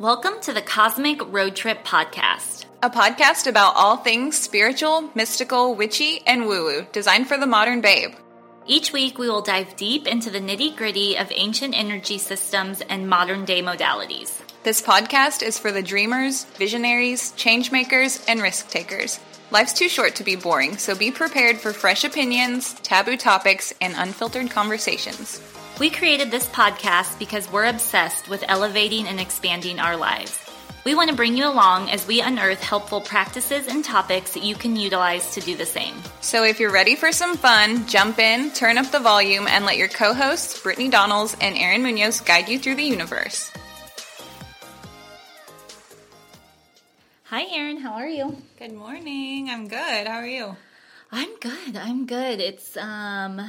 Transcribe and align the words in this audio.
Welcome 0.00 0.40
to 0.44 0.54
the 0.54 0.62
Cosmic 0.62 1.20
Road 1.30 1.54
Trip 1.54 1.84
Podcast. 1.84 2.64
A 2.82 2.88
podcast 2.88 3.46
about 3.46 3.76
all 3.76 3.98
things 3.98 4.34
spiritual, 4.34 5.10
mystical, 5.14 5.74
witchy, 5.74 6.22
and 6.26 6.46
woo 6.46 6.64
woo, 6.64 6.86
designed 6.90 7.28
for 7.28 7.36
the 7.36 7.46
modern 7.46 7.82
babe. 7.82 8.14
Each 8.66 8.94
week, 8.94 9.18
we 9.18 9.28
will 9.28 9.42
dive 9.42 9.76
deep 9.76 10.06
into 10.06 10.30
the 10.30 10.40
nitty 10.40 10.74
gritty 10.74 11.18
of 11.18 11.30
ancient 11.36 11.78
energy 11.78 12.16
systems 12.16 12.80
and 12.80 13.10
modern 13.10 13.44
day 13.44 13.60
modalities. 13.60 14.40
This 14.62 14.80
podcast 14.80 15.42
is 15.42 15.58
for 15.58 15.70
the 15.70 15.82
dreamers, 15.82 16.44
visionaries, 16.56 17.32
changemakers, 17.32 18.24
and 18.26 18.40
risk 18.40 18.70
takers. 18.70 19.20
Life's 19.50 19.74
too 19.74 19.90
short 19.90 20.14
to 20.14 20.24
be 20.24 20.34
boring, 20.34 20.78
so 20.78 20.94
be 20.94 21.10
prepared 21.10 21.58
for 21.58 21.74
fresh 21.74 22.04
opinions, 22.04 22.72
taboo 22.72 23.18
topics, 23.18 23.74
and 23.82 23.92
unfiltered 23.98 24.50
conversations. 24.50 25.42
We 25.80 25.88
created 25.88 26.30
this 26.30 26.46
podcast 26.46 27.18
because 27.18 27.50
we're 27.50 27.64
obsessed 27.64 28.28
with 28.28 28.44
elevating 28.46 29.06
and 29.06 29.18
expanding 29.18 29.80
our 29.80 29.96
lives. 29.96 30.38
We 30.84 30.94
want 30.94 31.08
to 31.08 31.16
bring 31.16 31.38
you 31.38 31.48
along 31.48 31.88
as 31.88 32.06
we 32.06 32.20
unearth 32.20 32.62
helpful 32.62 33.00
practices 33.00 33.66
and 33.66 33.82
topics 33.82 34.32
that 34.32 34.42
you 34.42 34.54
can 34.54 34.76
utilize 34.76 35.32
to 35.36 35.40
do 35.40 35.56
the 35.56 35.64
same. 35.64 35.94
So 36.20 36.44
if 36.44 36.60
you're 36.60 36.70
ready 36.70 36.96
for 36.96 37.12
some 37.12 37.34
fun, 37.34 37.86
jump 37.86 38.18
in, 38.18 38.50
turn 38.50 38.76
up 38.76 38.90
the 38.90 39.00
volume, 39.00 39.46
and 39.48 39.64
let 39.64 39.78
your 39.78 39.88
co 39.88 40.12
hosts, 40.12 40.62
Brittany 40.62 40.90
Donalds 40.90 41.34
and 41.40 41.56
Aaron 41.56 41.82
Munoz, 41.82 42.20
guide 42.20 42.50
you 42.50 42.58
through 42.58 42.74
the 42.74 42.82
universe. 42.82 43.50
Hi, 47.24 47.46
Aaron. 47.56 47.78
How 47.78 47.94
are 47.94 48.06
you? 48.06 48.36
Good 48.58 48.74
morning. 48.74 49.48
I'm 49.48 49.66
good. 49.66 50.06
How 50.06 50.18
are 50.18 50.26
you? 50.26 50.56
I'm 51.10 51.38
good. 51.38 51.74
I'm 51.74 52.04
good. 52.04 52.38
It's 52.38 52.76
um 52.76 53.40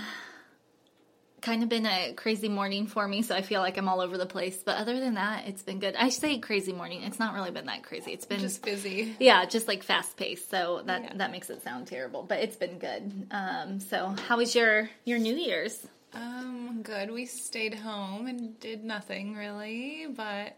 kind 1.41 1.63
of 1.63 1.69
been 1.69 1.85
a 1.85 2.13
crazy 2.13 2.47
morning 2.47 2.87
for 2.87 3.07
me, 3.07 3.21
so 3.23 3.35
I 3.35 3.41
feel 3.41 3.61
like 3.61 3.77
I'm 3.77 3.87
all 3.87 3.99
over 3.99 4.17
the 4.17 4.25
place. 4.25 4.61
But 4.63 4.77
other 4.77 4.99
than 4.99 5.15
that, 5.15 5.47
it's 5.47 5.63
been 5.63 5.79
good. 5.79 5.95
I 5.95 6.09
say 6.09 6.37
crazy 6.37 6.71
morning. 6.71 7.03
It's 7.03 7.19
not 7.19 7.33
really 7.33 7.51
been 7.51 7.65
that 7.65 7.83
crazy. 7.83 8.11
It's 8.11 8.25
been 8.25 8.39
just 8.39 8.63
busy. 8.63 9.15
Yeah, 9.19 9.45
just 9.45 9.67
like 9.67 9.83
fast 9.83 10.17
paced. 10.17 10.49
So 10.49 10.83
that 10.85 11.03
yeah. 11.03 11.13
that 11.15 11.31
makes 11.31 11.49
it 11.49 11.63
sound 11.63 11.87
terrible, 11.87 12.23
but 12.23 12.39
it's 12.39 12.55
been 12.55 12.77
good. 12.77 13.27
Um, 13.31 13.79
so 13.79 14.15
how 14.27 14.37
was 14.37 14.55
your 14.55 14.89
your 15.05 15.19
New 15.19 15.35
Year's? 15.35 15.85
Um, 16.13 16.81
good. 16.83 17.11
We 17.11 17.25
stayed 17.25 17.73
home 17.73 18.27
and 18.27 18.59
did 18.59 18.83
nothing 18.83 19.35
really, 19.35 20.07
but 20.09 20.57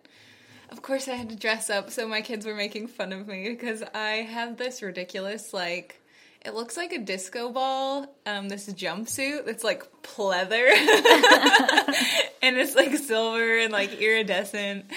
of 0.69 0.81
course 0.81 1.07
I 1.07 1.13
had 1.13 1.29
to 1.29 1.35
dress 1.35 1.69
up. 1.69 1.91
So 1.91 2.07
my 2.07 2.21
kids 2.21 2.45
were 2.45 2.55
making 2.55 2.87
fun 2.87 3.13
of 3.13 3.27
me 3.27 3.49
because 3.49 3.83
I 3.93 4.27
have 4.29 4.57
this 4.57 4.81
ridiculous 4.81 5.53
like 5.53 6.01
it 6.45 6.53
looks 6.53 6.75
like 6.75 6.91
a 6.91 6.99
disco 6.99 7.51
ball, 7.51 8.05
um, 8.25 8.49
this 8.49 8.67
jumpsuit 8.67 9.45
that's 9.45 9.63
like 9.63 9.83
pleather. 10.01 10.69
And 12.43 12.57
it's 12.57 12.75
like 12.75 12.93
silver 12.97 13.57
and 13.59 13.71
like 13.71 13.93
iridescent. 14.01 14.91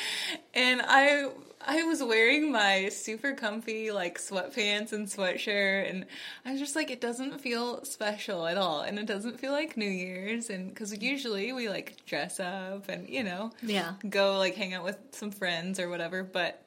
And 0.52 0.82
I 0.82 1.30
I 1.64 1.84
was 1.84 2.02
wearing 2.02 2.50
my 2.50 2.88
super 2.88 3.34
comfy 3.34 3.92
like 3.92 4.18
sweatpants 4.18 4.92
and 4.92 5.06
sweatshirt. 5.06 5.88
And 5.88 6.06
I 6.44 6.50
was 6.50 6.60
just 6.60 6.74
like 6.74 6.90
it 6.90 7.00
doesn't 7.00 7.40
feel 7.40 7.84
special 7.84 8.48
at 8.48 8.58
all. 8.58 8.80
And 8.80 8.98
it 8.98 9.06
doesn't 9.06 9.38
feel 9.38 9.52
like 9.52 9.76
New 9.76 9.88
Year's. 9.88 10.50
And 10.50 10.74
cuz 10.74 11.00
usually 11.00 11.52
we 11.52 11.68
like 11.68 12.04
dress 12.04 12.40
up 12.40 12.88
and 12.88 13.08
you 13.08 13.22
know 13.22 13.52
yeah. 13.62 13.94
go 14.08 14.38
like 14.38 14.56
hang 14.56 14.74
out 14.74 14.82
with 14.82 14.98
some 15.12 15.30
friends 15.30 15.78
or 15.78 15.88
whatever. 15.88 16.24
But 16.24 16.60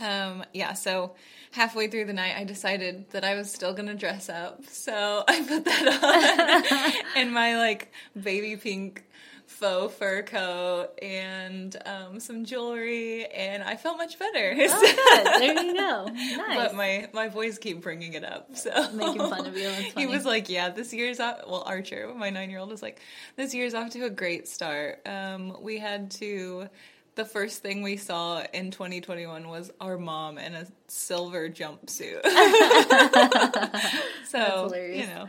um 0.00 0.44
yeah 0.52 0.72
so 0.72 1.14
halfway 1.54 1.86
through 1.86 2.04
the 2.04 2.12
night, 2.12 2.34
I 2.36 2.44
decided 2.44 3.10
that 3.10 3.24
I 3.24 3.34
was 3.34 3.50
still 3.50 3.72
gonna 3.74 3.94
dress 3.94 4.28
up. 4.28 4.64
So 4.66 5.24
I 5.28 5.40
put 5.42 5.64
that 5.64 6.94
on 6.96 7.04
and 7.16 7.32
my 7.32 7.56
like 7.56 7.92
baby 8.20 8.56
pink 8.56 9.04
faux 9.46 9.94
fur 9.94 10.22
coat 10.22 10.88
and 11.00 11.76
um, 11.86 12.18
some 12.18 12.44
jewelry, 12.44 13.26
and 13.26 13.62
I 13.62 13.76
felt 13.76 13.98
much 13.98 14.18
better. 14.18 14.54
Oh, 14.58 14.80
good. 14.80 15.40
There 15.40 15.64
you 15.64 15.74
go. 15.74 16.06
Nice. 16.06 16.56
But 16.56 16.74
my 16.74 17.08
my 17.12 17.28
boys 17.28 17.58
keep 17.58 17.80
bringing 17.80 18.14
it 18.14 18.24
up, 18.24 18.56
so 18.56 18.70
making 18.92 19.18
fun 19.18 19.46
of 19.46 19.56
you. 19.56 19.70
He 19.96 20.06
was 20.06 20.24
like, 20.24 20.48
"Yeah, 20.48 20.70
this 20.70 20.92
year's 20.92 21.20
off." 21.20 21.40
Well, 21.46 21.62
Archer, 21.66 22.12
my 22.16 22.30
nine 22.30 22.50
year 22.50 22.58
old, 22.58 22.70
was 22.70 22.82
like, 22.82 23.00
"This 23.36 23.54
year's 23.54 23.74
off 23.74 23.90
to 23.90 24.04
a 24.06 24.10
great 24.10 24.48
start." 24.48 25.06
Um, 25.06 25.56
we 25.60 25.78
had 25.78 26.10
to 26.12 26.68
the 27.14 27.24
first 27.24 27.62
thing 27.62 27.82
we 27.82 27.96
saw 27.96 28.42
in 28.52 28.70
2021 28.70 29.48
was 29.48 29.70
our 29.80 29.98
mom 29.98 30.38
in 30.38 30.54
a 30.54 30.66
silver 30.88 31.48
jumpsuit. 31.48 32.24
so, 34.28 34.74
you 34.74 35.06
know, 35.06 35.28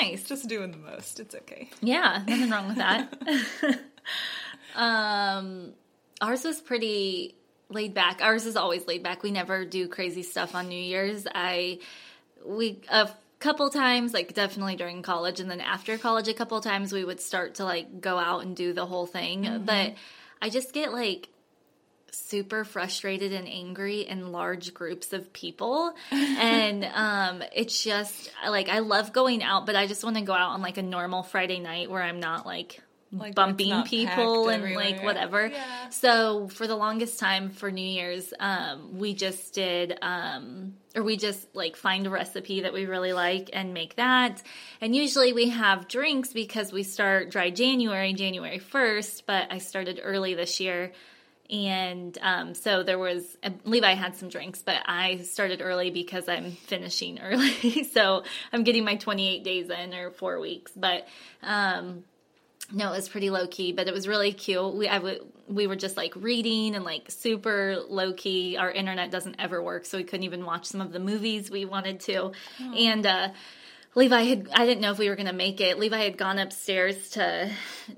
nice. 0.00 0.24
Just 0.24 0.48
doing 0.48 0.70
the 0.70 0.78
most. 0.78 1.20
It's 1.20 1.34
okay. 1.34 1.70
Yeah, 1.80 2.22
nothing 2.26 2.50
wrong 2.50 2.68
with 2.68 2.76
that. 2.76 3.12
um, 4.76 5.72
ours 6.20 6.44
was 6.44 6.60
pretty 6.60 7.34
laid 7.68 7.94
back. 7.94 8.20
Ours 8.22 8.46
is 8.46 8.56
always 8.56 8.86
laid 8.86 9.02
back. 9.02 9.22
We 9.22 9.32
never 9.32 9.64
do 9.64 9.88
crazy 9.88 10.22
stuff 10.22 10.54
on 10.54 10.68
New 10.68 10.80
Year's. 10.80 11.26
I 11.34 11.80
we 12.44 12.80
a 12.88 13.10
couple 13.40 13.68
times 13.70 14.14
like 14.14 14.32
definitely 14.32 14.76
during 14.76 15.02
college 15.02 15.40
and 15.40 15.50
then 15.50 15.60
after 15.60 15.98
college 15.98 16.26
a 16.26 16.32
couple 16.32 16.58
times 16.60 16.92
we 16.92 17.04
would 17.04 17.20
start 17.20 17.56
to 17.56 17.64
like 17.64 18.00
go 18.00 18.18
out 18.18 18.42
and 18.42 18.56
do 18.56 18.72
the 18.72 18.86
whole 18.86 19.04
thing 19.04 19.42
mm-hmm. 19.42 19.64
but 19.64 19.94
I 20.40 20.50
just 20.50 20.72
get 20.72 20.92
like 20.92 21.28
super 22.10 22.64
frustrated 22.64 23.32
and 23.32 23.46
angry 23.46 24.00
in 24.00 24.32
large 24.32 24.72
groups 24.72 25.12
of 25.12 25.32
people. 25.32 25.94
And 26.12 26.84
um 26.84 27.42
it's 27.54 27.82
just 27.82 28.30
like 28.46 28.68
I 28.68 28.80
love 28.80 29.12
going 29.12 29.42
out 29.42 29.66
but 29.66 29.74
I 29.74 29.86
just 29.86 30.04
want 30.04 30.16
to 30.16 30.22
go 30.22 30.32
out 30.32 30.50
on 30.50 30.62
like 30.62 30.76
a 30.76 30.82
normal 30.82 31.22
Friday 31.22 31.58
night 31.58 31.90
where 31.90 32.02
I'm 32.02 32.20
not 32.20 32.46
like 32.46 32.82
Like, 33.12 33.36
bumping 33.36 33.82
people 33.84 34.48
and 34.48 34.74
like 34.74 35.02
whatever. 35.02 35.46
Yeah. 35.46 35.88
So 35.90 36.48
for 36.48 36.66
the 36.66 36.74
longest 36.74 37.20
time 37.20 37.50
for 37.50 37.70
New 37.70 37.86
Year's, 37.86 38.34
um, 38.40 38.98
we 38.98 39.14
just 39.14 39.54
did, 39.54 39.96
um, 40.02 40.74
or 40.94 41.04
we 41.04 41.16
just 41.16 41.54
like 41.54 41.76
find 41.76 42.06
a 42.06 42.10
recipe 42.10 42.62
that 42.62 42.72
we 42.72 42.86
really 42.86 43.12
like 43.12 43.50
and 43.52 43.72
make 43.72 43.94
that. 43.96 44.42
And 44.80 44.94
usually 44.94 45.32
we 45.32 45.50
have 45.50 45.86
drinks 45.86 46.32
because 46.32 46.72
we 46.72 46.82
start 46.82 47.30
dry 47.30 47.50
January, 47.50 48.12
January 48.12 48.58
1st, 48.58 49.22
but 49.24 49.52
I 49.52 49.58
started 49.58 50.00
early 50.02 50.34
this 50.34 50.58
year. 50.58 50.92
And 51.48 52.18
um, 52.22 52.54
so 52.54 52.82
there 52.82 52.98
was, 52.98 53.38
Levi 53.64 53.94
had 53.94 54.16
some 54.16 54.28
drinks, 54.28 54.62
but 54.62 54.82
I 54.84 55.18
started 55.18 55.62
early 55.62 55.90
because 55.90 56.28
I'm 56.28 56.50
finishing 56.50 57.20
early. 57.22 57.84
so 57.84 58.24
I'm 58.52 58.64
getting 58.64 58.84
my 58.84 58.96
28 58.96 59.44
days 59.44 59.70
in 59.70 59.94
or 59.94 60.10
four 60.10 60.40
weeks. 60.40 60.72
But, 60.74 61.06
um, 61.44 62.02
no, 62.72 62.92
it 62.92 62.96
was 62.96 63.08
pretty 63.08 63.30
low 63.30 63.46
key, 63.46 63.72
but 63.72 63.86
it 63.86 63.94
was 63.94 64.08
really 64.08 64.32
cute. 64.32 64.74
We 64.74 64.88
I 64.88 64.94
w- 64.96 65.24
we 65.48 65.66
were 65.66 65.76
just 65.76 65.96
like 65.96 66.14
reading 66.16 66.74
and 66.74 66.84
like 66.84 67.10
super 67.10 67.76
low 67.88 68.12
key. 68.12 68.56
Our 68.56 68.70
internet 68.70 69.10
doesn't 69.10 69.36
ever 69.38 69.62
work, 69.62 69.84
so 69.84 69.98
we 69.98 70.04
couldn't 70.04 70.24
even 70.24 70.44
watch 70.44 70.66
some 70.66 70.80
of 70.80 70.92
the 70.92 70.98
movies 70.98 71.50
we 71.50 71.64
wanted 71.64 72.00
to. 72.00 72.32
And 72.76 73.06
uh, 73.06 73.28
Levi 73.94 74.22
had 74.24 74.48
I 74.52 74.66
didn't 74.66 74.82
know 74.82 74.90
if 74.90 74.98
we 74.98 75.08
were 75.08 75.16
going 75.16 75.28
to 75.28 75.32
make 75.32 75.60
it. 75.60 75.78
Levi 75.78 75.96
had 75.96 76.18
gone 76.18 76.38
upstairs 76.38 77.10
to 77.10 77.50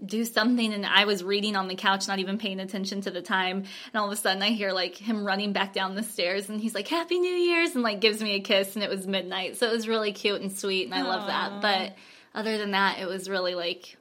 do 0.05 0.25
something, 0.25 0.73
and 0.73 0.87
I 0.87 1.07
was 1.07 1.25
reading 1.25 1.57
on 1.57 1.67
the 1.67 1.75
couch, 1.75 2.07
not 2.07 2.21
even 2.21 2.39
paying 2.39 2.61
attention 2.61 3.01
to 3.03 3.11
the 3.11 3.23
time. 3.23 3.59
And 3.59 3.97
all 3.97 4.07
of 4.07 4.13
a 4.13 4.17
sudden, 4.17 4.43
I 4.43 4.51
hear 4.51 4.73
like 4.73 4.97
him 4.97 5.27
running 5.27 5.53
back 5.53 5.73
down 5.73 5.97
the 5.97 6.05
stairs, 6.05 6.49
and 6.49 6.61
he's 6.61 6.75
like 6.75 6.87
"Happy 6.89 7.19
New 7.19 7.35
Year's" 7.35 7.75
and 7.75 7.83
like 7.83 8.01
gives 8.01 8.23
me 8.23 8.35
a 8.35 8.41
kiss, 8.41 8.75
and 8.77 8.85
it 8.85 8.91
was 8.91 9.07
midnight, 9.09 9.57
so 9.57 9.67
it 9.67 9.73
was 9.73 9.89
really 9.89 10.13
cute 10.13 10.41
and 10.41 10.53
sweet, 10.53 10.85
and 10.85 10.95
I 10.95 11.03
love 11.03 11.27
that. 11.27 11.63
But 11.63 11.97
other 12.33 12.59
than 12.59 12.71
that, 12.73 13.01
it 13.01 13.07
was 13.07 13.29
really 13.29 13.57
like 13.57 13.97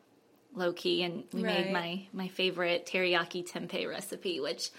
low 0.57 0.73
key, 0.73 1.03
and 1.03 1.23
we 1.31 1.43
made 1.43 1.71
my 1.71 2.07
my 2.11 2.27
favorite 2.27 2.85
teriyaki 2.85 3.49
tempeh 3.49 3.87
recipe, 3.87 4.39
which 4.39 4.71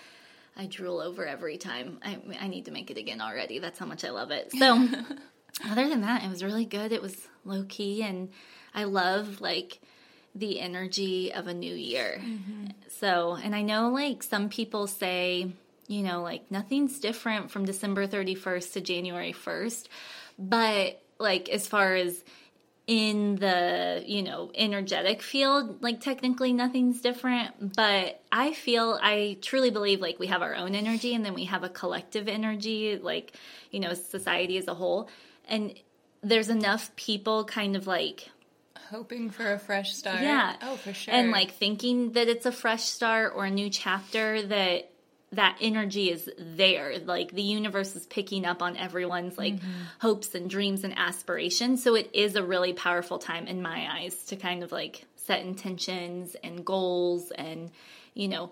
I 0.57 0.67
drool 0.67 1.01
over 1.01 1.27
every 1.27 1.57
time. 1.57 2.01
I 2.05 2.19
I 2.41 2.49
need 2.49 2.67
to 2.67 2.71
make 2.71 2.91
it 2.91 2.99
again 2.99 3.21
already. 3.21 3.59
That's 3.59 3.79
how 3.79 3.87
much 3.87 4.05
I 4.05 4.11
love 4.11 4.31
it. 4.31 4.53
So 4.53 4.89
other 5.65 5.89
than 5.89 6.03
that, 6.03 6.25
it 6.25 6.29
was 6.29 6.43
really 6.43 6.65
good. 6.65 6.93
It 6.93 7.03
was 7.03 7.17
low 7.45 7.65
key, 7.69 8.03
and 8.03 8.31
I 8.75 8.85
love 8.85 9.41
like 9.41 9.81
the 10.35 10.61
energy 10.61 11.33
of 11.33 11.47
a 11.47 11.55
new 11.55 11.75
year. 11.75 12.21
Mm-hmm. 12.23 12.67
So, 12.89 13.39
and 13.43 13.55
I 13.55 13.63
know 13.63 13.91
like 13.91 14.23
some 14.23 14.49
people 14.49 14.87
say, 14.87 15.51
you 15.87 16.03
know, 16.03 16.23
like 16.23 16.51
nothing's 16.51 17.01
different 17.01 17.51
from 17.51 17.65
December 17.65 18.07
31st 18.07 18.73
to 18.75 18.81
January 18.81 19.33
1st, 19.33 19.87
but 20.39 21.03
like 21.19 21.49
as 21.49 21.67
far 21.67 21.95
as 21.95 22.23
in 22.88 23.37
the 23.37 24.02
you 24.06 24.23
know 24.23 24.50
energetic 24.55 25.20
field 25.23 25.82
like 25.82 26.00
technically 26.00 26.55
nothing's 26.55 27.02
different 27.02 27.76
but 27.76 28.23
i 28.32 28.55
feel 28.55 28.99
i 29.02 29.37
truly 29.43 29.70
believe 29.70 30.00
like 30.00 30.19
we 30.19 30.26
have 30.26 30.40
our 30.40 30.55
own 30.55 30.75
energy 30.75 31.14
and 31.14 31.23
then 31.23 31.35
we 31.35 31.44
have 31.44 31.62
a 31.62 31.69
collective 31.69 32.26
energy 32.26 32.99
like 32.99 33.35
you 33.70 33.79
know 33.79 33.93
society 33.93 34.56
as 34.56 34.67
a 34.69 34.75
whole 34.75 35.06
and 35.46 35.75
there's 36.23 36.49
enough 36.49 36.96
people 36.96 37.44
kind 37.44 37.76
of 37.76 37.87
like 37.87 38.31
Hoping 38.91 39.29
for 39.29 39.52
a 39.52 39.58
fresh 39.58 39.94
start. 39.94 40.23
yeah. 40.23 40.56
Oh, 40.62 40.76
for 40.76 40.94
sure. 40.94 41.12
And 41.12 41.31
like 41.31 41.52
thinking 41.52 42.12
that 42.12 42.26
it's 42.26 42.46
a 42.46 42.52
fresh 42.52 42.84
start 42.84 43.34
or 43.37 43.44
a 43.44 43.50
new 43.50 43.69
chapter 43.69 44.41
that 44.41 44.91
that 45.33 45.59
energy 45.61 46.11
is 46.11 46.31
there. 46.39 46.99
Like 46.99 47.33
the 47.33 47.43
universe 47.43 47.95
is 47.95 48.07
picking 48.07 48.45
up 48.45 48.63
on 48.63 48.77
everyone's 48.77 49.37
like 49.37 49.55
hopes 50.01 50.35
and 50.35 50.49
dreams 50.49 50.85
and 50.85 50.99
aspirations. 50.99 51.83
So 51.83 51.95
it 51.95 52.11
is 52.15 52.35
a 52.35 52.43
really 52.43 52.73
powerful 52.73 53.19
time 53.19 53.47
in 53.47 53.61
my 53.61 53.87
eyes 53.91 54.17
to 54.27 54.37
kind 54.37 54.63
of 54.63 54.73
like 54.73 55.05
set 55.17 55.41
intentions 55.41 56.37
and 56.43 56.65
goals 56.65 57.31
and 57.33 57.71
you 58.15 58.29
know 58.29 58.51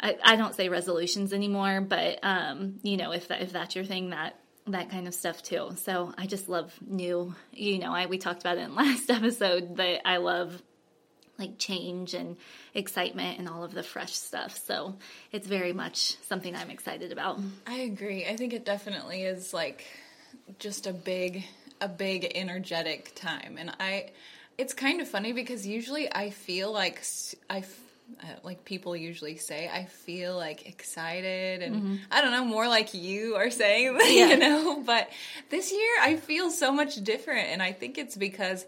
I, 0.00 0.16
I 0.22 0.36
don't 0.36 0.54
say 0.54 0.68
resolutions 0.68 1.32
anymore, 1.32 1.80
but 1.80 2.20
um, 2.22 2.78
you 2.82 2.96
know, 2.96 3.12
if 3.12 3.28
that 3.28 3.42
if 3.42 3.52
that's 3.52 3.74
your 3.74 3.84
thing, 3.84 4.10
that 4.10 4.38
that 4.66 4.90
kind 4.90 5.08
of 5.08 5.14
stuff 5.14 5.42
too. 5.42 5.70
So 5.76 6.12
I 6.16 6.26
just 6.26 6.48
love 6.48 6.72
new. 6.86 7.34
You 7.52 7.78
know, 7.78 7.92
I 7.92 8.06
we 8.06 8.18
talked 8.18 8.40
about 8.42 8.58
it 8.58 8.62
in 8.62 8.74
last 8.76 9.10
episode 9.10 9.76
that 9.76 10.06
I 10.08 10.18
love 10.18 10.62
like 11.38 11.56
change 11.58 12.14
and 12.14 12.36
excitement 12.74 13.38
and 13.38 13.48
all 13.48 13.62
of 13.62 13.72
the 13.72 13.82
fresh 13.82 14.12
stuff. 14.14 14.58
So 14.58 14.96
it's 15.32 15.46
very 15.46 15.72
much 15.72 16.16
something 16.26 16.56
I'm 16.56 16.70
excited 16.70 17.12
about. 17.12 17.38
I 17.66 17.76
agree. 17.80 18.26
I 18.26 18.36
think 18.36 18.52
it 18.52 18.64
definitely 18.64 19.22
is 19.22 19.54
like 19.54 19.86
just 20.58 20.86
a 20.86 20.92
big 20.92 21.44
a 21.80 21.88
big 21.88 22.32
energetic 22.34 23.12
time 23.14 23.56
and 23.56 23.70
I 23.78 24.10
it's 24.56 24.74
kind 24.74 25.00
of 25.00 25.06
funny 25.06 25.32
because 25.32 25.64
usually 25.64 26.12
I 26.12 26.30
feel 26.30 26.72
like 26.72 27.04
I 27.48 27.58
uh, 28.20 28.26
like 28.42 28.64
people 28.64 28.96
usually 28.96 29.36
say 29.36 29.70
I 29.72 29.84
feel 29.84 30.34
like 30.36 30.66
excited 30.66 31.62
and 31.62 32.00
I 32.10 32.20
don't 32.20 32.32
know 32.32 32.44
more 32.44 32.66
like 32.66 32.94
you 32.94 33.36
are 33.36 33.50
saying 33.50 33.96
Yeah. 34.00 34.30
you 34.30 34.36
know 34.38 34.82
but 34.84 35.08
this 35.50 35.70
year 35.70 35.90
I 36.02 36.16
feel 36.16 36.50
so 36.50 36.72
much 36.72 36.96
different 36.96 37.48
and 37.50 37.62
I 37.62 37.70
think 37.72 37.96
it's 37.96 38.16
because 38.16 38.66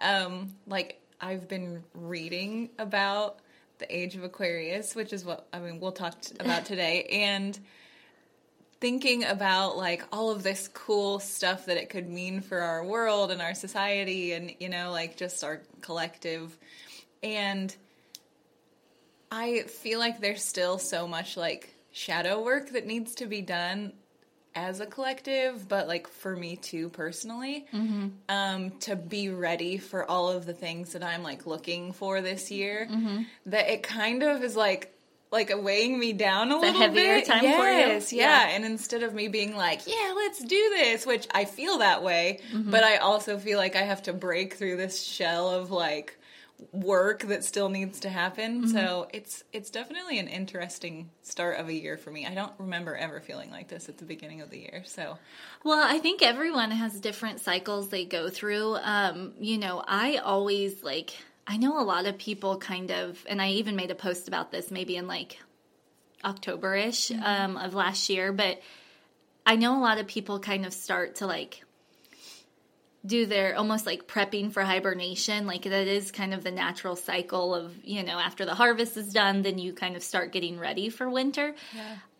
um 0.00 0.54
like 0.68 1.00
I've 1.22 1.46
been 1.46 1.84
reading 1.94 2.70
about 2.80 3.38
the 3.78 3.96
age 3.96 4.16
of 4.16 4.24
Aquarius 4.24 4.96
which 4.96 5.12
is 5.12 5.24
what 5.24 5.46
I 5.52 5.60
mean 5.60 5.78
we'll 5.78 5.92
talk 5.92 6.20
t- 6.20 6.34
about 6.40 6.64
today 6.66 7.04
and 7.12 7.58
thinking 8.80 9.24
about 9.24 9.76
like 9.76 10.02
all 10.12 10.30
of 10.32 10.42
this 10.42 10.66
cool 10.66 11.20
stuff 11.20 11.66
that 11.66 11.76
it 11.76 11.88
could 11.88 12.08
mean 12.08 12.40
for 12.40 12.58
our 12.58 12.84
world 12.84 13.30
and 13.30 13.40
our 13.40 13.54
society 13.54 14.32
and 14.32 14.52
you 14.58 14.68
know 14.68 14.90
like 14.90 15.16
just 15.16 15.44
our 15.44 15.62
collective. 15.80 16.58
And 17.22 17.74
i 19.30 19.60
feel 19.62 20.00
like 20.00 20.20
there's 20.20 20.44
still 20.44 20.76
so 20.76 21.06
much 21.06 21.36
like 21.36 21.72
shadow 21.92 22.42
work 22.42 22.70
that 22.70 22.84
needs 22.84 23.14
to 23.14 23.26
be 23.26 23.40
done 23.40 23.92
as 24.54 24.80
a 24.80 24.86
collective 24.86 25.66
but 25.68 25.88
like 25.88 26.06
for 26.08 26.36
me 26.36 26.56
too 26.56 26.88
personally 26.90 27.66
um 28.28 28.70
to 28.80 28.94
be 28.96 29.28
ready 29.30 29.78
for 29.78 30.08
all 30.10 30.28
of 30.30 30.44
the 30.46 30.52
things 30.52 30.92
that 30.92 31.02
i'm 31.02 31.22
like 31.22 31.46
looking 31.46 31.92
for 31.92 32.20
this 32.20 32.50
year 32.50 32.88
that 33.46 33.70
it 33.70 33.82
kind 33.82 34.22
of 34.22 34.42
is 34.42 34.54
like 34.56 34.88
like 35.30 35.50
weighing 35.56 35.98
me 35.98 36.12
down 36.12 36.52
a 36.52 36.58
little 36.58 36.78
heavier 36.78 37.14
bit. 37.16 37.24
time 37.24 37.40
for 37.40 37.46
you? 37.46 37.78
yes, 37.78 38.12
yeah. 38.12 38.48
Yeah. 38.48 38.54
And 38.54 38.66
instead 38.66 39.02
of 39.02 39.14
me 39.14 39.28
being 39.28 39.56
like, 39.56 39.86
"Yeah, 39.86 40.12
let's 40.14 40.40
do 40.44 40.70
this," 40.76 41.06
which 41.06 41.26
I 41.34 41.46
feel 41.46 41.78
that 41.78 42.02
way, 42.02 42.40
Mm-hmm. 42.52 42.70
but 42.70 42.84
I 42.84 42.98
also 42.98 43.38
feel 43.38 43.56
like 43.56 43.74
I 43.74 43.80
have 43.80 44.02
to 44.02 44.12
break 44.12 44.52
through 44.58 44.76
this 44.76 45.02
shell 45.02 45.48
of 45.48 45.70
like 45.70 46.18
work 46.70 47.20
that 47.20 47.44
still 47.44 47.68
needs 47.68 48.00
to 48.00 48.08
happen. 48.08 48.62
Mm-hmm. 48.62 48.70
So 48.76 49.08
it's 49.12 49.44
it's 49.52 49.70
definitely 49.70 50.18
an 50.18 50.28
interesting 50.28 51.10
start 51.22 51.58
of 51.58 51.68
a 51.68 51.72
year 51.72 51.96
for 51.96 52.10
me. 52.10 52.26
I 52.26 52.34
don't 52.34 52.52
remember 52.58 52.96
ever 52.96 53.20
feeling 53.20 53.50
like 53.50 53.68
this 53.68 53.88
at 53.88 53.98
the 53.98 54.04
beginning 54.04 54.40
of 54.40 54.50
the 54.50 54.58
year. 54.58 54.82
So 54.84 55.18
Well, 55.64 55.82
I 55.82 55.98
think 55.98 56.22
everyone 56.22 56.70
has 56.70 57.00
different 57.00 57.40
cycles 57.40 57.88
they 57.88 58.04
go 58.04 58.28
through. 58.28 58.76
Um, 58.76 59.34
you 59.38 59.58
know, 59.58 59.82
I 59.86 60.16
always 60.16 60.82
like, 60.82 61.16
I 61.46 61.56
know 61.56 61.80
a 61.80 61.84
lot 61.84 62.06
of 62.06 62.18
people 62.18 62.58
kind 62.58 62.90
of, 62.90 63.24
and 63.28 63.40
I 63.40 63.50
even 63.50 63.76
made 63.76 63.90
a 63.90 63.96
post 63.96 64.28
about 64.28 64.50
this 64.50 64.70
maybe 64.70 64.96
in 64.96 65.06
like 65.06 65.38
October 66.24 66.74
ish 66.74 67.10
um, 67.10 67.56
of 67.56 67.74
last 67.74 68.08
year, 68.08 68.32
but 68.32 68.60
I 69.44 69.56
know 69.56 69.78
a 69.78 69.82
lot 69.82 69.98
of 69.98 70.06
people 70.06 70.38
kind 70.38 70.64
of 70.66 70.72
start 70.72 71.16
to 71.16 71.26
like 71.26 71.64
do 73.04 73.26
their 73.26 73.56
almost 73.56 73.84
like 73.84 74.06
prepping 74.06 74.52
for 74.52 74.62
hibernation. 74.62 75.46
Like 75.46 75.62
that 75.62 75.88
is 75.88 76.12
kind 76.12 76.32
of 76.32 76.44
the 76.44 76.50
natural 76.50 76.96
cycle 76.96 77.54
of, 77.54 77.74
you 77.84 78.02
know, 78.02 78.18
after 78.18 78.44
the 78.44 78.54
harvest 78.54 78.96
is 78.96 79.12
done, 79.12 79.42
then 79.42 79.58
you 79.58 79.72
kind 79.72 79.96
of 79.96 80.02
start 80.02 80.32
getting 80.32 80.58
ready 80.58 80.88
for 80.88 81.10
winter. 81.10 81.54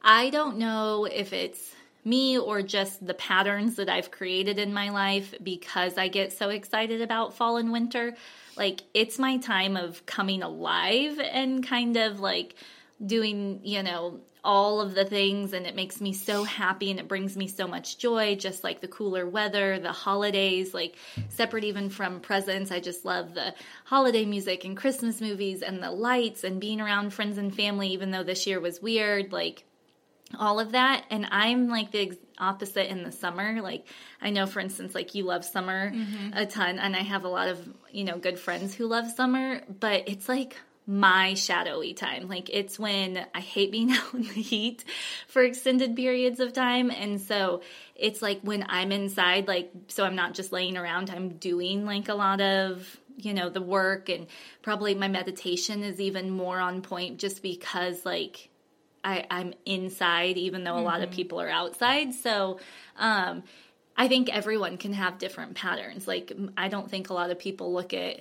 I 0.02 0.30
don't 0.30 0.58
know 0.58 1.04
if 1.04 1.32
it's 1.32 1.74
me 2.04 2.36
or 2.36 2.62
just 2.62 3.06
the 3.06 3.14
patterns 3.14 3.76
that 3.76 3.88
I've 3.88 4.10
created 4.10 4.58
in 4.58 4.74
my 4.74 4.90
life 4.90 5.34
because 5.40 5.96
I 5.96 6.08
get 6.08 6.32
so 6.32 6.48
excited 6.48 7.00
about 7.00 7.34
fall 7.34 7.58
and 7.58 7.70
winter. 7.70 8.14
Like 8.56 8.82
it's 8.92 9.18
my 9.18 9.36
time 9.36 9.76
of 9.76 10.04
coming 10.04 10.42
alive 10.42 11.20
and 11.20 11.64
kind 11.64 11.96
of 11.96 12.18
like 12.18 12.56
doing, 13.04 13.60
you 13.62 13.84
know, 13.84 14.20
all 14.44 14.80
of 14.80 14.94
the 14.94 15.04
things 15.04 15.52
and 15.52 15.66
it 15.66 15.76
makes 15.76 16.00
me 16.00 16.12
so 16.12 16.42
happy 16.42 16.90
and 16.90 16.98
it 16.98 17.06
brings 17.06 17.36
me 17.36 17.46
so 17.46 17.68
much 17.68 17.98
joy 17.98 18.34
just 18.34 18.64
like 18.64 18.80
the 18.80 18.88
cooler 18.88 19.28
weather 19.28 19.78
the 19.78 19.92
holidays 19.92 20.74
like 20.74 20.96
separate 21.28 21.64
even 21.64 21.88
from 21.88 22.18
presents 22.18 22.72
i 22.72 22.80
just 22.80 23.04
love 23.04 23.34
the 23.34 23.54
holiday 23.84 24.24
music 24.24 24.64
and 24.64 24.76
christmas 24.76 25.20
movies 25.20 25.62
and 25.62 25.82
the 25.82 25.90
lights 25.90 26.42
and 26.42 26.60
being 26.60 26.80
around 26.80 27.12
friends 27.12 27.38
and 27.38 27.54
family 27.54 27.88
even 27.88 28.10
though 28.10 28.24
this 28.24 28.46
year 28.46 28.58
was 28.58 28.82
weird 28.82 29.32
like 29.32 29.64
all 30.38 30.60
of 30.60 30.72
that. 30.72 31.04
And 31.10 31.26
i'm 31.30 31.68
like 31.68 31.90
the 31.90 32.00
ex- 32.08 32.16
opposite 32.38 32.90
in 32.90 33.02
the 33.04 33.12
summer. 33.12 33.60
Like 33.60 33.86
i 34.20 34.30
know 34.30 34.46
for 34.46 34.60
instance 34.60 34.94
like 34.94 35.14
you 35.14 35.24
love 35.24 35.44
summer 35.44 35.92
mm-hmm. 35.92 36.36
a 36.36 36.46
ton 36.46 36.78
and 36.78 36.96
i 36.96 37.00
have 37.00 37.24
a 37.24 37.28
lot 37.28 37.48
of 37.48 37.68
you 37.90 38.04
know 38.04 38.18
good 38.18 38.38
friends 38.38 38.74
who 38.74 38.86
love 38.86 39.10
summer 39.10 39.60
but 39.68 40.08
it's 40.08 40.28
like 40.28 40.56
my 40.86 41.34
shadowy 41.34 41.94
time 41.94 42.26
like 42.28 42.50
it's 42.50 42.76
when 42.76 43.24
i 43.34 43.40
hate 43.40 43.70
being 43.70 43.92
out 43.92 44.14
in 44.14 44.22
the 44.22 44.28
heat 44.28 44.84
for 45.28 45.42
extended 45.42 45.94
periods 45.94 46.40
of 46.40 46.52
time 46.52 46.90
and 46.90 47.20
so 47.20 47.62
it's 47.94 48.20
like 48.20 48.40
when 48.42 48.64
i'm 48.68 48.90
inside 48.90 49.46
like 49.46 49.70
so 49.86 50.04
i'm 50.04 50.16
not 50.16 50.34
just 50.34 50.50
laying 50.50 50.76
around 50.76 51.08
i'm 51.10 51.30
doing 51.30 51.86
like 51.86 52.08
a 52.08 52.14
lot 52.14 52.40
of 52.40 52.98
you 53.18 53.34
know, 53.34 53.48
the 53.48 53.62
work 53.62 54.08
and 54.08 54.26
probably 54.62 54.94
my 54.94 55.08
meditation 55.08 55.82
is 55.82 56.00
even 56.00 56.30
more 56.30 56.58
on 56.58 56.82
point 56.82 57.18
just 57.18 57.42
because 57.42 58.04
like 58.04 58.48
I, 59.04 59.26
I'm 59.30 59.54
inside, 59.66 60.36
even 60.36 60.64
though 60.64 60.78
a 60.78 60.80
lot 60.80 61.02
of 61.02 61.10
people 61.10 61.40
are 61.40 61.48
outside. 61.48 62.14
So, 62.14 62.60
um, 62.96 63.42
I 63.96 64.06
think 64.06 64.34
everyone 64.34 64.78
can 64.78 64.92
have 64.92 65.18
different 65.18 65.54
patterns. 65.54 66.06
Like, 66.06 66.32
I 66.56 66.68
don't 66.68 66.88
think 66.88 67.10
a 67.10 67.12
lot 67.12 67.30
of 67.30 67.38
people 67.38 67.72
look 67.72 67.92
at 67.92 68.20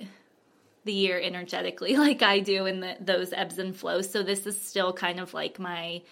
the 0.84 0.92
year 0.92 1.20
energetically 1.20 1.96
like 2.06 2.22
I 2.22 2.40
do 2.40 2.66
in 2.66 2.80
the, 2.80 2.96
those 3.00 3.32
ebbs 3.32 3.58
and 3.58 3.74
flows. 3.76 4.10
So 4.10 4.22
this 4.22 4.46
is 4.46 4.60
still 4.60 4.92
kind 4.92 5.20
of 5.20 5.32
like 5.34 5.58
my 5.58 6.02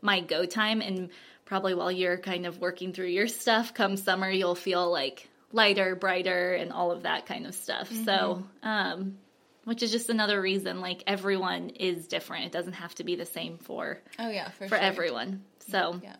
my 0.00 0.20
go 0.20 0.44
time 0.46 0.80
and 0.82 1.10
probably 1.44 1.74
while 1.74 1.92
you're 1.92 2.18
kind 2.18 2.46
of 2.46 2.58
working 2.58 2.92
through 2.92 3.06
your 3.08 3.26
stuff 3.28 3.74
come 3.74 3.96
summer 3.96 4.30
you'll 4.30 4.54
feel 4.54 4.90
like 4.90 5.28
lighter, 5.52 5.94
brighter 5.94 6.54
and 6.54 6.72
all 6.72 6.90
of 6.90 7.02
that 7.04 7.26
kind 7.26 7.46
of 7.46 7.54
stuff. 7.54 7.90
Mm-hmm. 7.90 8.04
So, 8.04 8.42
um 8.62 9.18
which 9.64 9.82
is 9.82 9.90
just 9.90 10.10
another 10.10 10.40
reason 10.42 10.80
like 10.80 11.02
everyone 11.06 11.70
is 11.70 12.06
different. 12.06 12.44
It 12.46 12.52
doesn't 12.52 12.74
have 12.74 12.94
to 12.96 13.04
be 13.04 13.16
the 13.16 13.24
same 13.26 13.56
for 13.58 13.98
Oh 14.18 14.28
yeah, 14.28 14.50
for, 14.50 14.68
for 14.68 14.76
sure. 14.76 14.78
everyone. 14.78 15.42
So, 15.70 16.00
Yeah. 16.02 16.16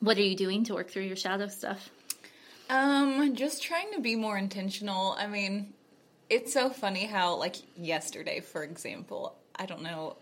what 0.00 0.18
are 0.18 0.22
you 0.22 0.36
doing 0.36 0.64
to 0.64 0.74
work 0.74 0.90
through 0.90 1.04
your 1.04 1.16
shadow 1.16 1.48
stuff? 1.48 1.88
Um, 2.68 3.34
just 3.36 3.62
trying 3.62 3.92
to 3.94 4.00
be 4.00 4.16
more 4.16 4.36
intentional. 4.36 5.12
I 5.18 5.26
mean, 5.26 5.72
it's 6.30 6.52
so 6.52 6.70
funny 6.70 7.06
how 7.06 7.36
like 7.36 7.56
yesterday, 7.76 8.40
for 8.40 8.62
example, 8.62 9.36
I 9.56 9.66
don't 9.66 9.82
know 9.82 10.16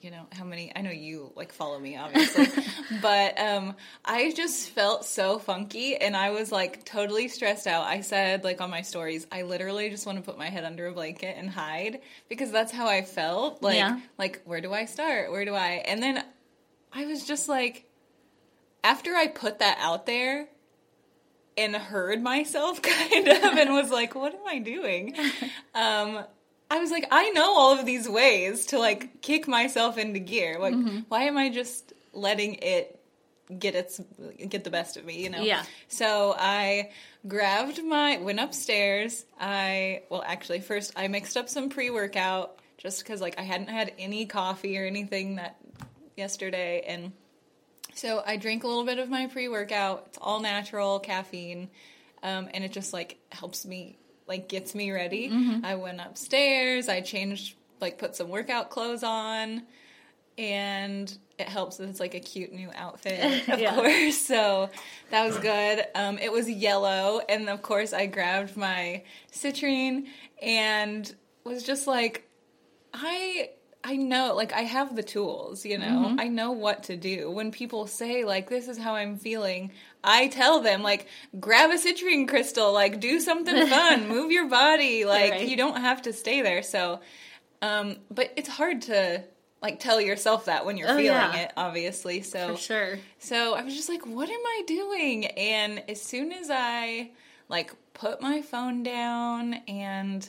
you 0.00 0.10
know 0.10 0.26
how 0.32 0.44
many 0.44 0.70
I 0.76 0.82
know 0.82 0.90
you 0.90 1.32
like 1.34 1.50
follow 1.50 1.78
me 1.78 1.96
obviously, 1.96 2.46
but 3.00 3.40
um 3.40 3.74
I 4.04 4.32
just 4.32 4.68
felt 4.70 5.06
so 5.06 5.38
funky 5.38 5.96
and 5.96 6.14
I 6.14 6.30
was 6.30 6.52
like 6.52 6.84
totally 6.84 7.28
stressed 7.28 7.66
out. 7.66 7.84
I 7.86 8.02
said 8.02 8.44
like 8.44 8.60
on 8.60 8.68
my 8.68 8.82
stories, 8.82 9.26
I 9.32 9.42
literally 9.42 9.88
just 9.88 10.04
want 10.04 10.18
to 10.18 10.22
put 10.22 10.36
my 10.36 10.50
head 10.50 10.64
under 10.64 10.86
a 10.88 10.92
blanket 10.92 11.36
and 11.38 11.48
hide 11.48 12.02
because 12.28 12.50
that's 12.50 12.70
how 12.70 12.86
I 12.86 13.00
felt. 13.02 13.62
Like 13.62 13.76
Yeah. 13.76 13.98
like 14.18 14.42
where 14.44 14.60
do 14.60 14.74
I 14.74 14.84
start? 14.84 15.32
Where 15.32 15.46
do 15.46 15.54
I? 15.54 15.82
And 15.86 16.02
then 16.02 16.22
I 16.92 17.06
was 17.06 17.26
just 17.26 17.48
like 17.48 17.86
after 18.82 19.14
I 19.14 19.28
put 19.28 19.60
that 19.60 19.78
out 19.80 20.04
there, 20.04 20.48
and 21.56 21.74
heard 21.76 22.22
myself 22.22 22.82
kind 22.82 23.28
of 23.28 23.42
and 23.44 23.72
was 23.72 23.90
like 23.90 24.14
what 24.14 24.34
am 24.34 24.46
i 24.46 24.58
doing? 24.58 25.14
Um 25.74 26.24
i 26.70 26.78
was 26.78 26.90
like 26.90 27.06
i 27.10 27.30
know 27.30 27.54
all 27.56 27.78
of 27.78 27.84
these 27.84 28.08
ways 28.08 28.66
to 28.66 28.78
like 28.78 29.20
kick 29.22 29.46
myself 29.48 29.98
into 29.98 30.18
gear. 30.18 30.58
Like 30.58 30.74
why 31.08 31.24
am 31.24 31.36
i 31.36 31.48
just 31.50 31.92
letting 32.12 32.54
it 32.62 32.98
get 33.58 33.74
its 33.74 34.00
get 34.48 34.64
the 34.64 34.70
best 34.70 34.96
of 34.96 35.04
me 35.04 35.22
you 35.22 35.30
know? 35.30 35.42
Yeah. 35.42 35.62
so 35.88 36.34
i 36.38 36.90
grabbed 37.28 37.82
my 37.84 38.16
went 38.18 38.40
upstairs. 38.40 39.24
I 39.38 40.02
well 40.10 40.22
actually 40.26 40.60
first 40.60 40.92
i 40.96 41.08
mixed 41.08 41.36
up 41.36 41.48
some 41.48 41.68
pre-workout 41.68 42.58
just 42.78 43.02
because 43.02 43.20
like 43.20 43.38
i 43.38 43.42
hadn't 43.42 43.68
had 43.68 43.92
any 43.98 44.26
coffee 44.26 44.78
or 44.78 44.86
anything 44.86 45.36
that 45.36 45.56
yesterday 46.16 46.82
and 46.86 47.12
so 47.94 48.22
I 48.26 48.36
drink 48.36 48.64
a 48.64 48.66
little 48.68 48.84
bit 48.84 48.98
of 48.98 49.08
my 49.08 49.26
pre 49.26 49.48
workout. 49.48 50.04
It's 50.08 50.18
all 50.20 50.40
natural 50.40 50.98
caffeine, 51.00 51.68
um, 52.22 52.48
and 52.52 52.64
it 52.64 52.72
just 52.72 52.92
like 52.92 53.18
helps 53.32 53.64
me, 53.64 53.98
like 54.26 54.48
gets 54.48 54.74
me 54.74 54.90
ready. 54.90 55.30
I 55.62 55.74
went 55.76 56.00
upstairs. 56.00 56.88
I 56.88 57.00
changed, 57.00 57.56
like 57.80 57.98
put 57.98 58.16
some 58.16 58.28
workout 58.28 58.70
clothes 58.70 59.02
on, 59.02 59.62
and 60.38 61.16
it 61.38 61.48
helps 61.48 61.76
that 61.78 61.88
it's 61.88 62.00
like 62.00 62.14
a 62.14 62.20
cute 62.20 62.52
new 62.52 62.70
outfit, 62.74 63.48
of 63.48 63.58
Yeah. 63.58 63.74
course. 63.74 64.18
So 64.18 64.70
that 65.10 65.26
was 65.26 65.36
good. 65.38 65.84
Um, 65.94 66.18
it 66.18 66.32
was 66.32 66.48
yellow, 66.48 67.20
and 67.28 67.48
of 67.48 67.62
course 67.62 67.92
I 67.92 68.06
grabbed 68.06 68.56
my 68.56 69.02
citrine 69.32 70.06
and 70.42 71.12
was 71.44 71.62
just 71.62 71.86
like, 71.86 72.28
I 72.92 73.50
I 73.86 73.96
know 73.96 74.34
like 74.34 74.54
I 74.54 74.62
have 74.62 74.96
the 74.96 75.02
tools, 75.02 75.64
you 75.66 75.76
know. 75.76 76.16
I 76.18 76.28
know 76.28 76.52
what 76.52 76.84
to 76.84 76.96
do. 76.96 77.30
When 77.30 77.50
people 77.52 77.86
say 77.86 78.24
like 78.24 78.48
this 78.48 78.66
is 78.66 78.78
how 78.78 78.94
I'm 78.94 79.18
feeling, 79.18 79.72
I 80.02 80.28
tell 80.28 80.60
them 80.60 80.82
like 80.82 81.06
grab 81.38 81.70
a 81.70 81.74
citrine 81.74 82.26
crystal, 82.26 82.72
like 82.72 82.98
do 82.98 83.20
something 83.20 83.66
fun, 83.68 84.08
move 84.08 84.32
your 84.32 84.48
body, 84.48 85.04
like 85.04 85.32
Right. 85.32 85.48
you 85.48 85.56
don't 85.58 85.80
have 85.80 86.00
to 86.02 86.12
stay 86.14 86.40
there. 86.40 86.62
So 86.62 87.00
um 87.60 87.96
but 88.10 88.32
it's 88.36 88.48
hard 88.48 88.82
to 88.82 89.22
like 89.62 89.80
tell 89.80 90.00
yourself 90.00 90.46
that 90.46 90.64
when 90.66 90.76
you're 90.78 90.88
Oh, 90.90 90.96
feeling 90.96 91.04
yeah. 91.32 91.36
it, 91.44 91.52
obviously. 91.56 92.22
So 92.22 92.54
For 92.54 92.60
sure. 92.60 92.98
so 93.18 93.54
I 93.54 93.62
was 93.62 93.74
just 93.76 93.88
like, 93.90 94.06
what 94.06 94.28
am 94.30 94.40
I 94.46 94.62
doing? 94.66 95.26
And 95.26 95.82
as 95.90 96.00
soon 96.00 96.32
as 96.32 96.48
I 96.50 97.10
like 97.50 97.72
put 97.92 98.20
my 98.22 98.40
phone 98.40 98.82
down 98.82 99.54
and 99.68 100.28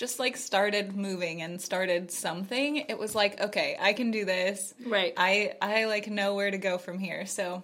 just 0.00 0.18
like 0.18 0.34
started 0.38 0.96
moving 0.96 1.42
and 1.42 1.60
started 1.60 2.10
something, 2.10 2.78
it 2.78 2.98
was 2.98 3.14
like, 3.14 3.38
okay, 3.38 3.76
I 3.78 3.92
can 3.92 4.10
do 4.10 4.24
this. 4.24 4.72
Right. 4.84 5.12
I 5.14 5.52
I 5.60 5.84
like 5.84 6.08
know 6.08 6.34
where 6.34 6.50
to 6.50 6.56
go 6.56 6.78
from 6.78 6.98
here. 6.98 7.26
So 7.26 7.62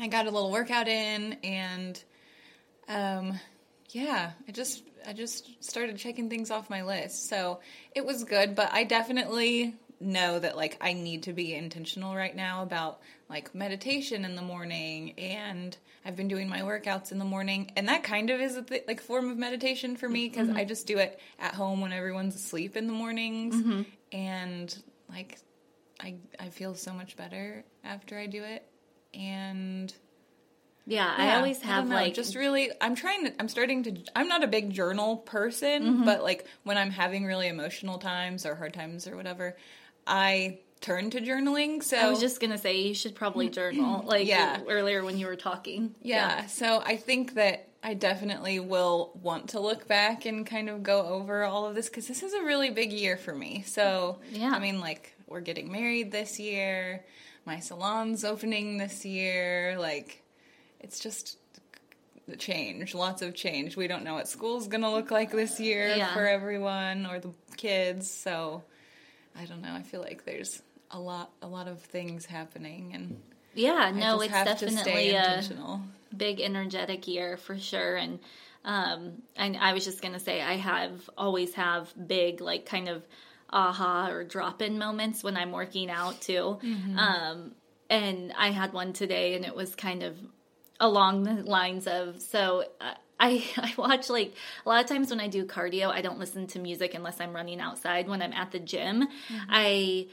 I 0.00 0.08
got 0.08 0.26
a 0.26 0.30
little 0.30 0.50
workout 0.50 0.88
in 0.88 1.34
and 1.44 2.02
um 2.88 3.38
yeah, 3.90 4.30
I 4.48 4.52
just 4.52 4.82
I 5.06 5.12
just 5.12 5.62
started 5.62 5.98
checking 5.98 6.30
things 6.30 6.50
off 6.50 6.70
my 6.70 6.84
list. 6.84 7.28
So 7.28 7.60
it 7.94 8.06
was 8.06 8.24
good, 8.24 8.54
but 8.54 8.72
I 8.72 8.84
definitely 8.84 9.74
know 10.02 10.38
that 10.38 10.56
like 10.56 10.76
I 10.80 10.92
need 10.92 11.24
to 11.24 11.32
be 11.32 11.54
intentional 11.54 12.14
right 12.14 12.34
now 12.34 12.62
about 12.62 13.00
like 13.28 13.54
meditation 13.54 14.24
in 14.24 14.34
the 14.36 14.42
morning 14.42 15.12
and 15.18 15.76
I've 16.04 16.16
been 16.16 16.28
doing 16.28 16.48
my 16.48 16.60
workouts 16.60 17.12
in 17.12 17.18
the 17.18 17.24
morning 17.24 17.70
and 17.76 17.88
that 17.88 18.02
kind 18.02 18.30
of 18.30 18.40
is 18.40 18.56
a 18.56 18.62
th- 18.62 18.84
like 18.88 19.00
form 19.00 19.30
of 19.30 19.38
meditation 19.38 19.96
for 19.96 20.08
me 20.08 20.28
because 20.28 20.48
I 20.50 20.64
just 20.64 20.86
do 20.86 20.98
it 20.98 21.18
at 21.38 21.54
home 21.54 21.80
when 21.80 21.92
everyone's 21.92 22.34
asleep 22.34 22.76
in 22.76 22.86
the 22.86 22.92
mornings 22.92 23.86
and 24.12 24.82
like 25.08 25.38
I 26.00 26.16
I 26.40 26.48
feel 26.48 26.74
so 26.74 26.92
much 26.92 27.16
better 27.16 27.64
after 27.84 28.18
I 28.18 28.26
do 28.26 28.42
it 28.42 28.66
and 29.14 29.92
Yeah, 30.86 31.12
I 31.16 31.36
always 31.36 31.60
have 31.62 31.86
know, 31.88 31.94
like 31.94 32.14
just 32.14 32.34
really 32.34 32.70
I'm 32.80 32.94
trying 32.96 33.26
to 33.26 33.32
I'm 33.40 33.48
starting 33.48 33.84
to 33.84 33.96
I'm 34.16 34.26
not 34.28 34.42
a 34.42 34.48
big 34.48 34.72
journal 34.72 35.18
person, 35.18 35.82
Mm-hmm. 35.82 36.04
but 36.04 36.22
like 36.22 36.46
when 36.64 36.76
I'm 36.76 36.90
having 36.90 37.24
really 37.24 37.48
emotional 37.48 37.98
times 37.98 38.44
or 38.44 38.54
hard 38.56 38.74
times 38.74 39.06
or 39.06 39.16
whatever, 39.16 39.56
I 40.06 40.58
turned 40.80 41.12
to 41.12 41.20
journaling. 41.20 41.82
So 41.82 41.96
I 41.96 42.10
was 42.10 42.20
just 42.20 42.40
gonna 42.40 42.58
say 42.58 42.80
you 42.80 42.94
should 42.94 43.14
probably 43.14 43.46
mm-hmm. 43.46 43.54
journal, 43.54 44.02
like 44.06 44.26
Yeah. 44.26 44.60
earlier 44.68 45.04
when 45.04 45.16
you 45.18 45.26
were 45.26 45.36
talking. 45.36 45.94
yeah, 46.02 46.46
so 46.46 46.82
I 46.84 46.96
think 46.96 47.34
that 47.34 47.68
I 47.84 47.94
definitely 47.94 48.60
will 48.60 49.12
want 49.22 49.50
to 49.50 49.60
look 49.60 49.88
back 49.88 50.24
and 50.24 50.46
kind 50.46 50.68
of 50.68 50.82
go 50.82 51.02
over 51.06 51.44
all 51.44 51.66
of 51.66 51.74
this 51.74 51.88
cuz 51.88 52.06
this 52.06 52.22
is 52.22 52.32
a 52.32 52.42
really 52.42 52.70
big 52.70 52.92
year 52.92 53.16
for 53.16 53.34
me. 53.34 53.62
So, 53.66 54.18
Yeah. 54.30 54.50
I 54.52 54.58
mean 54.58 54.80
like 54.80 55.14
we're 55.28 55.40
getting 55.40 55.70
married 55.70 56.10
this 56.12 56.38
year, 56.38 57.04
my 57.44 57.58
salon's 57.60 58.24
opening 58.24 58.76
this 58.78 59.04
year, 59.04 59.76
like 59.78 60.22
it's 60.80 60.98
just 61.00 61.38
the 62.28 62.36
change, 62.36 62.94
lots 62.94 63.20
of 63.22 63.34
change. 63.34 63.76
We 63.76 63.86
don't 63.88 64.04
know 64.04 64.14
what 64.14 64.28
school's 64.28 64.66
gonna 64.68 64.90
look 64.90 65.10
like 65.10 65.30
this 65.30 65.58
year 65.60 65.94
Yeah. 65.96 66.12
for 66.12 66.26
everyone 66.26 67.06
or 67.06 67.18
the 67.20 67.32
kids. 67.56 68.10
So 68.10 68.62
I 69.36 69.44
don't 69.44 69.62
know. 69.62 69.72
I 69.72 69.82
feel 69.82 70.00
like 70.00 70.24
there's 70.24 70.62
a 70.90 70.98
lot, 70.98 71.30
a 71.40 71.46
lot 71.46 71.68
of 71.68 71.80
things 71.80 72.26
happening, 72.26 72.92
and 72.94 73.20
Yeah, 73.54 73.90
no, 73.94 74.20
it's 74.20 74.32
definitely 74.32 75.10
a 75.10 75.42
big 76.16 76.40
energetic 76.40 77.08
year 77.08 77.36
for 77.36 77.58
sure. 77.58 77.96
And 77.96 78.18
um, 78.64 79.22
and 79.36 79.56
I 79.56 79.72
was 79.72 79.84
just 79.84 80.02
gonna 80.02 80.20
say 80.20 80.40
I 80.40 80.56
have 80.56 81.08
always 81.16 81.54
have 81.54 81.92
big 82.06 82.40
like 82.40 82.66
kind 82.66 82.88
of 82.88 83.02
aha 83.50 84.08
or 84.08 84.24
drop 84.24 84.62
in 84.62 84.78
moments 84.78 85.22
when 85.22 85.36
I'm 85.36 85.52
working 85.52 85.90
out 85.90 86.20
too. 86.20 86.58
Mm-hmm. 86.62 86.98
Um, 86.98 87.52
and 87.90 88.32
I 88.36 88.50
had 88.50 88.72
one 88.72 88.92
today, 88.92 89.34
and 89.34 89.44
it 89.44 89.54
was 89.54 89.74
kind 89.74 90.02
of 90.02 90.16
along 90.80 91.24
the 91.24 91.42
lines 91.42 91.86
of 91.86 92.20
so. 92.20 92.64
Uh, 92.80 92.94
I, 93.22 93.44
I 93.56 93.72
watch 93.78 94.10
like 94.10 94.34
a 94.66 94.68
lot 94.68 94.82
of 94.82 94.88
times 94.90 95.10
when 95.10 95.20
I 95.20 95.28
do 95.28 95.44
cardio, 95.46 95.90
I 95.90 96.02
don't 96.02 96.18
listen 96.18 96.46
to 96.48 96.58
music 96.58 96.94
unless 96.94 97.20
I'm 97.20 97.32
running 97.34 97.60
outside. 97.60 98.08
When 98.08 98.20
I'm 98.20 98.32
at 98.32 98.50
the 98.52 98.58
gym, 98.58 99.02
mm-hmm. 99.06 99.36
I 99.48 100.06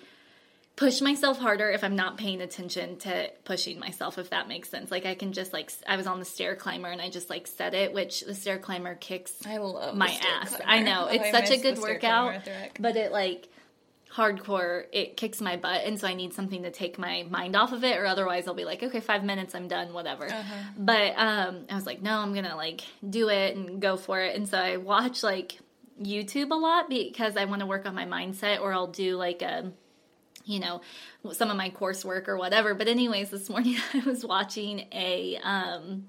push 0.75 1.01
myself 1.01 1.37
harder 1.37 1.69
if 1.69 1.83
I'm 1.83 1.97
not 1.97 2.17
paying 2.17 2.39
attention 2.39 2.97
to 2.99 3.29
pushing 3.43 3.79
myself, 3.79 4.17
if 4.17 4.29
that 4.29 4.47
makes 4.47 4.69
sense. 4.69 4.89
Like 4.91 5.05
I 5.05 5.13
can 5.13 5.33
just 5.33 5.51
like 5.51 5.71
I 5.85 5.97
was 5.97 6.07
on 6.07 6.19
the 6.19 6.25
stair 6.25 6.55
climber 6.55 6.87
and 6.87 7.01
I 7.01 7.09
just 7.09 7.29
like 7.29 7.47
set 7.47 7.73
it, 7.73 7.91
which 7.93 8.21
the 8.21 8.33
stair 8.33 8.59
climber 8.59 8.95
kicks 8.95 9.33
I 9.45 9.57
love 9.57 9.95
my 9.95 10.07
ass. 10.39 10.49
climber. 10.55 10.63
I 10.65 10.79
know 10.81 11.07
Oh, 11.09 11.13
it's 11.13 11.25
I 11.25 11.31
such 11.31 11.49
a 11.51 11.61
good 11.61 11.75
the 11.75 11.81
stair 11.81 11.99
climber 11.99 12.25
workout, 12.27 12.33
at 12.35 12.45
the 12.45 12.51
rec. 12.51 12.77
but 12.79 12.95
it 12.95 13.11
like 13.11 13.49
hardcore 14.15 14.85
it 14.91 15.15
kicks 15.17 15.39
my 15.39 15.55
butt 15.55 15.81
and 15.85 15.99
so 15.99 16.07
i 16.07 16.15
need 16.15 16.33
something 16.33 16.63
to 16.63 16.71
take 16.71 16.97
my 16.97 17.23
mind 17.29 17.55
off 17.55 17.71
of 17.71 17.83
it 17.83 17.97
or 17.97 18.07
otherwise 18.07 18.47
i'll 18.47 18.55
be 18.55 18.65
like 18.65 18.81
okay 18.81 18.99
five 18.99 19.23
minutes 19.23 19.53
i'm 19.53 19.67
done 19.67 19.93
whatever. 19.93 20.25
Uh-huh. 20.25 20.55
but 20.77 21.13
um 21.15 21.65
i 21.69 21.75
was 21.75 21.85
like 21.85 22.01
no 22.01 22.17
i'm 22.17 22.33
gonna 22.33 22.55
like 22.55 22.81
do 23.07 23.29
it 23.29 23.55
and 23.55 23.79
go 23.81 23.97
for 23.97 24.19
it. 24.19 24.35
And 24.35 24.47
so 24.47 24.57
i 24.57 24.77
watch 24.77 25.21
like 25.21 25.59
youtube 26.01 26.49
a 26.49 26.55
lot 26.55 26.89
because 26.89 27.37
i 27.37 27.45
want 27.45 27.59
to 27.59 27.67
work 27.67 27.85
on 27.85 27.93
my 27.93 28.05
mindset 28.05 28.61
or 28.61 28.73
i'll 28.73 28.87
do 28.87 29.15
like 29.15 29.41
a 29.41 29.71
you 30.45 30.59
know 30.59 30.81
some 31.31 31.51
of 31.51 31.57
my 31.57 31.69
coursework 31.69 32.27
or 32.27 32.37
whatever. 32.37 32.73
But 32.73 32.87
anyways 32.87 33.29
this 33.29 33.49
morning 33.49 33.77
i 33.93 33.99
was 33.99 34.25
watching 34.25 34.87
a 34.91 35.37
um 35.43 36.07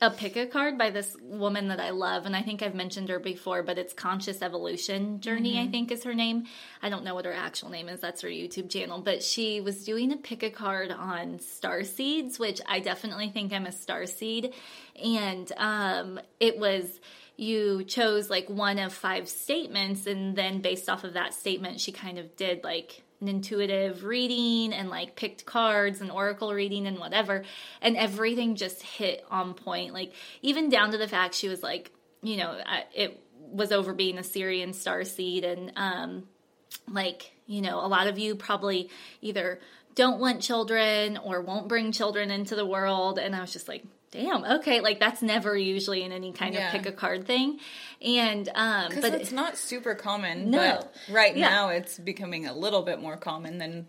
a 0.00 0.10
pick 0.10 0.36
a 0.36 0.46
card 0.46 0.78
by 0.78 0.90
this 0.90 1.16
woman 1.22 1.68
that 1.68 1.80
I 1.80 1.90
love, 1.90 2.24
and 2.24 2.36
I 2.36 2.42
think 2.42 2.62
I've 2.62 2.74
mentioned 2.74 3.08
her 3.08 3.18
before, 3.18 3.62
but 3.64 3.78
it's 3.78 3.92
Conscious 3.92 4.42
Evolution 4.42 5.20
Journey, 5.20 5.54
mm-hmm. 5.54 5.68
I 5.68 5.70
think 5.72 5.90
is 5.90 6.04
her 6.04 6.14
name. 6.14 6.44
I 6.82 6.88
don't 6.88 7.04
know 7.04 7.14
what 7.14 7.24
her 7.24 7.32
actual 7.32 7.70
name 7.70 7.88
is, 7.88 8.00
that's 8.00 8.22
her 8.22 8.28
YouTube 8.28 8.70
channel, 8.70 9.00
but 9.00 9.22
she 9.22 9.60
was 9.60 9.84
doing 9.84 10.12
a 10.12 10.16
pick 10.16 10.44
a 10.44 10.50
card 10.50 10.92
on 10.92 11.40
star 11.40 11.82
seeds, 11.82 12.38
which 12.38 12.60
I 12.66 12.78
definitely 12.78 13.30
think 13.30 13.52
I'm 13.52 13.66
a 13.66 13.72
star 13.72 14.06
seed. 14.06 14.54
And 15.02 15.50
um, 15.56 16.20
it 16.38 16.58
was 16.58 17.00
you 17.36 17.84
chose 17.84 18.28
like 18.28 18.48
one 18.48 18.78
of 18.78 18.92
five 18.92 19.28
statements, 19.28 20.06
and 20.06 20.36
then 20.36 20.60
based 20.60 20.88
off 20.88 21.04
of 21.04 21.14
that 21.14 21.34
statement, 21.34 21.80
she 21.80 21.92
kind 21.92 22.18
of 22.18 22.36
did 22.36 22.62
like 22.64 23.02
an 23.20 23.28
intuitive 23.28 24.04
reading 24.04 24.72
and 24.72 24.90
like 24.90 25.16
picked 25.16 25.44
cards 25.44 26.00
and 26.00 26.10
oracle 26.10 26.52
reading 26.52 26.86
and 26.86 26.98
whatever 26.98 27.44
and 27.82 27.96
everything 27.96 28.54
just 28.54 28.82
hit 28.82 29.24
on 29.30 29.54
point. 29.54 29.92
Like 29.92 30.12
even 30.42 30.68
down 30.68 30.92
to 30.92 30.98
the 30.98 31.08
fact 31.08 31.34
she 31.34 31.48
was 31.48 31.62
like 31.62 31.90
you 32.22 32.36
know 32.36 32.60
it 32.94 33.20
was 33.40 33.72
over 33.72 33.92
being 33.92 34.18
a 34.18 34.22
Sirian 34.22 34.74
star 34.74 35.04
seed 35.04 35.44
and 35.44 35.72
um 35.76 36.28
like 36.88 37.32
you 37.46 37.60
know 37.60 37.84
a 37.84 37.88
lot 37.88 38.06
of 38.06 38.18
you 38.18 38.34
probably 38.34 38.90
either 39.20 39.60
don't 39.94 40.20
want 40.20 40.40
children 40.40 41.16
or 41.16 41.40
won't 41.40 41.66
bring 41.66 41.90
children 41.90 42.30
into 42.30 42.54
the 42.54 42.64
world. 42.66 43.18
And 43.18 43.34
i 43.34 43.40
was 43.40 43.52
just 43.52 43.66
like 43.66 43.84
damn 44.10 44.44
okay 44.44 44.80
like 44.80 44.98
that's 44.98 45.22
never 45.22 45.56
usually 45.56 46.02
in 46.02 46.12
any 46.12 46.32
kind 46.32 46.54
yeah. 46.54 46.66
of 46.66 46.72
pick 46.72 46.86
a 46.86 46.92
card 46.92 47.26
thing 47.26 47.58
and 48.00 48.48
um 48.54 48.90
but 49.00 49.12
it's 49.14 49.32
not 49.32 49.56
super 49.56 49.94
common 49.94 50.50
no 50.50 50.58
but 50.58 50.94
right 51.12 51.36
yeah. 51.36 51.48
now 51.48 51.68
it's 51.68 51.98
becoming 51.98 52.46
a 52.46 52.54
little 52.54 52.82
bit 52.82 53.00
more 53.00 53.16
common 53.16 53.58
than 53.58 53.86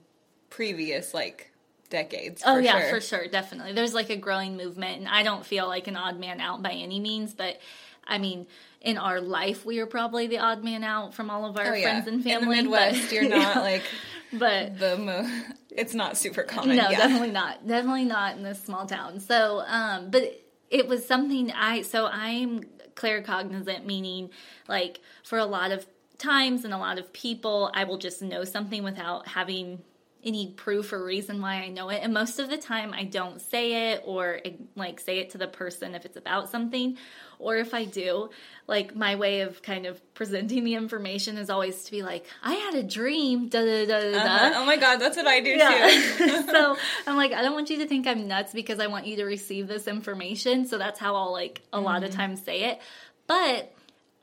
previous 0.50 1.14
like 1.14 1.52
decades 1.90 2.44
oh 2.46 2.58
yeah 2.58 2.80
sure. 2.80 2.90
for 2.90 3.02
sure 3.02 3.28
definitely 3.28 3.74
there's 3.74 3.94
like 3.94 4.10
a 4.10 4.18
growing 4.18 4.58
movement 4.58 5.00
and 5.00 5.08
i 5.08 5.24
don't 5.24 5.46
feel 5.46 5.68
like 5.68 5.88
an 5.88 5.96
odd 5.96 6.20
man 6.20 6.40
out 6.40 6.62
by 6.62 6.72
any 6.72 7.00
means 7.00 7.34
but 7.34 7.60
i 8.06 8.18
mean 8.18 8.46
in 8.82 8.98
our 8.98 9.20
life 9.20 9.66
we 9.66 9.80
are 9.80 9.86
probably 9.86 10.28
the 10.28 10.38
odd 10.38 10.64
man 10.64 10.84
out 10.84 11.14
from 11.14 11.30
all 11.30 11.46
of 11.46 11.58
our 11.58 11.74
oh, 11.74 11.74
yeah. 11.74 11.84
friends 11.84 12.08
and 12.08 12.24
family 12.24 12.58
in 12.58 12.66
the 12.66 12.70
midwest 12.70 13.02
but, 13.04 13.12
you're 13.12 13.30
not 13.30 13.56
like 13.64 13.84
but 14.32 14.78
the 14.80 14.98
mo- 14.98 15.30
it's 15.72 15.94
not 15.94 16.18
super 16.18 16.44
common. 16.44 16.76
No, 16.76 16.90
yeah. 16.90 16.98
definitely 16.98 17.32
not. 17.32 17.66
Definitely 17.66 18.06
not 18.06 18.36
in 18.36 18.44
this 18.44 18.62
small 18.62 18.86
town. 18.86 19.20
So, 19.20 19.64
um, 19.66 20.10
but 20.10 20.42
it 20.70 20.88
was 20.88 21.06
something 21.06 21.52
I 21.52 21.82
so 21.82 22.06
I'm 22.06 22.64
claircognizant, 22.96 23.86
meaning 23.86 24.30
like 24.68 25.00
for 25.24 25.38
a 25.38 25.46
lot 25.46 25.72
of 25.72 25.88
times 26.18 26.66
and 26.66 26.74
a 26.74 26.78
lot 26.78 27.00
of 27.00 27.14
people, 27.14 27.72
I 27.74 27.86
will 27.86 27.98
just 27.98 28.22
know 28.22 28.44
something 28.44 28.84
without 28.84 29.28
having 29.28 29.82
any 30.24 30.52
proof 30.52 30.92
or 30.92 31.04
reason 31.04 31.42
why 31.42 31.56
I 31.56 31.70
know 31.70 31.90
it. 31.90 32.02
And 32.04 32.14
most 32.14 32.40
of 32.40 32.50
the 32.50 32.58
time, 32.58 32.94
I 32.94 33.04
don't 33.04 33.42
say 33.42 33.92
it 33.92 34.04
or 34.06 34.42
like 34.76 35.00
say 35.00 35.20
it 35.20 35.32
to 35.32 35.38
the 35.38 35.48
person 35.48 35.96
if 35.96 36.06
it's 36.06 36.18
about 36.18 36.50
something. 36.50 36.98
Or 37.38 37.56
if 37.56 37.74
I 37.74 37.86
do, 37.86 38.32
like 38.68 38.94
my 38.98 39.16
way 39.16 39.42
of 39.42 39.62
kind 39.62 39.86
of 39.86 40.02
presenting 40.14 40.66
the 40.66 40.74
information 40.74 41.38
is 41.38 41.50
always 41.50 41.84
to 41.84 41.92
be 41.92 42.04
like, 42.04 42.26
I 42.44 42.54
had 42.54 42.76
a 42.76 42.84
dream, 42.84 43.48
da 43.48 43.62
da 43.62 43.86
da 43.86 44.12
da. 44.12 44.18
Uh-huh. 44.18 44.52
Oh 44.56 44.66
my 44.66 44.76
God, 44.76 44.98
that's 44.98 45.16
what 45.16 45.26
I 45.26 45.40
do 45.40 45.52
yeah. 45.52 45.88
too. 46.18 46.42
so 46.52 46.76
I'm 47.08 47.16
like, 47.16 47.32
I 47.32 47.42
don't 47.42 47.54
want 47.54 47.70
you 47.70 47.78
to 47.78 47.88
think 47.88 48.08
I'm 48.08 48.28
nuts 48.28 48.52
because 48.52 48.82
I 48.82 48.88
want 48.88 49.08
you 49.08 49.16
to 49.18 49.24
receive 49.24 49.70
this 49.70 49.88
information. 49.88 50.68
So 50.68 50.78
that's 50.78 51.00
how 51.00 51.16
I'll 51.16 51.32
like 51.32 51.62
a 51.72 51.78
mm-hmm. 51.78 51.86
lot 51.86 52.04
of 52.04 52.10
mm-hmm. 52.10 52.20
times 52.20 52.44
say 52.44 52.72
it. 52.72 52.80
But 53.26 53.74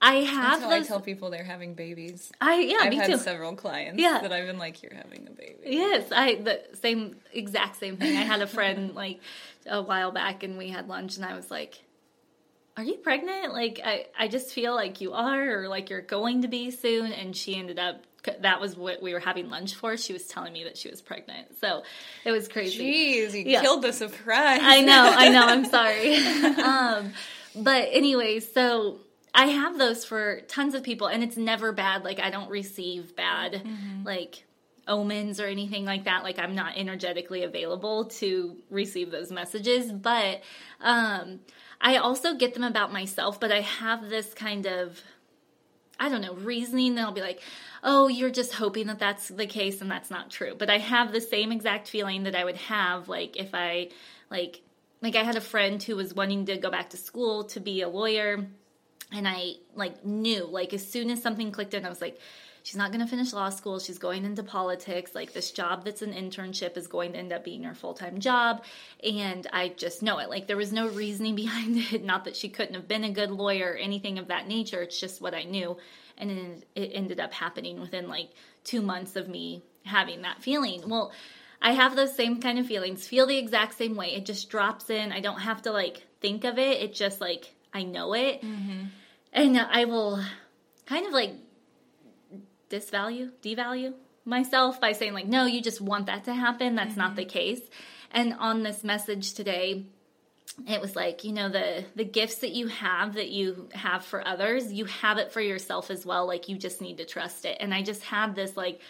I 0.01 0.17
have. 0.17 0.61
That's 0.61 0.63
how 0.63 0.71
those... 0.71 0.85
I 0.85 0.89
tell 0.89 1.01
people 1.01 1.31
they're 1.31 1.45
having 1.45 1.75
babies. 1.75 2.31
I 2.41 2.61
yeah, 2.61 2.77
I've 2.81 2.91
me 2.91 2.97
had 2.97 3.11
too. 3.11 3.19
several 3.19 3.55
clients 3.55 4.01
yeah. 4.01 4.21
that 4.21 4.33
I've 4.33 4.47
been 4.47 4.59
like, 4.59 4.83
"You're 4.83 4.95
having 4.95 5.27
a 5.27 5.31
baby." 5.31 5.59
Yes, 5.65 6.13
I 6.13 6.35
the 6.37 6.61
same 6.75 7.17
exact 7.33 7.77
same 7.77 7.97
thing. 7.97 8.17
I 8.17 8.23
had 8.23 8.43
a 8.43 8.47
friend 8.47 8.95
like 8.95 9.21
a 9.67 9.83
while 9.83 10.13
back, 10.13 10.43
and 10.43 10.59
we 10.59 10.69
had 10.69 10.89
lunch, 10.89 11.17
and 11.17 11.25
I 11.25 11.35
was 11.35 11.51
like, 11.51 11.81
"Are 12.77 12.85
you 12.85 12.95
pregnant?" 12.95 13.53
Like 13.53 13.81
I 13.83 14.07
I 14.19 14.29
just 14.29 14.53
feel 14.53 14.75
like 14.75 15.01
you 15.01 15.13
are, 15.15 15.63
or 15.63 15.69
like 15.69 15.89
you're 15.89 16.03
going 16.03 16.43
to 16.43 16.49
be 16.49 16.71
soon. 16.71 17.13
And 17.13 17.35
she 17.35 17.57
ended 17.57 17.79
up 17.79 18.03
that 18.41 18.61
was 18.61 18.77
what 18.77 19.03
we 19.03 19.13
were 19.13 19.21
having 19.21 19.49
lunch 19.51 19.75
for. 19.75 19.97
She 19.97 20.13
was 20.13 20.27
telling 20.27 20.53
me 20.53 20.65
that 20.65 20.77
she 20.77 20.91
was 20.91 21.01
pregnant. 21.01 21.59
So 21.61 21.85
it 22.25 22.33
was 22.33 22.49
crazy. 22.49 22.85
Jeez, 22.85 23.33
you 23.33 23.45
yeah. 23.51 23.63
killed 23.63 23.83
the 23.83 23.93
surprise. 23.93 24.61
I 24.63 24.83
know, 24.83 25.13
I 25.15 25.29
know. 25.29 25.47
I'm 25.47 25.65
sorry. 25.65 26.17
um, 26.63 27.13
but 27.55 27.89
anyway, 27.93 28.41
so 28.41 28.99
I 29.37 29.49
have 29.49 29.77
those 29.77 30.03
for 30.03 30.41
tons 30.49 30.75
of 30.75 30.83
people, 30.83 31.09
and 31.09 31.23
it's 31.23 31.37
never 31.37 31.71
bad. 31.71 32.05
Like 32.05 32.19
I 32.19 32.31
don't 32.31 32.49
receive 32.49 33.15
bad 33.15 33.53
mm-hmm. 33.53 34.03
like 34.05 34.45
omens 34.89 35.39
or 35.39 35.47
anything 35.47 35.85
like 35.85 36.05
that. 36.05 36.25
Like 36.25 36.39
I'm 36.39 36.55
not 36.55 36.79
energetically 36.79 37.45
available 37.45 38.07
to 38.07 38.57
receive 38.71 39.11
those 39.11 39.31
messages, 39.31 39.93
but 39.93 40.41
um, 40.81 41.41
I 41.83 41.99
also 41.99 42.35
get 42.35 42.55
them 42.55 42.65
about 42.65 42.95
myself. 42.95 43.39
But 43.39 43.53
I 43.53 43.61
have 43.61 44.09
this 44.09 44.33
kind 44.33 44.67
of 44.67 45.03
I 46.01 46.09
don't 46.09 46.23
know, 46.23 46.35
reasoning 46.35 46.95
that 46.95 47.03
I'll 47.03 47.13
be 47.13 47.23
like, 47.23 47.41
oh, 47.83 48.09
you're 48.09 48.31
just 48.31 48.53
hoping 48.53 48.87
that 48.87 48.99
that's 48.99 49.29
the 49.29 49.47
case 49.47 49.81
and 49.81 49.91
that's 49.91 50.11
not 50.11 50.31
true. 50.31 50.55
But 50.57 50.69
I 50.69 50.79
have 50.79 51.11
the 51.11 51.23
same 51.23 51.53
exact 51.53 51.89
feeling 51.89 52.25
that 52.25 52.35
I 52.35 52.45
would 52.45 52.57
have 52.57 53.09
like 53.09 53.37
if 53.37 53.51
I 53.55 53.91
like 54.31 54.63
like 55.03 55.15
I 55.15 55.25
had 55.25 55.37
a 55.37 55.43
friend 55.43 55.83
who 55.83 55.97
was 55.97 56.15
wanting 56.15 56.47
to 56.47 56.57
go 56.57 56.71
back 56.71 56.91
to 56.91 56.97
school 56.97 57.45
to 57.45 57.61
be 57.61 57.83
a 57.83 57.89
lawyer 57.89 58.47
and 59.13 59.27
I 59.29 59.55
like 59.75 60.05
knew 60.05 60.47
like 60.47 60.75
as 60.75 60.87
soon 60.87 61.11
as 61.11 61.23
something 61.23 61.53
clicked 61.53 61.75
in, 61.75 61.85
I 61.85 61.89
was 61.89 62.01
like, 62.01 62.19
she's 62.67 62.77
not 62.77 62.91
going 62.91 63.01
to 63.01 63.07
finish 63.07 63.33
law 63.33 63.49
school. 63.49 63.79
She's 63.79 63.99
going 63.99 64.25
into 64.25 64.43
politics. 64.43 65.15
Like 65.15 65.33
this 65.33 65.53
job 65.53 65.85
that's 65.85 66.03
an 66.03 66.13
internship 66.13 66.77
is 66.77 66.89
going 66.89 67.13
to 67.13 67.19
end 67.19 67.33
up 67.33 67.45
being 67.45 67.63
her 67.63 67.75
full 67.75 67.95
time 67.95 68.19
job. 68.19 68.65
And 69.05 69.47
I 69.53 69.69
just 69.69 70.03
know 70.03 70.19
it. 70.19 70.29
Like 70.29 70.49
there 70.49 70.57
was 70.57 70.73
no 70.73 70.89
reasoning 70.89 71.35
behind 71.37 71.79
it. 71.93 72.05
Not 72.05 72.25
that 72.25 72.37
she 72.37 72.49
couldn't 72.49 72.75
have 72.75 72.89
been 72.89 73.05
a 73.05 73.13
good 73.13 73.31
lawyer 73.31 73.73
or 73.73 73.77
anything 73.77 74.19
of 74.19 74.29
that 74.29 74.49
nature. 74.49 74.83
It's 74.83 74.99
just 74.99 75.21
what 75.21 75.35
I 75.35 75.45
knew. 75.45 75.77
And 76.19 76.65
it 76.75 76.91
ended 76.93 77.21
up 77.21 77.33
happening 77.33 77.81
within 77.81 78.09
like 78.09 78.31
two 78.65 78.83
months 78.83 79.15
of 79.17 79.29
me 79.29 79.63
having 79.85 80.23
that 80.23 80.43
feeling. 80.43 80.89
Well, 80.89 81.13
I 81.63 81.73
have 81.73 81.95
those 81.95 82.15
same 82.15 82.41
kind 82.41 82.59
of 82.59 82.67
feelings, 82.67 83.07
feel 83.07 83.27
the 83.27 83.39
exact 83.39 83.79
same 83.79 83.97
way. 83.97 84.15
It 84.15 84.27
just 84.27 84.51
drops 84.51 84.91
in. 84.91 85.13
I 85.13 85.21
don't 85.21 85.41
have 85.41 85.63
to 85.63 85.73
like 85.73 86.03
think 86.21 86.45
of 86.45 86.59
it. 86.59 86.81
It 86.83 86.95
just 86.95 87.21
like 87.21 87.55
I 87.73 87.83
know 87.83 88.15
it. 88.15 88.43
Mm-hmm. 88.43 88.85
And 89.33 89.59
I 89.59 89.85
will 89.85 90.23
kind 90.87 91.07
of 91.07 91.13
like 91.13 91.33
disvalue, 92.71 93.31
devalue 93.43 93.95
myself 94.25 94.81
by 94.81 94.93
saying, 94.93 95.13
like, 95.13 95.27
no, 95.27 95.45
you 95.45 95.61
just 95.61 95.81
want 95.81 96.07
that 96.07 96.25
to 96.25 96.35
happen. 96.35 96.75
That's 96.75 96.91
mm-hmm. 96.91 97.01
not 97.01 97.17
the 97.17 97.25
case. 97.25 97.61
And 98.11 98.35
on 98.35 98.63
this 98.63 98.83
message 98.83 99.35
today, 99.35 99.85
it 100.67 100.81
was 100.81 100.97
like 100.97 101.25
you 101.25 101.33
know 101.33 101.49
the 101.49 101.85
the 101.97 102.05
gifts 102.05 102.37
that 102.37 102.53
you 102.53 102.69
have 102.69 103.15
that 103.15 103.29
you 103.29 103.69
have 103.75 104.05
for 104.05 104.27
others 104.27 104.73
you 104.73 104.87
have 104.87 105.19
it 105.19 105.33
for 105.33 105.41
yourself 105.41 105.91
as 105.91 106.07
well 106.07 106.27
like 106.27 106.49
you 106.49 106.57
just 106.57 106.81
need 106.81 106.97
to 106.97 107.05
trust 107.05 107.45
it 107.45 107.59
and 107.61 107.75
i 107.75 107.83
just 107.83 108.03
had 108.03 108.35
this 108.35 108.57
like 108.57 108.81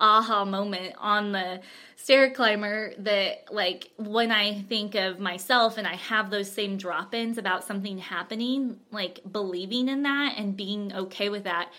aha 0.00 0.44
moment 0.44 0.94
on 0.98 1.32
the 1.32 1.60
stair 1.96 2.30
climber 2.30 2.92
that 2.98 3.52
like 3.52 3.90
when 3.96 4.32
I 4.32 4.62
think 4.62 4.94
of 4.94 5.18
myself 5.18 5.78
and 5.78 5.86
I 5.86 5.96
have 5.96 6.30
those 6.30 6.50
same 6.50 6.76
drop-ins 6.76 7.38
about 7.38 7.64
something 7.64 7.98
happening, 7.98 8.78
like 8.90 9.20
believing 9.30 9.88
in 9.88 10.04
that 10.04 10.34
and 10.36 10.56
being 10.56 10.92
okay 10.92 11.28
with 11.28 11.44
that 11.44 11.70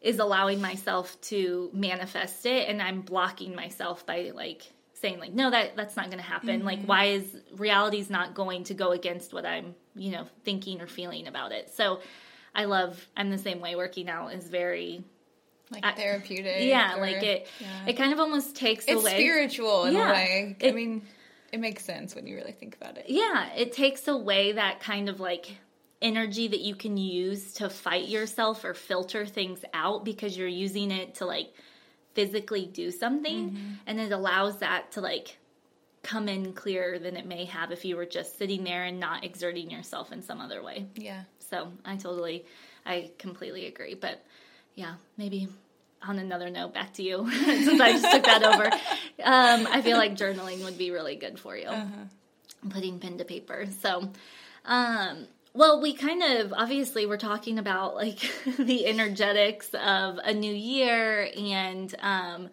is 0.00 0.18
allowing 0.18 0.60
myself 0.60 1.20
to 1.22 1.70
manifest 1.72 2.46
it 2.46 2.68
and 2.68 2.80
I'm 2.80 3.00
blocking 3.00 3.54
myself 3.54 4.06
by 4.06 4.30
like 4.34 4.70
saying 4.92 5.18
like 5.18 5.32
no 5.32 5.50
that 5.50 5.76
that's 5.76 5.96
not 5.96 6.06
going 6.06 6.22
to 6.22 6.28
happen. 6.28 6.58
Mm-hmm. 6.58 6.66
Like 6.66 6.82
why 6.84 7.06
is 7.06 7.36
reality's 7.56 8.10
not 8.10 8.34
going 8.34 8.64
to 8.64 8.74
go 8.74 8.92
against 8.92 9.32
what 9.32 9.44
I'm, 9.44 9.74
you 9.94 10.10
know, 10.10 10.26
thinking 10.44 10.80
or 10.80 10.86
feeling 10.86 11.26
about 11.26 11.52
it. 11.52 11.72
So 11.74 12.00
I 12.54 12.66
love 12.66 13.08
I'm 13.16 13.30
the 13.30 13.38
same 13.38 13.60
way 13.60 13.74
working 13.76 14.08
out 14.08 14.34
is 14.34 14.48
very 14.48 15.04
like 15.70 15.84
I, 15.84 15.92
therapeutic. 15.92 16.62
Yeah, 16.64 16.96
or, 16.96 17.00
like 17.00 17.22
it. 17.22 17.46
Yeah. 17.60 17.86
It 17.88 17.92
kind 17.94 18.12
of 18.12 18.20
almost 18.20 18.56
takes 18.56 18.84
it's 18.86 19.00
away. 19.00 19.14
spiritual 19.14 19.84
in 19.84 19.94
yeah, 19.94 20.10
a 20.10 20.12
way. 20.12 20.56
It, 20.60 20.70
I 20.70 20.72
mean, 20.72 21.02
it 21.52 21.60
makes 21.60 21.84
sense 21.84 22.14
when 22.14 22.26
you 22.26 22.36
really 22.36 22.52
think 22.52 22.76
about 22.76 22.96
it. 22.98 23.06
Yeah, 23.08 23.52
it 23.54 23.72
takes 23.72 24.08
away 24.08 24.52
that 24.52 24.80
kind 24.80 25.08
of 25.08 25.20
like 25.20 25.56
energy 26.00 26.48
that 26.48 26.60
you 26.60 26.74
can 26.74 26.96
use 26.96 27.54
to 27.54 27.68
fight 27.68 28.08
yourself 28.08 28.64
or 28.64 28.74
filter 28.74 29.26
things 29.26 29.60
out 29.74 30.04
because 30.04 30.36
you're 30.36 30.46
using 30.46 30.90
it 30.90 31.16
to 31.16 31.26
like 31.26 31.52
physically 32.14 32.66
do 32.66 32.90
something, 32.90 33.50
mm-hmm. 33.50 33.72
and 33.86 34.00
it 34.00 34.12
allows 34.12 34.58
that 34.58 34.92
to 34.92 35.00
like 35.00 35.38
come 36.02 36.28
in 36.28 36.52
clearer 36.52 36.98
than 36.98 37.16
it 37.16 37.26
may 37.26 37.44
have 37.44 37.70
if 37.72 37.84
you 37.84 37.96
were 37.96 38.06
just 38.06 38.38
sitting 38.38 38.64
there 38.64 38.84
and 38.84 39.00
not 39.00 39.24
exerting 39.24 39.70
yourself 39.70 40.12
in 40.12 40.22
some 40.22 40.40
other 40.40 40.62
way. 40.62 40.86
Yeah. 40.94 41.22
So 41.50 41.72
I 41.84 41.96
totally, 41.96 42.44
I 42.86 43.10
completely 43.18 43.66
agree. 43.66 43.94
But 43.94 44.24
yeah, 44.78 44.94
maybe 45.16 45.48
on 46.06 46.20
another 46.20 46.50
note, 46.50 46.72
back 46.72 46.92
to 46.94 47.02
you, 47.02 47.28
since 47.44 47.80
I 47.80 47.92
just 47.92 48.10
took 48.10 48.24
that 48.24 48.44
over. 48.44 48.64
Um, 48.64 49.66
I 49.66 49.82
feel 49.82 49.96
like 49.96 50.14
journaling 50.14 50.62
would 50.62 50.78
be 50.78 50.92
really 50.92 51.16
good 51.16 51.38
for 51.40 51.56
you. 51.56 51.66
Uh-huh. 51.66 52.70
Putting 52.70 53.00
pen 53.00 53.18
to 53.18 53.24
paper. 53.24 53.66
So, 53.82 54.08
um, 54.64 55.26
well, 55.52 55.82
we 55.82 55.94
kind 55.94 56.22
of 56.22 56.52
obviously 56.52 57.06
we're 57.06 57.16
talking 57.16 57.58
about 57.58 57.96
like 57.96 58.20
the 58.58 58.86
energetics 58.86 59.74
of 59.74 60.18
a 60.22 60.32
new 60.32 60.54
year 60.54 61.28
and 61.36 61.92
um, 62.00 62.48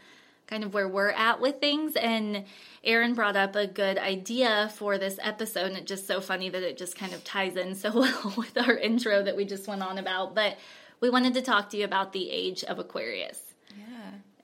kind 0.47 0.63
of 0.63 0.73
where 0.73 0.88
we're 0.88 1.11
at 1.11 1.39
with 1.39 1.59
things. 1.59 1.95
And 1.95 2.45
Aaron 2.83 3.13
brought 3.13 3.35
up 3.35 3.55
a 3.55 3.67
good 3.67 3.99
idea 3.99 4.71
for 4.75 4.97
this 4.97 5.19
episode, 5.21 5.67
and 5.67 5.77
it's 5.77 5.89
just 5.89 6.07
so 6.07 6.21
funny 6.21 6.49
that 6.49 6.63
it 6.63 6.77
just 6.77 6.97
kind 6.97 7.13
of 7.13 7.23
ties 7.23 7.55
in 7.55 7.75
so 7.75 7.91
well 7.99 8.33
with 8.35 8.57
our 8.57 8.75
intro 8.75 9.21
that 9.21 9.35
we 9.35 9.45
just 9.45 9.67
went 9.67 9.83
on 9.83 9.99
about. 9.99 10.33
But 10.33 10.57
we 11.01 11.10
wanted 11.10 11.34
to 11.36 11.41
talk 11.41 11.69
to 11.71 11.77
you 11.77 11.86
about 11.86 12.13
the 12.13 12.29
age 12.29 12.63
of 12.63 12.79
Aquarius. 12.79 13.39
Yeah. 13.77 13.86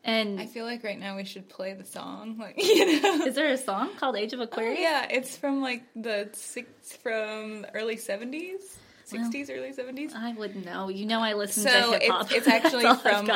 And 0.03 0.39
I 0.39 0.45
feel 0.47 0.65
like 0.65 0.83
right 0.83 0.99
now 0.99 1.15
we 1.15 1.23
should 1.25 1.47
play 1.49 1.73
the 1.73 1.85
song. 1.85 2.37
Like, 2.39 2.61
you 2.63 3.01
know. 3.01 3.25
is 3.25 3.35
there 3.35 3.51
a 3.51 3.57
song 3.57 3.91
called 3.97 4.15
Age 4.15 4.33
of 4.33 4.39
Oh, 4.39 4.43
Aquarius? 4.43 4.79
yeah, 4.79 5.07
it's 5.09 5.37
from 5.37 5.61
like 5.61 5.83
the 5.95 6.29
six 6.33 6.69
from 6.97 7.65
early 7.73 7.97
seventies, 7.97 8.61
sixties, 9.05 9.49
early 9.49 9.73
seventies. 9.73 10.13
I 10.15 10.33
wouldn't 10.33 10.65
know. 10.65 10.89
You 10.89 11.05
know, 11.05 11.21
I 11.21 11.33
listen 11.33 11.63
to 11.65 11.69
hip 11.99 12.09
hop. 12.11 12.23
it's, 12.31 12.33
it's 12.33 12.47
actually 12.47 12.83
That's 12.83 13.05
all 13.05 13.13
I've 13.15 13.25
from 13.27 13.29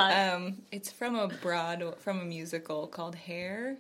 um, 0.45 0.57
it's 0.71 0.91
from 0.91 1.15
a 1.15 1.27
broad 1.27 1.95
from 1.99 2.19
a 2.21 2.25
musical 2.25 2.87
called 2.87 3.15
Hair. 3.15 3.77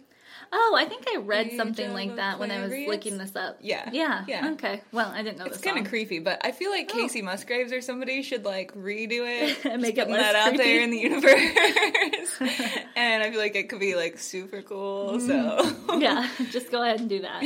Oh, 0.51 0.75
I 0.77 0.85
think 0.85 1.05
I 1.13 1.17
read 1.17 1.47
Age 1.47 1.57
something 1.57 1.91
like 1.93 2.15
that 2.17 2.39
when 2.39 2.51
I 2.51 2.61
was 2.61 2.71
looking 2.87 3.17
this 3.17 3.35
up. 3.35 3.57
Yeah, 3.61 3.89
Yeah. 3.91 4.23
yeah. 4.27 4.51
Okay. 4.51 4.81
Well, 4.91 5.09
I 5.09 5.21
didn't 5.23 5.37
know 5.39 5.45
It's 5.45 5.57
kind 5.59 5.77
of 5.79 5.87
creepy, 5.89 6.19
but 6.19 6.39
I 6.45 6.51
feel 6.51 6.69
like 6.71 6.87
Kacey 6.89 7.21
Musgraves 7.23 7.71
or 7.73 7.81
somebody 7.81 8.21
should 8.21 8.45
like 8.45 8.73
redo 8.75 9.23
it 9.27 9.65
And 9.65 9.81
make 9.81 9.97
it 9.97 10.07
that 10.07 10.35
out 10.35 10.49
creepy. 10.49 10.63
there 10.63 10.81
in 10.81 10.91
the 10.91 10.99
universe. 10.99 12.39
and 12.95 13.23
I 13.23 13.31
feel 13.31 13.39
like 13.39 13.55
it 13.55 13.69
could 13.69 13.79
be 13.79 13.95
like 13.95 14.17
super 14.19 14.61
cool. 14.61 15.19
So 15.19 15.75
yeah, 15.99 16.29
just 16.51 16.71
go 16.71 16.81
ahead 16.83 16.99
and 16.99 17.09
do 17.09 17.21
that. 17.21 17.43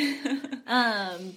Um, 0.68 1.36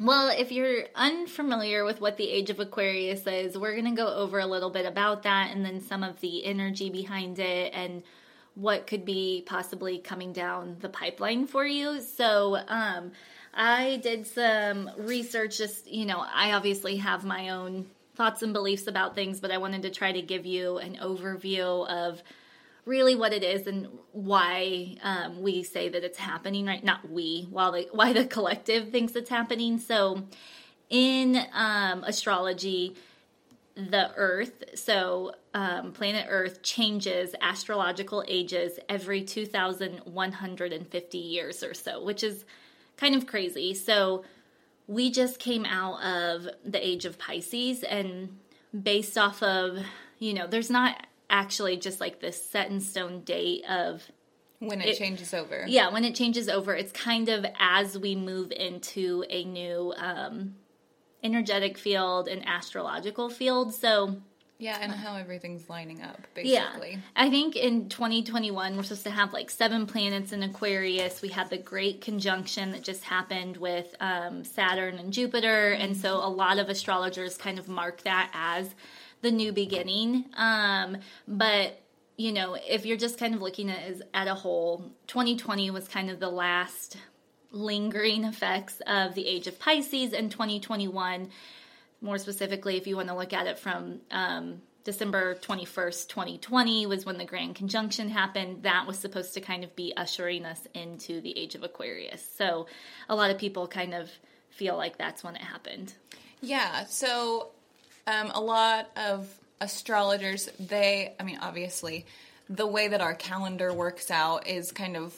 well, 0.00 0.28
if 0.36 0.50
you're 0.52 0.84
unfamiliar 0.94 1.84
with 1.84 2.00
what 2.00 2.16
the 2.16 2.28
age 2.28 2.50
of 2.50 2.58
Aquarius 2.60 3.26
is, 3.26 3.56
we're 3.56 3.72
going 3.72 3.84
to 3.94 3.96
go 3.96 4.08
over 4.12 4.38
a 4.40 4.46
little 4.46 4.70
bit 4.70 4.84
about 4.86 5.22
that 5.24 5.50
and 5.54 5.64
then 5.64 5.80
some 5.80 6.02
of 6.02 6.20
the 6.20 6.44
energy 6.44 6.90
behind 6.90 7.38
it 7.38 7.72
and 7.74 8.02
what 8.54 8.86
could 8.86 9.04
be 9.04 9.42
possibly 9.46 9.98
coming 9.98 10.32
down 10.32 10.76
the 10.80 10.88
pipeline 10.88 11.46
for 11.46 11.64
you. 11.64 12.00
So, 12.00 12.58
um, 12.68 13.12
I 13.54 14.00
did 14.02 14.26
some 14.26 14.90
research, 14.96 15.58
just, 15.58 15.86
you 15.86 16.06
know, 16.06 16.24
I 16.26 16.52
obviously 16.52 16.96
have 16.96 17.24
my 17.24 17.50
own 17.50 17.86
thoughts 18.14 18.42
and 18.42 18.52
beliefs 18.52 18.86
about 18.86 19.14
things, 19.14 19.40
but 19.40 19.50
I 19.50 19.58
wanted 19.58 19.82
to 19.82 19.90
try 19.90 20.12
to 20.12 20.22
give 20.22 20.46
you 20.46 20.78
an 20.78 20.96
overview 21.02 21.86
of 21.86 22.22
really 22.84 23.14
what 23.14 23.32
it 23.32 23.42
is 23.42 23.66
and 23.66 23.88
why 24.12 24.96
um, 25.02 25.42
we 25.42 25.62
say 25.62 25.88
that 25.88 26.02
it's 26.02 26.18
happening 26.18 26.66
right 26.66 26.82
not 26.82 27.08
we 27.08 27.46
while 27.48 27.70
the 27.70 27.88
why 27.92 28.12
the 28.12 28.24
collective 28.24 28.90
thinks 28.90 29.14
it's 29.14 29.30
happening 29.30 29.78
so 29.78 30.20
in 30.90 31.40
um, 31.52 32.02
astrology 32.02 32.96
the 33.74 34.10
earth. 34.16 34.64
So 34.74 35.32
um, 35.54 35.92
planet 35.92 36.26
earth 36.28 36.62
changes 36.62 37.34
astrological 37.40 38.24
ages 38.28 38.78
every 38.88 39.22
2150 39.22 41.18
years 41.18 41.62
or 41.62 41.74
so 41.74 42.02
which 42.04 42.22
is 42.22 42.44
kind 42.96 43.14
of 43.14 43.26
crazy. 43.26 43.74
So 43.74 44.24
we 44.86 45.10
just 45.10 45.38
came 45.38 45.64
out 45.64 46.02
of 46.02 46.48
the 46.64 46.84
age 46.86 47.04
of 47.04 47.18
pisces 47.18 47.82
and 47.82 48.38
based 48.78 49.16
off 49.16 49.42
of 49.42 49.78
you 50.18 50.34
know 50.34 50.46
there's 50.46 50.70
not 50.70 51.06
actually 51.30 51.76
just 51.76 52.00
like 52.00 52.20
this 52.20 52.42
set 52.50 52.70
in 52.70 52.80
stone 52.80 53.20
date 53.22 53.64
of 53.68 54.02
when 54.58 54.80
it, 54.80 54.88
It- 54.88 54.98
changes 54.98 55.32
over, 55.34 55.64
yeah 55.68 55.90
when 55.90 56.04
it 56.04 56.14
changes 56.14 56.48
over 56.48 56.74
it's 56.74 56.92
kind 56.92 57.28
of 57.28 57.44
as 57.58 57.98
we 57.98 58.14
move 58.16 58.50
into 58.52 59.24
a 59.30 59.44
new 59.44 59.92
um 59.96 60.54
energetic 61.22 61.78
field 61.78 62.28
and 62.28 62.46
astrological 62.46 63.30
field. 63.30 63.74
So 63.74 64.16
yeah, 64.62 64.78
and 64.80 64.92
how 64.92 65.16
everything's 65.16 65.68
lining 65.68 66.02
up 66.02 66.20
basically. 66.34 66.92
yeah 66.92 66.98
i 67.16 67.28
think 67.28 67.56
in 67.56 67.88
2021 67.88 68.76
we're 68.76 68.84
supposed 68.84 69.02
to 69.02 69.10
have 69.10 69.32
like 69.32 69.50
seven 69.50 69.86
planets 69.86 70.30
in 70.30 70.44
aquarius. 70.44 71.20
We 71.20 71.30
had 71.30 71.50
the 71.50 71.58
great 71.58 72.00
conjunction 72.00 72.70
that 72.70 72.82
just 72.82 73.02
happened 73.02 73.56
with 73.56 73.92
um, 73.98 74.44
saturn 74.44 74.98
and 74.98 75.12
jupiter. 75.12 75.72
And 75.72 75.96
so 75.96 76.14
a 76.14 76.30
lot 76.30 76.60
of 76.60 76.68
astrologers 76.68 77.36
kind 77.36 77.58
of 77.58 77.68
mark 77.68 78.02
that 78.02 78.30
as 78.32 78.72
the 79.20 79.32
new 79.32 79.52
beginning. 79.52 80.26
Um, 80.36 80.98
but 81.26 81.80
you 82.16 82.30
know 82.30 82.56
if 82.68 82.86
you're 82.86 82.96
just 82.96 83.18
kind 83.18 83.34
of 83.34 83.42
looking 83.42 83.68
at 83.68 83.78
it 83.80 83.90
as 83.90 84.02
at 84.14 84.28
a 84.28 84.34
whole 84.34 84.92
2020 85.08 85.72
was 85.72 85.88
kind 85.88 86.08
of 86.08 86.20
the 86.20 86.30
last 86.30 86.96
lingering 87.52 88.24
effects 88.24 88.80
of 88.86 89.14
the 89.14 89.26
age 89.26 89.46
of 89.46 89.58
pisces 89.58 90.12
in 90.12 90.28
2021 90.30 91.28
more 92.02 92.18
specifically, 92.18 92.76
if 92.76 92.86
you 92.86 92.96
want 92.96 93.08
to 93.08 93.14
look 93.14 93.32
at 93.32 93.46
it 93.46 93.58
from 93.58 94.00
um, 94.10 94.60
December 94.84 95.36
21st, 95.36 96.08
2020, 96.08 96.86
was 96.86 97.06
when 97.06 97.16
the 97.16 97.24
Grand 97.24 97.54
Conjunction 97.54 98.10
happened. 98.10 98.64
That 98.64 98.86
was 98.86 98.98
supposed 98.98 99.34
to 99.34 99.40
kind 99.40 99.62
of 99.62 99.74
be 99.76 99.94
ushering 99.96 100.44
us 100.44 100.66
into 100.74 101.20
the 101.20 101.38
age 101.38 101.54
of 101.54 101.62
Aquarius. 101.62 102.26
So 102.36 102.66
a 103.08 103.14
lot 103.14 103.30
of 103.30 103.38
people 103.38 103.68
kind 103.68 103.94
of 103.94 104.10
feel 104.50 104.76
like 104.76 104.98
that's 104.98 105.22
when 105.22 105.36
it 105.36 105.42
happened. 105.42 105.94
Yeah, 106.40 106.86
so 106.86 107.50
um, 108.08 108.32
a 108.34 108.40
lot 108.40 108.90
of 108.96 109.32
astrologers, 109.60 110.50
they, 110.58 111.14
I 111.20 111.22
mean, 111.22 111.38
obviously, 111.40 112.04
the 112.50 112.66
way 112.66 112.88
that 112.88 113.00
our 113.00 113.14
calendar 113.14 113.72
works 113.72 114.10
out 114.10 114.48
is 114.48 114.72
kind 114.72 114.96
of 114.96 115.14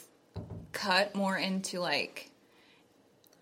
cut 0.75 1.15
more 1.15 1.35
into 1.37 1.79
like 1.79 2.29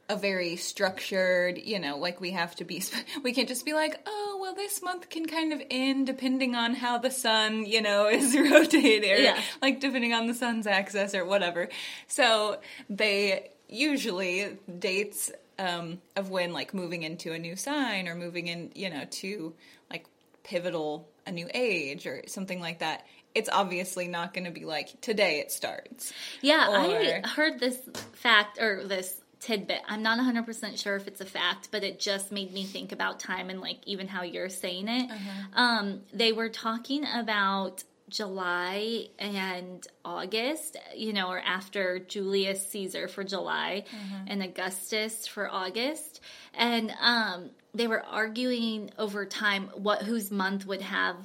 a 0.10 0.16
very 0.16 0.56
structured, 0.56 1.58
you 1.58 1.80
know, 1.80 1.98
like 1.98 2.22
we 2.22 2.32
have 2.32 2.56
to 2.56 2.64
be, 2.64 2.84
we 3.24 3.34
can't 3.34 3.48
just 3.48 3.66
be 3.66 3.74
like, 3.74 4.00
oh, 4.06 4.38
well, 4.42 4.54
this 4.54 4.82
month 4.84 5.10
can 5.10 5.26
kind 5.26 5.52
of 5.52 5.62
end 5.72 6.06
depending 6.06 6.56
on 6.56 6.76
how 6.76 6.98
the 6.98 7.10
sun, 7.10 7.66
you 7.66 7.82
know, 7.82 8.08
is 8.20 8.36
rotated, 8.38 9.10
or 9.12 9.22
Yeah. 9.22 9.42
like 9.62 9.80
depending 9.80 10.14
on 10.14 10.28
the 10.28 10.34
sun's 10.34 10.68
axis 10.68 11.16
or 11.16 11.26
whatever. 11.26 11.70
So 12.08 12.60
they 12.90 13.50
usually 13.68 14.58
dates 14.80 15.32
um, 15.58 16.00
of 16.16 16.30
when 16.30 16.54
like 16.54 16.74
moving 16.74 17.04
into 17.04 17.32
a 17.34 17.40
new 17.40 17.56
sign 17.56 18.08
or 18.08 18.16
moving 18.16 18.48
in, 18.48 18.72
you 18.76 18.90
know, 18.90 19.06
to 19.10 19.54
like 19.90 20.06
pivotal 20.44 21.08
a 21.26 21.32
new 21.32 21.48
age 21.54 22.06
or 22.06 22.22
something 22.28 22.60
like 22.60 22.80
that. 22.80 23.06
It's 23.36 23.50
obviously 23.52 24.08
not 24.08 24.34
going 24.34 24.46
to 24.46 24.52
be 24.52 24.66
like 24.66 25.02
today 25.02 25.40
it 25.40 25.52
starts. 25.52 26.14
Yeah, 26.42 26.70
Or- 26.70 26.78
I 26.78 27.28
heard 27.28 27.60
this 27.60 27.80
fact 28.14 28.60
or 28.60 28.84
this 28.86 29.20
tidbit. 29.40 29.82
I'm 29.88 30.02
not 30.04 30.20
100% 30.20 30.82
sure 30.82 30.96
if 30.96 31.08
it's 31.08 31.20
a 31.20 31.26
fact, 31.26 31.70
but 31.72 31.84
it 31.84 32.00
just 32.00 32.32
made 32.32 32.54
me 32.54 32.64
think 32.64 32.92
about 32.92 33.20
time 33.20 33.50
and 33.50 33.60
like 33.60 33.80
even 33.86 34.08
how 34.08 34.24
you're 34.24 34.50
saying 34.50 34.88
it. 34.88 35.12
Um, 35.54 36.02
they 36.14 36.32
were 36.32 36.50
talking 36.50 37.04
about 37.06 37.84
July 38.10 39.08
and 39.20 39.86
August, 40.06 40.78
you 40.96 41.14
know, 41.14 41.30
or 41.30 41.40
after 41.40 42.00
Julius 42.00 42.66
Caesar 42.70 43.08
for 43.08 43.24
July 43.24 43.84
and 44.28 44.42
Augustus 44.44 45.28
for 45.28 45.50
August. 45.50 46.22
And 46.54 46.94
um, 47.02 47.50
they 47.74 47.88
were 47.88 48.04
arguing 48.04 48.92
over 48.98 49.26
time 49.26 49.70
what 49.76 50.04
whose 50.04 50.32
month 50.32 50.66
would 50.68 50.82
have 50.84 51.16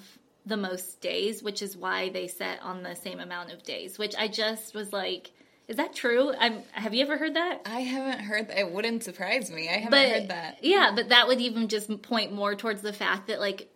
the 0.49 0.57
most 0.57 1.01
days, 1.01 1.43
which 1.43 1.63
is 1.63 1.77
why 1.77 2.09
they 2.09 2.27
set 2.29 2.61
on 2.63 2.83
the 2.83 2.95
same 2.97 3.21
amount 3.21 3.53
of 3.53 3.63
days, 3.63 3.99
which 3.99 4.15
I 4.17 4.29
just 4.29 4.75
was 4.75 4.93
like, 4.93 5.31
is 5.69 5.77
that 5.77 5.95
true? 5.95 6.33
I'm, 6.39 6.63
have 6.73 6.95
you 6.95 7.03
ever 7.03 7.19
heard 7.19 7.35
that? 7.35 7.61
I 7.67 7.81
haven't 7.81 8.21
heard 8.21 8.49
that. 8.49 8.59
It 8.59 8.73
wouldn't 8.73 9.05
surprise 9.05 9.51
me. 9.51 9.69
I 9.69 9.73
haven't 9.75 9.91
But 9.91 10.09
heard 10.09 10.29
that. 10.29 10.59
yeah, 10.63 10.93
but 10.95 11.11
that 11.11 11.29
would 11.29 11.41
even 11.41 11.69
just 11.69 12.01
point 12.03 12.33
more 12.33 12.55
towards 12.55 12.81
the 12.81 12.93
fact 12.95 13.27
that 13.29 13.39
like 13.39 13.69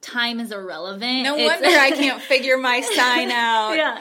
time 0.00 0.40
is 0.40 0.50
irrelevant. 0.52 1.22
No 1.24 1.36
It's- 1.36 1.60
wonder 1.62 1.78
I 1.78 1.90
can't 1.92 2.20
figure 2.34 2.56
my 2.58 2.80
sign 2.80 3.30
out. 3.30 3.72
yeah. 3.74 4.00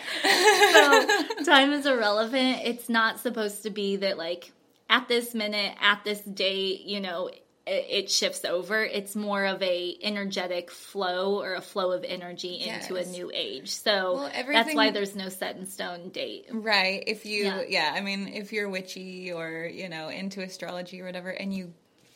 So 0.73 1.43
time 1.43 1.73
is 1.73 1.85
irrelevant. 1.85 2.61
It's 2.65 2.89
not 2.89 3.19
supposed 3.19 3.63
to 3.63 3.69
be 3.69 3.97
that 3.97 4.17
like 4.17 4.51
at 4.89 5.07
this 5.07 5.33
minute, 5.35 5.75
at 5.79 6.03
this 6.03 6.21
date, 6.21 6.81
you 6.85 7.01
know, 7.01 7.29
it, 7.67 8.09
shifts 8.11 8.45
over. 8.45 8.83
It's 8.83 9.15
more 9.15 9.45
of 9.45 9.61
a 9.61 9.97
energetic 10.01 10.71
flow 10.71 11.41
or 11.41 11.55
a 11.55 11.61
flow 11.61 11.91
of 11.91 12.03
energy 12.03 12.55
into 12.61 12.95
a 12.95 13.05
new 13.05 13.29
age. 13.33 13.69
So 13.71 14.13
Well, 14.15 14.31
that's 14.51 14.73
why 14.73 14.91
there's 14.91 15.15
no 15.15 15.29
set 15.29 15.57
in 15.57 15.65
stone 15.65 16.09
date. 16.09 16.45
Right. 16.51 17.03
If 17.05 17.25
you, 17.25 17.45
Yeah. 17.45 17.63
yeah. 17.67 17.93
I 17.95 18.01
mean, 18.01 18.27
if 18.27 18.53
you're 18.53 18.69
witchy 18.69 19.31
or, 19.31 19.65
you 19.71 19.89
know, 19.89 20.09
into 20.09 20.41
astrology 20.41 21.01
or 21.01 21.05
whatever, 21.05 21.29
and 21.29 21.53
you 21.53 21.73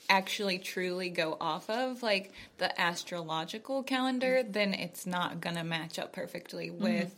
actually 0.10 0.60
truly 0.60 1.10
go 1.10 1.38
off 1.40 1.70
of 1.70 2.04
like 2.04 2.34
the 2.58 2.80
astrological 2.82 3.84
calendar, 3.84 4.44
then 4.44 4.74
it's 4.74 5.06
not 5.06 5.40
going 5.42 5.56
to 5.56 5.64
match 5.64 6.00
up 6.00 6.14
perfectly 6.14 6.70
Mm-hmm. 6.70 6.84
with 6.84 7.16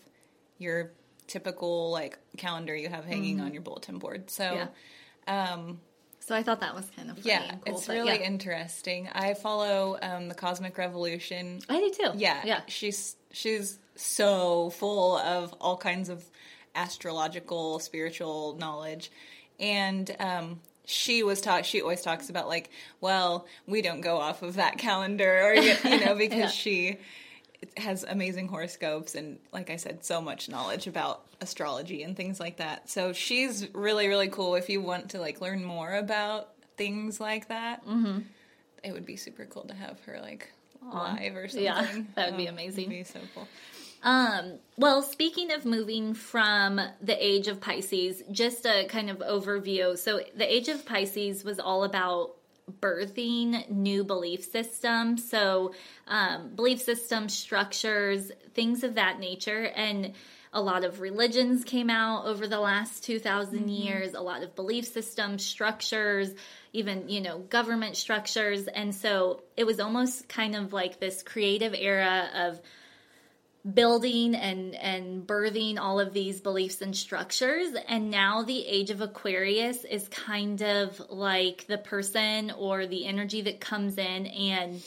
your 0.59 0.91
typical 1.27 1.89
like 1.91 2.17
calendar 2.37 2.75
you 2.75 2.89
have 2.89 3.05
hanging 3.05 3.41
on 3.41 3.53
your 3.53 3.61
bulletin 3.63 3.97
board. 3.97 4.29
So, 4.29 4.43
Mm-hmm. 4.43 4.67
Yeah. 5.27 5.53
um, 5.53 5.79
So 6.25 6.33
I 6.35 6.41
thought 6.41 6.61
that 6.61 6.73
was 6.73 6.89
kind 6.95 7.09
of 7.09 7.17
funny 7.17 7.29
yeah, 7.29 7.55
cool. 7.65 7.75
it's 7.75 7.89
really 7.89 8.19
yeah. 8.19 8.25
interesting. 8.25 9.09
I 9.11 9.33
follow 9.33 9.97
um, 10.01 10.29
the 10.29 10.35
Cosmic 10.35 10.77
Revolution 10.77 11.59
I 11.67 11.79
do 11.79 11.91
too. 11.91 12.11
yeah, 12.17 12.41
Yeah. 12.45 12.61
She's 12.67 13.17
she's 13.31 13.77
so 13.95 14.69
full 14.69 15.17
of 15.17 15.53
all 15.59 15.75
kinds 15.75 16.07
of 16.07 16.23
astrological, 16.75 17.79
spiritual 17.79 18.55
knowledge, 18.57 19.11
and 19.59 20.15
um, 20.19 20.61
she 20.85 21.23
was 21.23 21.41
talk. 21.41 21.65
She 21.65 21.81
always 21.81 22.01
talks 22.01 22.29
about 22.29 22.47
like, 22.47 22.69
well, 23.01 23.45
we 23.67 23.81
don't 23.81 24.01
go 24.01 24.17
off 24.17 24.43
of 24.43 24.55
that 24.55 24.77
calendar, 24.77 25.41
or 25.43 25.53
you, 25.55 26.05
know, 26.05 26.15
because 26.17 26.53
she 26.53 26.89
it 26.89 27.01
has 27.77 28.03
amazing 28.03 28.47
horoscopes 28.47 29.15
and 29.15 29.39
like 29.51 29.69
I 29.69 29.75
said 29.77 30.03
so 30.05 30.21
much 30.21 30.49
knowledge 30.49 30.87
about 30.87 31.25
astrology 31.41 32.03
and 32.03 32.15
things 32.15 32.39
like 32.39 32.57
that. 32.57 32.89
So 32.89 33.13
she's 33.13 33.67
really 33.73 34.07
really 34.07 34.29
cool 34.29 34.55
if 34.55 34.69
you 34.69 34.81
want 34.81 35.09
to 35.11 35.19
like 35.19 35.41
learn 35.41 35.63
more 35.63 35.93
about 35.95 36.49
things 36.77 37.19
like 37.19 37.47
that. 37.49 37.85
Mm-hmm. 37.85 38.19
It 38.83 38.91
would 38.93 39.05
be 39.05 39.15
super 39.15 39.45
cool 39.45 39.63
to 39.63 39.73
have 39.75 39.99
her 40.05 40.19
like 40.21 40.51
live 40.81 41.35
or 41.35 41.47
something. 41.47 41.63
Yeah, 41.63 41.87
that 42.15 42.31
would 42.31 42.37
be 42.37 42.47
Um, 42.47 42.55
amazing. 42.55 42.85
It'd 42.85 42.89
be 42.89 43.03
so 43.03 43.19
cool. 43.33 43.47
Um, 44.03 44.59
well, 44.77 45.01
speaking 45.01 45.53
of 45.53 45.63
moving 45.63 46.13
from 46.13 46.81
the 47.01 47.25
age 47.25 47.47
of 47.47 47.61
Pisces, 47.61 48.21
just 48.31 48.65
a 48.65 48.85
kind 48.89 49.09
of 49.09 49.19
overview. 49.19 49.97
So, 49.97 50.19
the 50.35 50.53
age 50.53 50.67
of 50.67 50.85
Pisces 50.85 51.45
was 51.45 51.57
all 51.57 51.85
about 51.85 52.31
birthing 52.79 53.69
new 53.69 54.03
belief 54.03 54.43
systems. 54.43 55.29
So, 55.29 55.73
um, 56.07 56.55
belief 56.55 56.81
systems, 56.81 57.33
structures, 57.33 58.31
things 58.53 58.83
of 58.83 58.95
that 58.95 59.19
nature. 59.19 59.65
And 59.75 60.13
a 60.53 60.61
lot 60.61 60.83
of 60.83 61.01
religions 61.01 61.63
came 61.63 61.89
out 61.89 62.25
over 62.25 62.47
the 62.47 62.59
last 62.59 63.03
2000 63.03 63.69
years, 63.69 64.13
a 64.13 64.21
lot 64.21 64.43
of 64.43 64.55
belief 64.55 64.85
systems, 64.85 65.43
structures, 65.43 66.31
even, 66.73 67.09
you 67.09 67.21
know, 67.21 67.39
government 67.39 67.97
structures. 67.97 68.67
And 68.67 68.93
so 68.93 69.41
it 69.57 69.65
was 69.65 69.79
almost 69.79 70.29
kind 70.29 70.55
of 70.55 70.71
like 70.71 70.99
this 70.99 71.23
creative 71.23 71.73
era 71.73 72.29
of 72.35 72.61
building 73.71 74.35
and 74.35 74.75
and 74.75 75.25
birthing 75.25 75.79
all 75.79 75.99
of 75.99 76.13
these 76.13 76.41
beliefs 76.41 76.81
and 76.81 76.95
structures. 76.95 77.73
And 77.87 78.11
now 78.11 78.43
the 78.43 78.65
age 78.65 78.89
of 78.89 79.01
aquarius 79.01 79.85
is 79.85 80.07
kind 80.09 80.61
of 80.61 81.01
like 81.09 81.65
the 81.67 81.77
person 81.77 82.51
or 82.51 82.85
the 82.85 83.05
energy 83.05 83.41
that 83.43 83.61
comes 83.61 83.97
in 83.97 84.27
and 84.27 84.83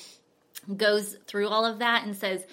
goes 0.76 1.16
through 1.26 1.48
all 1.48 1.64
of 1.64 1.78
that 1.78 2.04
and 2.04 2.14
says 2.14 2.44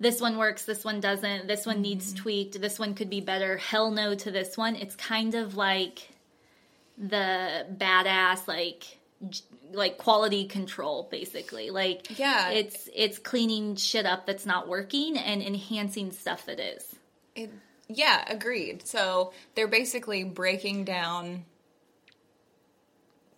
this 0.00 0.20
one 0.20 0.38
works 0.38 0.64
this 0.64 0.84
one 0.84 0.98
doesn't 0.98 1.46
this 1.46 1.66
one 1.66 1.82
needs 1.82 2.14
mm-hmm. 2.14 2.22
tweaked 2.22 2.60
this 2.60 2.78
one 2.78 2.94
could 2.94 3.10
be 3.10 3.20
better. 3.20 3.56
Hell 3.56 3.92
no 3.92 4.14
to 4.14 4.30
this 4.30 4.56
one. 4.56 4.74
It's 4.74 4.96
kind 4.96 5.34
of 5.34 5.56
like 5.56 6.08
the 6.98 7.66
badass 7.72 8.48
like 8.48 8.98
like 9.72 9.98
quality 9.98 10.46
control 10.46 11.08
basically 11.10 11.70
like 11.70 12.18
Yeah. 12.18 12.50
it's 12.50 12.88
it's 12.94 13.18
cleaning 13.18 13.76
shit 13.76 14.06
up 14.06 14.26
that's 14.26 14.46
not 14.46 14.68
working 14.68 15.16
and 15.16 15.42
enhancing 15.42 16.12
stuff 16.12 16.46
that 16.46 16.60
is 16.60 16.94
It, 17.34 17.50
yeah, 17.92 18.24
agreed. 18.28 18.86
So 18.86 19.32
they're 19.54 19.68
basically 19.68 20.22
breaking 20.22 20.84
down 20.84 21.44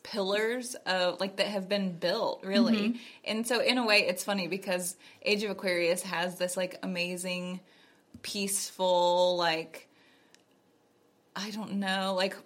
pillars 0.02 0.74
of 0.84 1.20
like 1.20 1.36
that 1.36 1.46
have 1.46 1.68
been 1.68 1.92
built 1.92 2.44
really 2.44 2.88
mm-hmm. 2.90 2.98
and 3.24 3.46
so 3.46 3.60
in 3.60 3.78
a 3.78 3.86
way 3.86 3.98
it's 4.00 4.24
funny 4.24 4.48
because 4.48 4.96
age 5.24 5.44
of 5.44 5.50
aquarius 5.50 6.02
has 6.02 6.38
this 6.38 6.56
like 6.56 6.76
amazing 6.82 7.60
peaceful 8.22 9.36
like 9.36 9.88
i 11.36 11.50
don't 11.50 11.74
know 11.74 12.14
like 12.16 12.36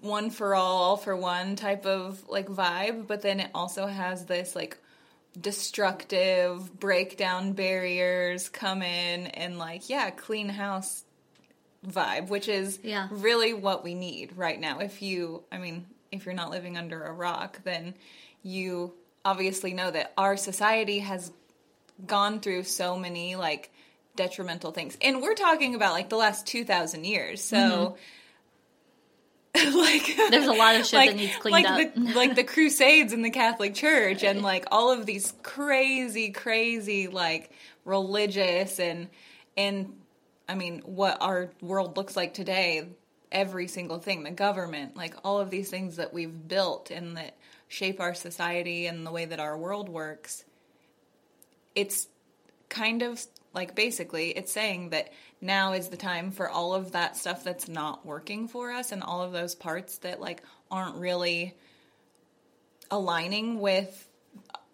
one 0.00 0.30
for 0.30 0.54
all 0.54 0.82
all 0.82 0.96
for 0.96 1.16
one 1.16 1.56
type 1.56 1.86
of 1.86 2.22
like 2.28 2.48
vibe 2.48 3.06
but 3.06 3.22
then 3.22 3.40
it 3.40 3.50
also 3.54 3.86
has 3.86 4.26
this 4.26 4.54
like 4.56 4.78
destructive 5.40 6.78
breakdown 6.78 7.52
barriers 7.52 8.48
come 8.48 8.82
in 8.82 9.26
and 9.28 9.58
like 9.58 9.88
yeah 9.88 10.10
clean 10.10 10.48
house 10.48 11.04
vibe 11.86 12.28
which 12.28 12.48
is 12.48 12.78
Yeah. 12.82 13.08
really 13.10 13.52
what 13.54 13.84
we 13.84 13.94
need 13.94 14.36
right 14.36 14.58
now. 14.58 14.78
If 14.80 15.02
you 15.02 15.42
i 15.52 15.58
mean 15.58 15.86
if 16.12 16.24
you're 16.24 16.34
not 16.34 16.50
living 16.50 16.76
under 16.76 17.02
a 17.04 17.12
rock 17.12 17.60
then 17.64 17.94
you 18.42 18.92
obviously 19.24 19.72
know 19.74 19.90
that 19.90 20.12
our 20.16 20.36
society 20.36 21.00
has 21.00 21.32
gone 22.06 22.40
through 22.40 22.62
so 22.62 22.96
many 22.98 23.36
like 23.36 23.70
detrimental 24.14 24.70
things. 24.72 24.96
And 25.02 25.20
we're 25.20 25.34
talking 25.34 25.74
about 25.74 25.92
like 25.92 26.08
the 26.08 26.16
last 26.16 26.46
2000 26.46 27.04
years. 27.04 27.42
So 27.42 27.56
mm-hmm. 27.56 27.94
like 29.74 30.16
There's 30.30 30.46
a 30.46 30.52
lot 30.52 30.76
of 30.76 30.86
shit 30.86 31.06
that 31.06 31.16
needs 31.16 31.36
cleaned 31.36 31.52
like 31.52 31.66
up. 31.66 31.94
The, 31.94 32.14
like 32.14 32.34
the 32.34 32.44
crusades 32.44 33.12
in 33.12 33.22
the 33.22 33.30
catholic 33.30 33.74
church 33.74 34.22
and 34.22 34.42
like 34.42 34.66
all 34.70 34.92
of 34.92 35.06
these 35.06 35.32
crazy 35.42 36.30
crazy 36.30 37.08
like 37.08 37.50
religious 37.84 38.78
and 38.78 39.08
and 39.56 39.94
i 40.48 40.54
mean 40.54 40.82
what 40.84 41.20
our 41.20 41.50
world 41.60 41.96
looks 41.96 42.16
like 42.16 42.34
today 42.34 42.86
every 43.32 43.66
single 43.68 43.98
thing 43.98 44.22
the 44.22 44.30
government 44.30 44.96
like 44.96 45.14
all 45.24 45.40
of 45.40 45.50
these 45.50 45.70
things 45.70 45.96
that 45.96 46.12
we've 46.12 46.48
built 46.48 46.90
and 46.90 47.16
that 47.16 47.36
shape 47.68 48.00
our 48.00 48.14
society 48.14 48.86
and 48.86 49.06
the 49.06 49.10
way 49.10 49.24
that 49.24 49.40
our 49.40 49.56
world 49.56 49.88
works 49.88 50.44
it's 51.74 52.08
kind 52.68 53.02
of 53.02 53.24
like 53.56 53.74
basically 53.74 54.30
it's 54.30 54.52
saying 54.52 54.90
that 54.90 55.12
now 55.40 55.72
is 55.72 55.88
the 55.88 55.96
time 55.96 56.30
for 56.30 56.48
all 56.48 56.74
of 56.74 56.92
that 56.92 57.16
stuff 57.16 57.42
that's 57.42 57.66
not 57.68 58.06
working 58.06 58.46
for 58.46 58.70
us 58.70 58.92
and 58.92 59.02
all 59.02 59.22
of 59.22 59.32
those 59.32 59.56
parts 59.56 59.98
that 59.98 60.20
like 60.20 60.42
aren't 60.70 60.96
really 60.96 61.56
aligning 62.90 63.58
with 63.58 64.08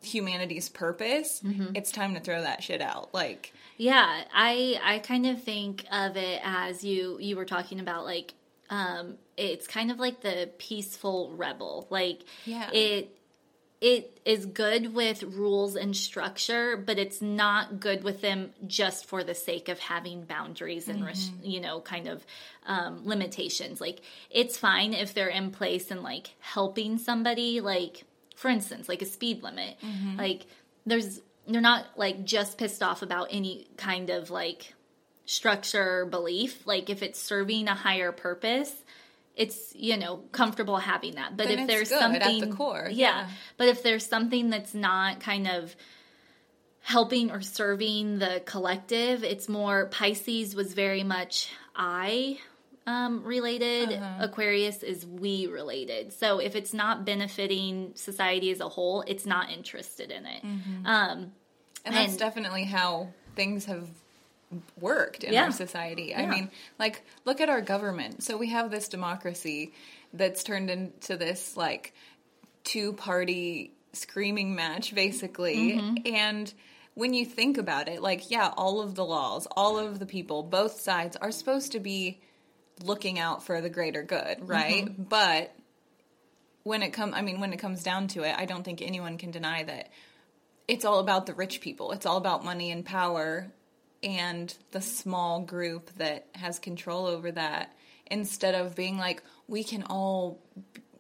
humanity's 0.02 0.68
purpose 0.68 1.40
it's 1.74 1.92
time 1.92 2.14
to 2.14 2.20
throw 2.20 2.42
that 2.42 2.62
shit 2.62 2.82
out 2.82 3.14
like 3.14 3.52
Yeah, 3.78 4.24
I 4.34 4.78
I 4.82 4.98
kind 4.98 5.26
of 5.26 5.42
think 5.42 5.84
of 5.90 6.16
it 6.16 6.40
as 6.44 6.84
you 6.84 7.18
you 7.20 7.36
were 7.36 7.44
talking 7.46 7.78
about 7.80 8.04
like 8.04 8.34
um 8.68 9.14
it's 9.36 9.66
kind 9.66 9.90
of 9.90 9.98
like 9.98 10.20
the 10.20 10.50
peaceful 10.58 11.32
rebel. 11.36 11.86
Like 11.88 12.20
Yeah. 12.44 12.68
it 12.72 13.16
it 13.82 14.20
is 14.24 14.46
good 14.46 14.94
with 14.94 15.24
rules 15.24 15.74
and 15.74 15.96
structure, 15.96 16.76
but 16.76 17.00
it's 17.00 17.20
not 17.20 17.80
good 17.80 18.04
with 18.04 18.20
them 18.20 18.50
just 18.64 19.06
for 19.06 19.24
the 19.24 19.34
sake 19.34 19.68
of 19.68 19.80
having 19.80 20.22
boundaries 20.22 20.88
and 20.88 21.04
res- 21.04 21.32
you 21.42 21.60
know 21.60 21.80
kind 21.80 22.06
of 22.06 22.24
um, 22.64 23.00
limitations. 23.04 23.80
Like 23.80 24.00
it's 24.30 24.56
fine 24.56 24.94
if 24.94 25.14
they're 25.14 25.26
in 25.26 25.50
place 25.50 25.90
and 25.90 26.00
like 26.04 26.30
helping 26.38 26.96
somebody. 26.96 27.60
Like 27.60 28.04
for 28.36 28.48
instance, 28.48 28.88
like 28.88 29.02
a 29.02 29.06
speed 29.06 29.42
limit. 29.42 29.76
Like 30.16 30.46
there's 30.86 31.20
they're 31.48 31.60
not 31.60 31.86
like 31.96 32.24
just 32.24 32.58
pissed 32.58 32.84
off 32.84 33.02
about 33.02 33.28
any 33.30 33.66
kind 33.76 34.10
of 34.10 34.30
like 34.30 34.74
structure 35.26 36.02
or 36.02 36.06
belief. 36.06 36.64
Like 36.68 36.88
if 36.88 37.02
it's 37.02 37.18
serving 37.18 37.66
a 37.66 37.74
higher 37.74 38.12
purpose, 38.12 38.72
it's 39.36 39.74
you 39.74 39.96
know 39.96 40.18
comfortable 40.32 40.76
having 40.76 41.14
that. 41.14 41.36
But 41.36 41.48
Then 41.48 41.60
if 41.60 41.66
there's 41.66 41.92
at 41.92 42.12
the 42.12 42.20
something 42.20 42.56
core, 42.56 42.88
yeah. 42.90 43.22
yeah. 43.22 43.28
But 43.56 43.68
if 43.68 43.82
there's 43.82 44.06
something 44.06 44.50
that's 44.50 44.74
not 44.74 45.20
kind 45.20 45.48
of 45.48 45.74
helping 46.80 47.30
or 47.30 47.40
serving 47.40 48.18
the 48.18 48.42
collective, 48.44 49.24
it's 49.24 49.48
more 49.48 49.86
Pisces 49.86 50.54
was 50.54 50.74
very 50.74 51.04
much 51.04 51.48
I 51.76 52.38
um, 52.86 53.22
related. 53.24 53.92
Uh-huh. 53.92 54.24
Aquarius 54.24 54.82
is 54.82 55.06
we 55.06 55.46
related. 55.46 56.12
So 56.12 56.38
if 56.38 56.56
it's 56.56 56.74
not 56.74 57.04
benefiting 57.04 57.92
society 57.94 58.50
as 58.50 58.60
a 58.60 58.68
whole, 58.68 59.02
it's 59.06 59.24
not 59.24 59.50
interested 59.50 60.10
in 60.10 60.26
it. 60.26 60.42
Mm-hmm. 60.42 60.86
Um, 60.86 61.32
and 61.84 61.94
that's 61.94 62.10
And- 62.10 62.18
definitely 62.18 62.64
how 62.64 63.08
things 63.36 63.64
have 63.66 63.88
worked 64.80 65.24
in 65.24 65.32
Yeah. 65.32 65.44
our 65.44 65.52
society. 65.52 66.14
I 66.14 66.26
mean, 66.26 66.50
like 66.78 67.02
look 67.24 67.40
at 67.40 67.48
our 67.48 67.60
government. 67.60 68.22
So 68.22 68.36
we 68.36 68.48
have 68.48 68.70
this 68.70 68.88
democracy 68.88 69.72
that's 70.12 70.44
turned 70.44 70.70
into 70.70 71.16
this 71.16 71.56
like 71.56 71.94
two-party 72.64 73.72
screaming 73.92 74.54
match 74.54 74.94
basically. 74.94 75.72
Mm-hmm. 75.72 76.14
And 76.14 76.52
when 76.94 77.14
you 77.14 77.24
think 77.24 77.58
about 77.58 77.88
it, 77.88 78.02
like 78.02 78.30
yeah, 78.30 78.52
all 78.56 78.80
of 78.80 78.94
the 78.94 79.04
laws, 79.04 79.46
all 79.56 79.78
of 79.78 79.98
the 79.98 80.06
people, 80.06 80.42
both 80.42 80.80
sides 80.80 81.16
are 81.16 81.30
supposed 81.30 81.72
to 81.72 81.80
be 81.80 82.20
looking 82.82 83.18
out 83.18 83.44
for 83.44 83.60
the 83.60 83.70
greater 83.70 84.02
good, 84.02 84.48
right? 84.48 84.86
Mm-hmm. 84.86 85.02
But 85.04 85.54
when 86.64 86.82
it 86.82 86.90
come 86.92 87.14
I 87.14 87.22
mean 87.22 87.40
when 87.40 87.52
it 87.52 87.58
comes 87.58 87.82
down 87.82 88.08
to 88.08 88.22
it, 88.22 88.34
I 88.36 88.44
don't 88.44 88.62
think 88.62 88.82
anyone 88.82 89.18
can 89.18 89.30
deny 89.30 89.62
that 89.64 89.90
it's 90.68 90.84
all 90.84 91.00
about 91.00 91.26
the 91.26 91.34
rich 91.34 91.60
people. 91.60 91.92
It's 91.92 92.06
all 92.06 92.16
about 92.16 92.44
money 92.44 92.70
and 92.70 92.84
power 92.84 93.50
and 94.02 94.54
the 94.72 94.80
small 94.80 95.40
group 95.40 95.90
that 95.96 96.26
has 96.34 96.58
control 96.58 97.06
over 97.06 97.30
that 97.32 97.74
instead 98.06 98.54
of 98.54 98.74
being 98.74 98.98
like 98.98 99.22
we 99.48 99.64
can 99.64 99.82
all 99.84 100.40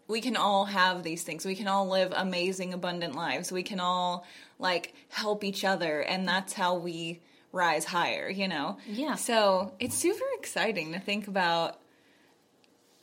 we 0.08 0.20
can 0.20 0.36
all 0.36 0.66
have 0.66 1.02
these 1.02 1.22
things. 1.22 1.46
We 1.46 1.54
can 1.54 1.68
all 1.68 1.88
live 1.88 2.12
amazing 2.14 2.74
abundant 2.74 3.14
lives. 3.14 3.50
We 3.50 3.62
can 3.62 3.80
all 3.80 4.26
like 4.58 4.94
help 5.08 5.42
each 5.42 5.64
other 5.64 6.00
and 6.00 6.28
that's 6.28 6.52
how 6.52 6.74
we 6.74 7.20
rise 7.52 7.84
higher, 7.84 8.28
you 8.28 8.48
know. 8.48 8.78
Yeah. 8.86 9.14
So, 9.14 9.74
it's 9.78 9.96
super 9.96 10.24
exciting 10.38 10.92
to 10.92 10.98
think 10.98 11.28
about 11.28 11.78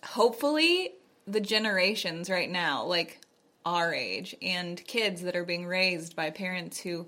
hopefully 0.04 0.94
the 1.28 1.40
generations 1.40 2.30
right 2.30 2.50
now, 2.50 2.86
like 2.86 3.22
our 3.66 3.94
age, 3.94 4.36
and 4.42 4.84
kids 4.86 5.22
that 5.22 5.36
are 5.36 5.46
being 5.46 5.66
raised 5.68 6.16
by 6.16 6.32
parents 6.32 6.80
who 6.80 7.08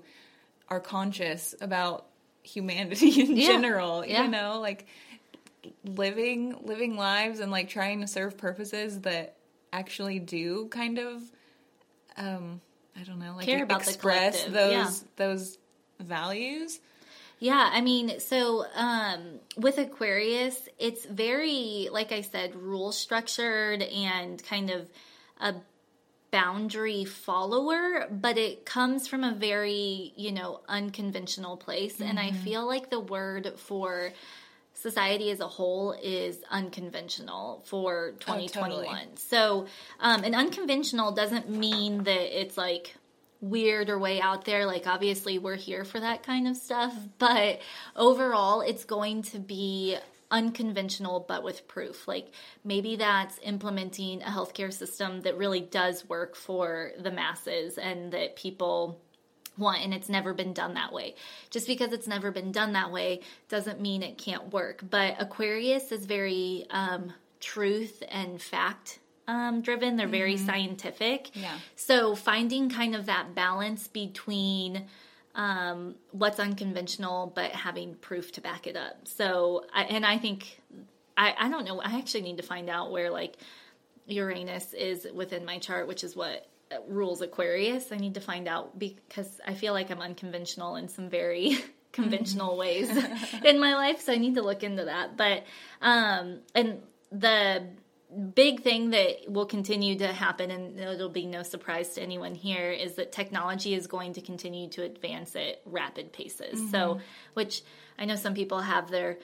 are 0.68 0.80
conscious 0.80 1.54
about 1.60 2.06
humanity 2.42 3.20
in 3.22 3.36
Yeah. 3.36 3.46
general, 3.48 4.04
Yeah. 4.04 4.24
you 4.24 4.30
know, 4.30 4.60
like 4.60 4.86
living 5.84 6.56
living 6.64 6.96
lives 6.96 7.38
and 7.40 7.52
like 7.52 7.68
trying 7.68 8.00
to 8.00 8.06
serve 8.06 8.36
purposes 8.36 9.02
that 9.02 9.36
actually 9.72 10.18
do 10.18 10.68
kind 10.68 10.98
of 10.98 11.22
um 12.16 12.60
I 12.98 13.04
don't 13.04 13.18
know, 13.18 13.34
like 13.36 13.46
Care 13.46 13.64
about 13.64 13.84
the 13.84 13.90
express 13.90 14.44
those 14.44 14.52
yeah. 14.72 14.90
those 15.16 15.58
values. 16.00 16.80
Yeah, 17.38 17.70
I 17.72 17.80
mean, 17.80 18.20
so 18.20 18.66
um, 18.76 19.40
with 19.56 19.76
Aquarius, 19.76 20.68
it's 20.78 21.04
very, 21.04 21.88
like 21.90 22.12
I 22.12 22.20
said, 22.20 22.54
rule 22.54 22.92
structured 22.92 23.82
and 23.82 24.40
kind 24.44 24.70
of 24.70 24.88
a 25.40 25.54
boundary 26.32 27.04
follower, 27.04 28.08
but 28.10 28.36
it 28.38 28.64
comes 28.64 29.06
from 29.06 29.22
a 29.22 29.32
very, 29.32 30.12
you 30.16 30.32
know, 30.32 30.62
unconventional 30.66 31.56
place. 31.56 31.94
Mm-hmm. 31.94 32.10
And 32.10 32.18
I 32.18 32.30
mm-hmm. 32.30 32.42
feel 32.42 32.66
like 32.66 32.90
the 32.90 32.98
word 32.98 33.52
for 33.58 34.12
society 34.74 35.30
as 35.30 35.40
a 35.40 35.46
whole 35.46 35.92
is 35.92 36.38
unconventional 36.50 37.62
for 37.66 38.14
2021. 38.20 38.64
Oh, 38.64 38.82
totally. 38.82 39.06
So, 39.16 39.66
um, 40.00 40.24
and 40.24 40.34
unconventional 40.34 41.12
doesn't 41.12 41.48
mean 41.48 42.04
that 42.04 42.40
it's 42.40 42.56
like 42.56 42.96
weird 43.40 43.90
or 43.90 43.98
way 43.98 44.20
out 44.20 44.44
there. 44.46 44.64
Like, 44.64 44.86
obviously, 44.86 45.38
we're 45.38 45.56
here 45.56 45.84
for 45.84 46.00
that 46.00 46.22
kind 46.22 46.48
of 46.48 46.56
stuff, 46.56 46.94
but 47.18 47.60
overall, 47.94 48.62
it's 48.62 48.84
going 48.84 49.22
to 49.24 49.38
be 49.38 49.98
unconventional 50.32 51.24
but 51.28 51.44
with 51.44 51.68
proof. 51.68 52.08
Like 52.08 52.32
maybe 52.64 52.96
that's 52.96 53.38
implementing 53.42 54.22
a 54.22 54.26
healthcare 54.26 54.72
system 54.72 55.20
that 55.20 55.36
really 55.36 55.60
does 55.60 56.08
work 56.08 56.34
for 56.34 56.90
the 56.98 57.12
masses 57.12 57.78
and 57.78 58.12
that 58.12 58.34
people 58.34 58.98
want 59.58 59.82
and 59.82 59.92
it's 59.92 60.08
never 60.08 60.34
been 60.34 60.52
done 60.52 60.74
that 60.74 60.92
way. 60.92 61.14
Just 61.50 61.66
because 61.66 61.92
it's 61.92 62.08
never 62.08 62.30
been 62.30 62.50
done 62.50 62.72
that 62.72 62.90
way 62.90 63.20
doesn't 63.48 63.80
mean 63.80 64.02
it 64.02 64.18
can't 64.18 64.52
work. 64.52 64.82
But 64.88 65.16
Aquarius 65.20 65.92
is 65.92 66.06
very 66.06 66.66
um, 66.70 67.12
truth 67.38 68.02
and 68.08 68.40
fact 68.40 68.98
um, 69.28 69.60
driven. 69.60 69.96
They're 69.96 70.08
very 70.08 70.34
mm-hmm. 70.34 70.46
scientific. 70.46 71.30
Yeah. 71.36 71.58
So 71.76 72.14
finding 72.14 72.70
kind 72.70 72.94
of 72.94 73.06
that 73.06 73.34
balance 73.34 73.86
between 73.88 74.86
um, 75.34 75.94
what's 76.10 76.38
unconventional, 76.38 77.32
but 77.34 77.52
having 77.52 77.94
proof 77.94 78.32
to 78.32 78.40
back 78.40 78.66
it 78.66 78.76
up. 78.76 79.08
So, 79.08 79.64
I, 79.72 79.84
and 79.84 80.04
I 80.04 80.18
think, 80.18 80.60
I, 81.16 81.34
I 81.38 81.48
don't 81.48 81.64
know, 81.64 81.80
I 81.80 81.98
actually 81.98 82.22
need 82.22 82.36
to 82.36 82.42
find 82.42 82.68
out 82.68 82.90
where 82.90 83.10
like 83.10 83.36
Uranus 84.06 84.74
is 84.74 85.06
within 85.12 85.44
my 85.44 85.58
chart, 85.58 85.88
which 85.88 86.04
is 86.04 86.14
what 86.14 86.46
rules 86.86 87.20
Aquarius. 87.20 87.92
I 87.92 87.96
need 87.96 88.14
to 88.14 88.20
find 88.20 88.48
out 88.48 88.78
because 88.78 89.40
I 89.46 89.54
feel 89.54 89.72
like 89.72 89.90
I'm 89.90 90.00
unconventional 90.00 90.76
in 90.76 90.88
some 90.88 91.08
very 91.08 91.58
conventional 91.92 92.56
ways 92.56 92.90
in 93.44 93.58
my 93.58 93.74
life. 93.74 94.00
So 94.00 94.12
I 94.12 94.16
need 94.16 94.34
to 94.36 94.42
look 94.42 94.62
into 94.62 94.84
that. 94.86 95.16
But, 95.16 95.44
um, 95.80 96.40
and 96.54 96.82
the 97.10 97.66
big 98.34 98.62
thing 98.62 98.90
that 98.90 99.28
will 99.28 99.46
continue 99.46 99.98
to 99.98 100.08
happen, 100.08 100.50
and 100.50 100.78
it'll 100.78 101.08
be 101.08 101.26
no 101.26 101.42
surprise 101.42 101.94
to 101.94 102.02
anyone 102.02 102.34
here, 102.34 102.70
is 102.70 102.94
that 102.94 103.12
technology 103.12 103.74
is 103.74 103.86
going 103.86 104.14
to 104.14 104.20
continue 104.20 104.68
to 104.70 104.82
advance 104.82 105.34
at 105.36 105.60
rapid 105.64 106.12
paces. 106.12 106.60
Mm-hmm. 106.60 106.70
So, 106.70 107.00
which 107.34 107.62
I 107.98 108.04
know 108.04 108.16
some 108.16 108.34
people 108.34 108.60
have 108.60 108.90
their 108.90 109.18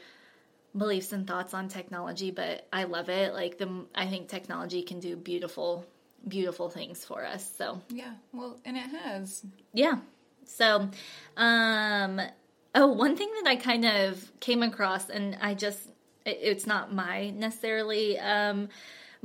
beliefs 0.77 1.13
and 1.13 1.27
thoughts 1.27 1.55
on 1.55 1.69
technology, 1.69 2.31
but 2.31 2.67
I 2.73 2.85
love 2.85 3.09
it. 3.09 3.33
Like 3.33 3.59
the, 3.59 3.87
I 3.95 4.07
think 4.07 4.29
technology 4.29 4.83
can 4.83 5.01
do 5.01 5.17
beautiful, 5.17 5.87
beautiful 6.27 6.71
things 6.71 7.05
for 7.05 7.25
us. 7.25 7.51
So 7.57 7.81
yeah, 7.89 8.13
well, 8.33 8.59
and 8.65 8.77
it 8.77 8.89
has. 8.89 9.45
Yeah. 9.73 9.99
So, 10.45 10.89
um, 11.37 12.21
oh, 12.75 12.87
one 12.87 13.17
thing 13.17 13.31
that 13.43 13.51
I 13.51 13.57
kind 13.57 13.85
of 13.85 14.41
came 14.41 14.63
across, 14.63 15.11
and 15.11 15.37
I 15.41 15.55
just 15.55 15.81
it's 16.29 16.67
not 16.67 16.93
my 16.93 17.31
necessarily 17.31 18.19
um, 18.19 18.69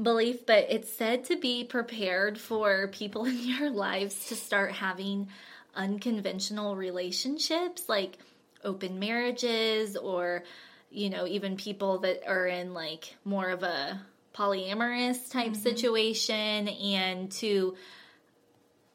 belief, 0.02 0.46
but 0.46 0.68
it's 0.70 0.92
said 0.92 1.26
to 1.26 1.36
be 1.36 1.64
prepared 1.64 2.38
for 2.38 2.88
people 2.88 3.26
in 3.34 3.38
your 3.38 3.70
lives 3.70 4.28
to 4.28 4.36
start 4.36 4.72
having 4.72 5.28
unconventional 5.76 6.76
relationships, 6.76 7.88
like 7.88 8.18
open 8.64 9.00
marriages, 9.00 9.98
or 9.98 10.44
you 10.90 11.10
know, 11.10 11.26
even 11.26 11.58
people 11.58 12.00
that 12.00 12.28
are 12.28 12.46
in 12.46 12.74
like 12.74 13.16
more 13.26 13.50
of 13.50 13.64
a 13.64 14.00
polyamorous 14.36 15.30
type 15.30 15.52
mm-hmm. 15.52 15.62
situation, 15.62 16.68
and 16.68 17.32
to 17.32 17.76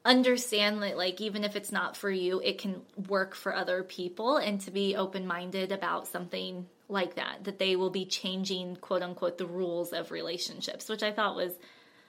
understand 0.05 0.81
that 0.81 0.97
like 0.97 1.19
even 1.19 1.43
if 1.43 1.57
it's 1.57 1.73
not 1.73 1.97
for 1.97 2.09
you 2.09 2.41
it 2.43 2.57
can 2.57 2.81
work 3.09 3.35
for 3.35 3.53
other 3.53 3.83
people 3.83 4.37
and 4.37 4.61
to 4.61 4.71
be 4.71 4.95
open-minded 4.95 5.73
about 5.73 6.07
something 6.07 6.65
like 6.89 7.15
that, 7.15 7.43
that 7.43 7.59
they 7.59 7.75
will 7.75 7.91
be 7.91 8.05
changing, 8.05 8.75
quote 8.77 9.03
unquote, 9.03 9.37
the 9.37 9.45
rules 9.45 9.93
of 9.93 10.11
relationships, 10.11 10.89
which 10.89 11.03
I 11.03 11.11
thought 11.11 11.35
was 11.35 11.53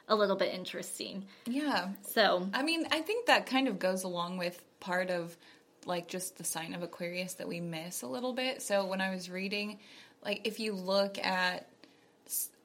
a 0.09 0.17
little 0.17 0.37
bit 0.37 0.53
interesting. 0.53 1.27
Yeah. 1.47 1.91
So, 2.03 2.49
I 2.53 2.63
mean, 2.63 2.87
I 2.91 3.01
think 3.01 3.27
that 3.27 3.47
kind 3.47 3.69
of 3.69 3.79
goes 3.79 4.03
along 4.03 4.39
with 4.39 4.61
part 4.81 5.11
of 5.11 5.37
like 5.87 6.09
just 6.09 6.37
the 6.37 6.45
sign 6.45 6.75
of 6.75 6.83
Aquarius 6.83 7.35
that 7.35 7.47
we 7.47 7.61
miss 7.61 8.03
a 8.03 8.07
little 8.07 8.33
bit. 8.33 8.63
So, 8.63 8.87
when 8.87 9.01
I 9.01 9.15
was 9.15 9.31
reading, 9.31 9.79
like, 10.25 10.41
if 10.45 10.59
you 10.59 10.73
look 10.73 11.19
at, 11.19 11.69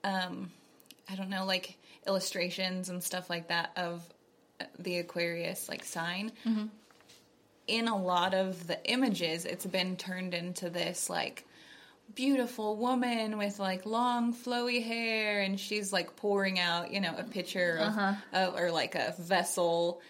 um, 0.02 0.50
I 1.08 1.14
don't 1.14 1.30
know, 1.30 1.44
like 1.44 1.76
illustrations 2.06 2.88
and 2.88 3.02
stuff 3.02 3.30
like 3.30 3.48
that 3.48 3.70
of 3.76 4.02
the 4.78 4.98
Aquarius 4.98 5.68
like 5.68 5.84
sign, 5.84 6.32
mm-hmm. 6.46 6.66
in 7.66 7.88
a 7.88 7.96
lot 7.96 8.34
of 8.34 8.66
the 8.66 8.82
images, 8.90 9.44
it's 9.44 9.66
been 9.66 9.96
turned 9.96 10.34
into 10.34 10.70
this 10.70 11.08
like 11.10 11.45
beautiful 12.14 12.76
woman 12.76 13.36
with 13.36 13.58
like 13.58 13.84
long 13.84 14.32
flowy 14.32 14.82
hair 14.82 15.40
and 15.40 15.58
she's 15.60 15.92
like 15.92 16.16
pouring 16.16 16.58
out 16.58 16.90
you 16.92 17.00
know 17.00 17.14
a 17.18 17.24
pitcher 17.24 17.76
of, 17.76 17.88
uh-huh. 17.88 18.14
of, 18.32 18.54
or 18.56 18.70
like 18.70 18.94
a 18.94 19.14
vessel 19.18 20.00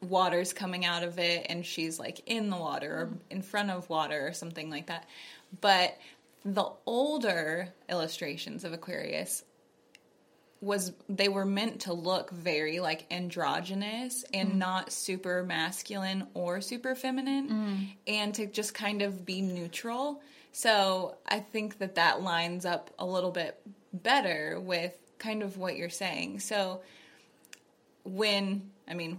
water's 0.00 0.52
coming 0.52 0.84
out 0.84 1.02
of 1.02 1.18
it 1.18 1.46
and 1.48 1.64
she's 1.64 1.98
like 1.98 2.20
in 2.26 2.50
the 2.50 2.56
water 2.56 2.92
or 2.92 3.10
in 3.30 3.42
front 3.42 3.70
of 3.70 3.88
water 3.88 4.28
or 4.28 4.32
something 4.32 4.70
like 4.70 4.86
that 4.86 5.08
but 5.60 5.96
the 6.44 6.70
older 6.84 7.72
illustrations 7.88 8.62
of 8.62 8.72
aquarius 8.72 9.42
was 10.60 10.92
they 11.08 11.28
were 11.28 11.44
meant 11.44 11.82
to 11.82 11.92
look 11.92 12.30
very 12.30 12.80
like 12.80 13.06
androgynous 13.10 14.24
and 14.32 14.52
mm. 14.52 14.56
not 14.56 14.92
super 14.92 15.42
masculine 15.42 16.26
or 16.34 16.60
super 16.60 16.94
feminine 16.94 17.48
mm. 17.48 17.88
and 18.06 18.34
to 18.34 18.46
just 18.46 18.74
kind 18.74 19.02
of 19.02 19.26
be 19.26 19.42
neutral 19.42 20.22
so 20.56 21.18
I 21.28 21.40
think 21.40 21.80
that 21.80 21.96
that 21.96 22.22
lines 22.22 22.64
up 22.64 22.88
a 22.98 23.04
little 23.04 23.30
bit 23.30 23.60
better 23.92 24.58
with 24.58 24.96
kind 25.18 25.42
of 25.42 25.58
what 25.58 25.76
you're 25.76 25.90
saying. 25.90 26.40
So 26.40 26.80
when, 28.04 28.70
I 28.88 28.94
mean, 28.94 29.18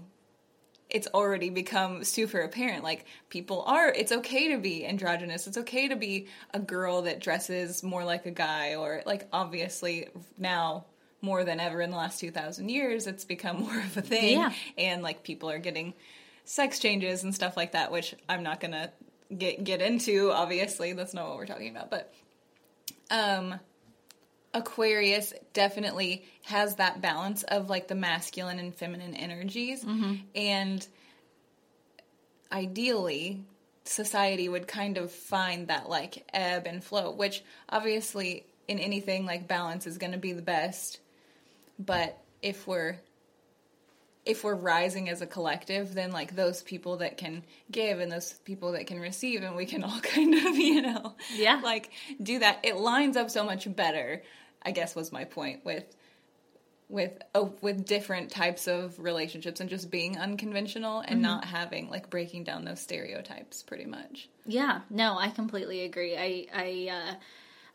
it's 0.89 1.07
already 1.13 1.51
become 1.51 2.03
super 2.03 2.39
apparent. 2.39 2.83
Like 2.83 3.05
people 3.29 3.61
are, 3.67 3.87
it's 3.89 4.11
okay 4.11 4.47
to 4.47 4.57
be 4.57 4.83
androgynous. 4.83 5.45
It's 5.45 5.59
okay 5.59 5.87
to 5.89 5.95
be 5.95 6.25
a 6.55 6.59
girl 6.59 7.03
that 7.03 7.19
dresses 7.19 7.83
more 7.83 8.03
like 8.03 8.25
a 8.25 8.31
guy, 8.31 8.73
or 8.73 9.03
like 9.05 9.27
obviously 9.31 10.07
now 10.39 10.85
more 11.21 11.43
than 11.43 11.59
ever 11.59 11.81
in 11.81 11.91
the 11.91 11.97
last 11.97 12.19
2000 12.19 12.67
years, 12.67 13.05
it's 13.05 13.25
become 13.25 13.59
more 13.61 13.77
of 13.77 13.95
a 13.95 14.01
thing. 14.01 14.39
Yeah. 14.39 14.53
And 14.75 15.03
like 15.03 15.21
people 15.21 15.51
are 15.51 15.59
getting 15.59 15.93
sex 16.45 16.79
changes 16.79 17.21
and 17.23 17.35
stuff 17.35 17.55
like 17.55 17.73
that, 17.73 17.91
which 17.91 18.15
I'm 18.27 18.41
not 18.41 18.59
gonna 18.59 18.89
get 19.35 19.63
get 19.63 19.81
into. 19.81 20.31
Obviously, 20.31 20.93
that's 20.93 21.13
not 21.13 21.27
what 21.27 21.37
we're 21.37 21.45
talking 21.45 21.69
about, 21.75 21.89
but 21.89 22.13
um, 23.09 23.59
Aquarius 24.53 25.33
definitely 25.53 26.25
has 26.43 26.75
that 26.75 27.01
balance 27.01 27.43
of 27.43 27.69
like 27.69 27.87
the 27.87 27.95
masculine 27.95 28.59
and 28.59 28.73
feminine 28.73 29.15
energies, 29.15 29.83
mm-hmm. 29.83 30.15
and 30.35 30.87
ideally, 32.51 33.43
society 33.83 34.49
would 34.49 34.67
kind 34.67 34.97
of 34.97 35.11
find 35.11 35.67
that 35.67 35.89
like 35.89 36.27
ebb 36.33 36.67
and 36.67 36.83
flow, 36.83 37.11
which 37.11 37.43
obviously 37.69 38.45
in 38.67 38.79
anything 38.79 39.25
like 39.25 39.47
balance 39.47 39.87
is 39.87 39.97
going 39.97 40.11
to 40.11 40.17
be 40.17 40.33
the 40.33 40.41
best. 40.41 40.99
But 41.79 42.17
if 42.41 42.67
we're 42.67 42.97
if 44.27 44.43
we're 44.43 44.55
rising 44.55 45.09
as 45.09 45.21
a 45.21 45.25
collective, 45.25 45.93
then 45.93 46.11
like 46.11 46.35
those 46.35 46.61
people 46.61 46.97
that 46.97 47.17
can 47.17 47.43
give 47.71 47.99
and 47.99 48.11
those 48.11 48.33
people 48.45 48.73
that 48.73 48.85
can 48.85 48.99
receive, 48.99 49.41
and 49.41 49.55
we 49.55 49.65
can 49.65 49.83
all 49.83 49.99
kind 50.03 50.33
of, 50.33 50.55
you 50.55 50.81
know, 50.81 51.15
yeah, 51.33 51.61
like 51.63 51.91
do 52.21 52.39
that. 52.39 52.59
It 52.63 52.75
lines 52.75 53.15
up 53.17 53.29
so 53.29 53.43
much 53.43 53.73
better. 53.73 54.21
I 54.61 54.71
guess 54.71 54.95
was 54.95 55.11
my 55.11 55.23
point 55.23 55.63
with 55.63 55.85
with 56.89 57.11
oh, 57.35 57.53
with 57.61 57.85
different 57.85 58.29
types 58.31 58.67
of 58.67 58.99
relationships 58.99 59.61
and 59.61 59.69
just 59.69 59.89
being 59.89 60.17
unconventional 60.17 60.99
and 60.99 61.15
mm-hmm. 61.15 61.21
not 61.21 61.45
having 61.45 61.89
like 61.89 62.09
breaking 62.09 62.43
down 62.43 62.65
those 62.65 62.81
stereotypes 62.81 63.63
pretty 63.63 63.85
much. 63.85 64.29
Yeah, 64.45 64.81
no, 64.89 65.17
I 65.17 65.29
completely 65.29 65.83
agree. 65.83 66.17
I 66.17 66.47
I 66.53 66.89
uh, 66.91 67.15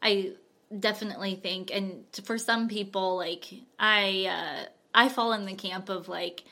I 0.03 0.32
definitely 0.78 1.34
think, 1.36 1.70
and 1.72 2.05
for 2.24 2.36
some 2.36 2.68
people, 2.68 3.16
like 3.16 3.46
I. 3.78 4.26
Uh, 4.28 4.66
I 4.95 5.09
fall 5.09 5.32
in 5.32 5.47
the 5.47 5.55
camp 5.55 5.88
of 5.88 6.09
like 6.09 6.45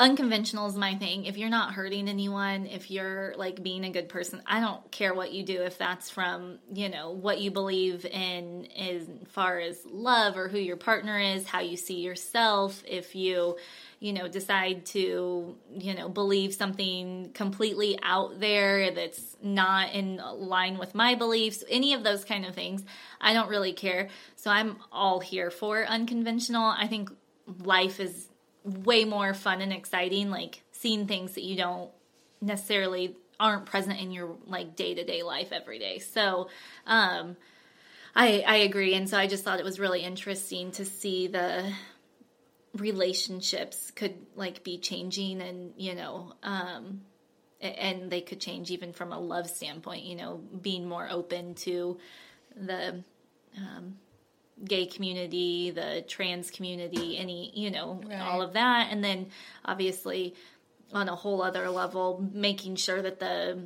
unconventional 0.00 0.66
is 0.66 0.76
my 0.76 0.94
thing. 0.94 1.26
If 1.26 1.36
you're 1.36 1.50
not 1.50 1.74
hurting 1.74 2.08
anyone, 2.08 2.66
if 2.66 2.90
you're 2.90 3.34
like 3.36 3.62
being 3.62 3.84
a 3.84 3.90
good 3.90 4.08
person, 4.08 4.42
I 4.46 4.60
don't 4.60 4.90
care 4.90 5.12
what 5.12 5.32
you 5.32 5.42
do. 5.42 5.60
If 5.62 5.76
that's 5.76 6.08
from, 6.08 6.58
you 6.72 6.88
know, 6.88 7.10
what 7.10 7.40
you 7.40 7.50
believe 7.50 8.06
in 8.06 8.66
as 8.76 9.06
far 9.28 9.60
as 9.60 9.78
love 9.84 10.38
or 10.38 10.48
who 10.48 10.58
your 10.58 10.78
partner 10.78 11.18
is, 11.18 11.46
how 11.46 11.60
you 11.60 11.76
see 11.76 12.00
yourself, 12.00 12.82
if 12.88 13.14
you, 13.14 13.58
you 14.00 14.14
know, 14.14 14.26
decide 14.26 14.86
to, 14.86 15.56
you 15.72 15.94
know, 15.94 16.08
believe 16.08 16.54
something 16.54 17.30
completely 17.34 17.98
out 18.02 18.40
there 18.40 18.90
that's 18.92 19.36
not 19.42 19.92
in 19.92 20.16
line 20.36 20.78
with 20.78 20.94
my 20.94 21.14
beliefs, 21.14 21.62
any 21.68 21.92
of 21.92 22.02
those 22.02 22.24
kind 22.24 22.46
of 22.46 22.54
things, 22.54 22.82
I 23.20 23.34
don't 23.34 23.50
really 23.50 23.74
care. 23.74 24.08
So 24.36 24.50
I'm 24.50 24.78
all 24.90 25.20
here 25.20 25.50
for 25.50 25.84
unconventional. 25.84 26.64
I 26.64 26.86
think 26.86 27.10
life 27.62 28.00
is 28.00 28.28
way 28.64 29.04
more 29.04 29.34
fun 29.34 29.60
and 29.60 29.72
exciting 29.72 30.30
like 30.30 30.62
seeing 30.72 31.06
things 31.06 31.34
that 31.34 31.44
you 31.44 31.56
don't 31.56 31.90
necessarily 32.40 33.16
aren't 33.38 33.66
present 33.66 33.98
in 33.98 34.12
your 34.12 34.36
like 34.46 34.76
day-to-day 34.76 35.22
life 35.22 35.48
every 35.50 35.78
day 35.78 35.98
so 35.98 36.48
um 36.86 37.36
i 38.14 38.44
i 38.46 38.56
agree 38.56 38.94
and 38.94 39.08
so 39.08 39.16
i 39.16 39.26
just 39.26 39.44
thought 39.44 39.58
it 39.58 39.64
was 39.64 39.80
really 39.80 40.02
interesting 40.02 40.70
to 40.70 40.84
see 40.84 41.26
the 41.26 41.72
relationships 42.76 43.90
could 43.90 44.14
like 44.36 44.62
be 44.62 44.78
changing 44.78 45.40
and 45.40 45.72
you 45.76 45.94
know 45.94 46.32
um 46.42 47.00
and 47.60 48.10
they 48.10 48.20
could 48.20 48.40
change 48.40 48.70
even 48.70 48.92
from 48.92 49.12
a 49.12 49.18
love 49.18 49.50
standpoint 49.50 50.04
you 50.04 50.14
know 50.14 50.40
being 50.62 50.88
more 50.88 51.08
open 51.10 51.54
to 51.54 51.98
the 52.56 53.02
um 53.58 53.96
gay 54.64 54.86
community, 54.86 55.70
the 55.70 56.04
trans 56.06 56.50
community, 56.50 57.16
any, 57.16 57.50
you 57.54 57.70
know, 57.70 58.00
right. 58.06 58.20
all 58.20 58.42
of 58.42 58.54
that. 58.54 58.88
And 58.90 59.02
then 59.02 59.28
obviously 59.64 60.34
on 60.92 61.08
a 61.08 61.14
whole 61.14 61.42
other 61.42 61.70
level, 61.70 62.28
making 62.32 62.76
sure 62.76 63.00
that 63.00 63.20
the 63.20 63.60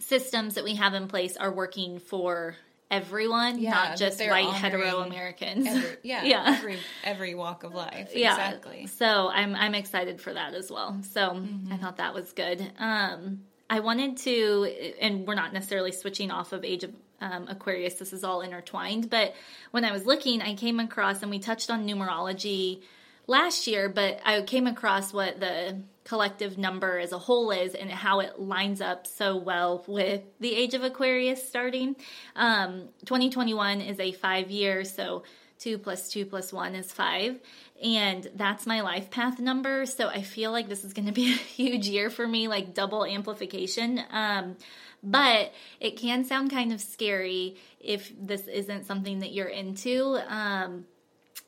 systems 0.00 0.54
that 0.54 0.64
we 0.64 0.76
have 0.76 0.94
in 0.94 1.08
place 1.08 1.36
are 1.36 1.52
working 1.52 1.98
for 1.98 2.56
everyone, 2.94 3.58
yeah, 3.58 3.70
not 3.70 3.96
just 3.96 4.20
white 4.20 4.52
hetero 4.54 5.00
Americans. 5.00 5.66
Every, 5.66 5.96
yeah, 6.02 6.24
yeah, 6.24 6.44
every 6.58 6.78
every 7.02 7.34
walk 7.34 7.64
of 7.64 7.74
life. 7.74 8.10
Yeah. 8.14 8.32
Exactly. 8.32 8.86
So 8.86 9.28
I'm 9.28 9.54
I'm 9.54 9.74
excited 9.74 10.20
for 10.20 10.32
that 10.32 10.54
as 10.54 10.70
well. 10.70 11.00
So 11.12 11.20
mm-hmm. 11.30 11.72
I 11.72 11.76
thought 11.76 11.96
that 11.98 12.14
was 12.14 12.32
good. 12.32 12.72
Um, 12.78 13.40
I 13.68 13.80
wanted 13.80 14.18
to, 14.18 14.94
and 15.00 15.26
we're 15.26 15.34
not 15.34 15.52
necessarily 15.52 15.92
switching 15.92 16.30
off 16.30 16.52
of 16.52 16.64
Age 16.64 16.84
of 16.84 16.92
um, 17.20 17.48
Aquarius. 17.48 17.94
This 17.94 18.12
is 18.12 18.22
all 18.22 18.40
intertwined. 18.40 19.10
But 19.10 19.34
when 19.70 19.84
I 19.84 19.92
was 19.92 20.04
looking, 20.04 20.42
I 20.42 20.54
came 20.54 20.80
across, 20.80 21.22
and 21.22 21.30
we 21.30 21.38
touched 21.38 21.70
on 21.70 21.86
numerology 21.86 22.82
last 23.26 23.66
year, 23.66 23.88
but 23.88 24.20
I 24.24 24.42
came 24.42 24.66
across 24.66 25.12
what 25.12 25.40
the 25.40 25.80
collective 26.04 26.58
number 26.58 26.98
as 26.98 27.12
a 27.12 27.18
whole 27.18 27.50
is 27.50 27.74
and 27.74 27.90
how 27.90 28.20
it 28.20 28.38
lines 28.38 28.80
up 28.80 29.06
so 29.06 29.36
well 29.36 29.82
with 29.86 30.22
the 30.38 30.54
age 30.54 30.74
of 30.74 30.84
Aquarius 30.84 31.46
starting. 31.46 31.96
Um, 32.36 32.88
2021 33.06 33.80
is 33.80 33.98
a 33.98 34.12
five 34.12 34.50
year, 34.50 34.84
so 34.84 35.24
two 35.58 35.78
plus 35.78 36.10
two 36.10 36.26
plus 36.26 36.52
one 36.52 36.74
is 36.74 36.92
five. 36.92 37.40
And 37.82 38.28
that's 38.34 38.66
my 38.66 38.82
life 38.82 39.10
path 39.10 39.38
number. 39.40 39.86
So 39.86 40.08
I 40.08 40.22
feel 40.22 40.52
like 40.52 40.68
this 40.68 40.84
is 40.84 40.92
going 40.92 41.06
to 41.06 41.12
be 41.12 41.32
a 41.32 41.36
huge 41.36 41.88
year 41.88 42.10
for 42.10 42.26
me, 42.26 42.48
like 42.48 42.74
double 42.74 43.04
amplification. 43.04 44.00
Um, 44.10 44.56
but 45.02 45.52
it 45.80 45.98
can 45.98 46.24
sound 46.24 46.50
kind 46.50 46.72
of 46.72 46.80
scary 46.80 47.56
if 47.80 48.12
this 48.18 48.46
isn't 48.46 48.86
something 48.86 49.20
that 49.20 49.32
you're 49.32 49.48
into. 49.48 50.18
Um, 50.28 50.86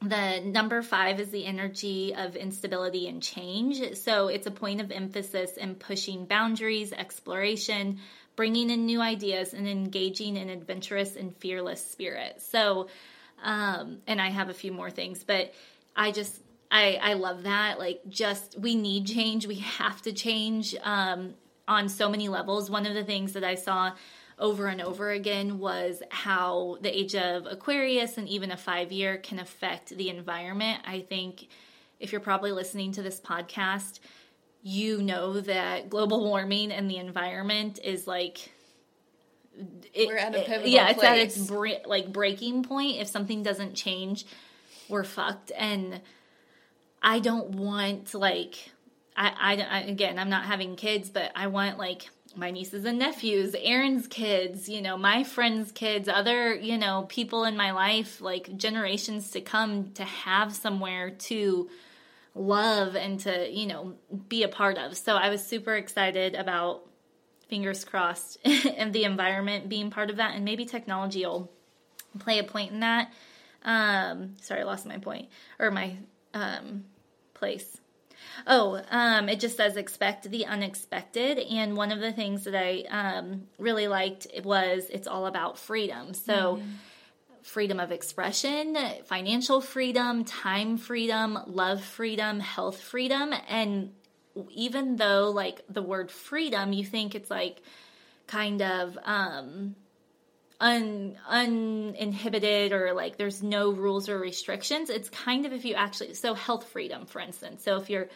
the 0.02 0.40
number 0.40 0.82
five 0.82 1.20
is 1.20 1.30
the 1.30 1.46
energy 1.46 2.14
of 2.14 2.36
instability 2.36 3.08
and 3.08 3.22
change. 3.22 3.96
So 3.96 4.28
it's 4.28 4.46
a 4.46 4.50
point 4.50 4.80
of 4.80 4.90
emphasis 4.90 5.56
in 5.56 5.74
pushing 5.74 6.26
boundaries, 6.26 6.92
exploration, 6.92 7.98
bringing 8.36 8.70
in 8.70 8.86
new 8.86 9.00
ideas, 9.00 9.54
and 9.54 9.66
engaging 9.66 10.36
in 10.36 10.50
adventurous 10.50 11.16
and 11.16 11.34
fearless 11.36 11.84
spirit. 11.84 12.42
So, 12.42 12.88
um, 13.42 13.98
and 14.06 14.20
I 14.20 14.28
have 14.30 14.50
a 14.50 14.54
few 14.54 14.72
more 14.72 14.90
things, 14.90 15.24
but 15.24 15.54
I 15.96 16.12
just 16.12 16.40
I 16.70 16.98
I 17.00 17.14
love 17.14 17.44
that. 17.44 17.78
Like, 17.78 18.02
just 18.08 18.58
we 18.58 18.76
need 18.76 19.06
change. 19.06 19.46
We 19.46 19.56
have 19.56 20.02
to 20.02 20.12
change. 20.12 20.74
Um, 20.82 21.34
on 21.68 21.88
so 21.88 22.08
many 22.08 22.28
levels. 22.28 22.70
One 22.70 22.86
of 22.86 22.94
the 22.94 23.04
things 23.04 23.32
that 23.32 23.44
I 23.44 23.54
saw 23.54 23.92
over 24.38 24.66
and 24.66 24.80
over 24.82 25.10
again 25.10 25.58
was 25.58 26.02
how 26.10 26.76
the 26.82 26.96
age 26.96 27.14
of 27.14 27.46
Aquarius 27.46 28.18
and 28.18 28.28
even 28.28 28.50
a 28.50 28.56
five 28.56 28.92
year 28.92 29.16
can 29.16 29.38
affect 29.38 29.90
the 29.90 30.10
environment. 30.10 30.82
I 30.86 31.00
think 31.00 31.48
if 31.98 32.12
you're 32.12 32.20
probably 32.20 32.52
listening 32.52 32.92
to 32.92 33.02
this 33.02 33.20
podcast, 33.20 34.00
you 34.62 35.00
know 35.00 35.40
that 35.40 35.88
global 35.88 36.24
warming 36.28 36.70
and 36.70 36.90
the 36.90 36.98
environment 36.98 37.78
is 37.82 38.06
like 38.06 38.52
it, 39.94 40.08
we're 40.08 40.18
at 40.18 40.34
a 40.34 40.40
pivotal 40.40 40.66
it, 40.66 40.68
yeah 40.68 40.92
place. 40.92 40.96
it's 40.96 41.04
at 41.04 41.18
its 41.18 41.38
bre- 41.48 41.86
like 41.86 42.12
breaking 42.12 42.62
point 42.62 42.98
if 42.98 43.08
something 43.08 43.42
doesn't 43.42 43.74
change 43.74 44.26
we're 44.90 45.02
fucked 45.02 45.50
and 45.56 46.02
i 47.00 47.18
don't 47.20 47.52
want 47.52 48.12
like 48.12 48.70
I, 49.16 49.56
I, 49.56 49.78
I 49.78 49.80
again, 49.82 50.18
I'm 50.18 50.28
not 50.28 50.44
having 50.44 50.76
kids, 50.76 51.08
but 51.10 51.32
I 51.34 51.46
want 51.46 51.78
like 51.78 52.10
my 52.36 52.50
nieces 52.50 52.84
and 52.84 52.98
nephews, 52.98 53.54
Aaron's 53.58 54.06
kids, 54.06 54.68
you 54.68 54.82
know, 54.82 54.96
my 54.96 55.24
friends' 55.24 55.72
kids, 55.72 56.08
other, 56.08 56.54
you 56.54 56.76
know, 56.78 57.06
people 57.08 57.44
in 57.44 57.56
my 57.56 57.72
life, 57.72 58.20
like 58.20 58.56
generations 58.56 59.30
to 59.32 59.40
come 59.40 59.92
to 59.92 60.04
have 60.04 60.54
somewhere 60.54 61.10
to 61.10 61.68
love 62.34 62.94
and 62.94 63.18
to, 63.20 63.50
you 63.50 63.66
know, 63.66 63.94
be 64.28 64.42
a 64.42 64.48
part 64.48 64.76
of. 64.78 64.96
So 64.96 65.14
I 65.14 65.30
was 65.30 65.44
super 65.44 65.74
excited 65.74 66.34
about 66.34 66.86
fingers 67.48 67.84
crossed 67.84 68.38
and 68.44 68.92
the 68.92 69.04
environment 69.04 69.68
being 69.68 69.90
part 69.90 70.10
of 70.10 70.16
that 70.16 70.34
and 70.34 70.44
maybe 70.44 70.64
technology 70.64 71.24
will 71.24 71.50
play 72.18 72.38
a 72.38 72.44
point 72.44 72.72
in 72.72 72.80
that. 72.80 73.10
Um 73.64 74.34
sorry, 74.42 74.60
I 74.60 74.64
lost 74.64 74.86
my 74.86 74.98
point 74.98 75.28
or 75.58 75.70
my 75.70 75.96
um 76.34 76.84
place. 77.34 77.78
Oh, 78.46 78.82
um, 78.90 79.28
it 79.28 79.40
just 79.40 79.56
says 79.56 79.76
expect 79.76 80.30
the 80.30 80.46
unexpected. 80.46 81.38
And 81.38 81.76
one 81.76 81.92
of 81.92 82.00
the 82.00 82.12
things 82.12 82.44
that 82.44 82.54
I 82.54 82.84
um, 82.90 83.48
really 83.58 83.88
liked 83.88 84.26
was 84.44 84.88
it's 84.90 85.06
all 85.06 85.26
about 85.26 85.58
freedom. 85.58 86.14
So, 86.14 86.56
mm-hmm. 86.56 86.68
freedom 87.42 87.80
of 87.80 87.92
expression, 87.92 88.76
financial 89.04 89.60
freedom, 89.60 90.24
time 90.24 90.76
freedom, 90.76 91.38
love 91.46 91.82
freedom, 91.82 92.40
health 92.40 92.80
freedom. 92.80 93.32
And 93.48 93.92
even 94.50 94.96
though, 94.96 95.30
like, 95.30 95.62
the 95.68 95.82
word 95.82 96.10
freedom, 96.10 96.72
you 96.72 96.84
think 96.84 97.14
it's 97.14 97.30
like 97.30 97.62
kind 98.26 98.60
of, 98.60 98.98
um, 99.04 99.76
un 100.60 101.16
uninhibited 101.28 102.72
or 102.72 102.94
like 102.94 103.16
there's 103.18 103.42
no 103.42 103.70
rules 103.70 104.08
or 104.08 104.18
restrictions 104.18 104.88
it's 104.88 105.10
kind 105.10 105.44
of 105.44 105.52
if 105.52 105.66
you 105.66 105.74
actually 105.74 106.14
so 106.14 106.32
health 106.34 106.66
freedom 106.68 107.04
for 107.06 107.20
instance. 107.20 107.62
So 107.62 107.76
if 107.76 107.90
you're 107.90 108.08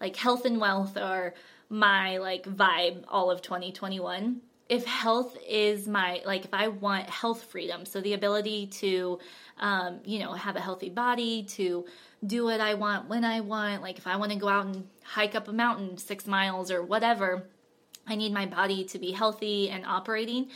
like 0.00 0.16
health 0.16 0.44
and 0.44 0.60
wealth 0.60 0.96
are 0.96 1.34
my 1.68 2.18
like 2.18 2.44
vibe 2.44 3.04
all 3.08 3.30
of 3.30 3.42
2021 3.42 4.40
if 4.68 4.84
health 4.86 5.36
is 5.48 5.86
my 5.86 6.22
like 6.24 6.44
if 6.44 6.54
i 6.54 6.68
want 6.68 7.08
health 7.10 7.44
freedom 7.44 7.84
so 7.84 8.00
the 8.00 8.14
ability 8.14 8.66
to 8.66 9.18
um, 9.58 10.00
you 10.04 10.18
know 10.18 10.32
have 10.32 10.56
a 10.56 10.60
healthy 10.60 10.88
body 10.88 11.44
to 11.44 11.84
do 12.26 12.44
what 12.44 12.60
i 12.60 12.74
want 12.74 13.08
when 13.08 13.24
i 13.24 13.40
want 13.40 13.82
like 13.82 13.98
if 13.98 14.06
i 14.06 14.16
want 14.16 14.32
to 14.32 14.38
go 14.38 14.48
out 14.48 14.66
and 14.66 14.86
hike 15.04 15.34
up 15.34 15.48
a 15.48 15.52
mountain 15.52 15.96
six 15.96 16.26
miles 16.26 16.70
or 16.70 16.82
whatever 16.82 17.46
i 18.06 18.16
need 18.16 18.32
my 18.32 18.46
body 18.46 18.84
to 18.84 18.98
be 18.98 19.12
healthy 19.12 19.70
and 19.70 19.84
operating 19.84 20.48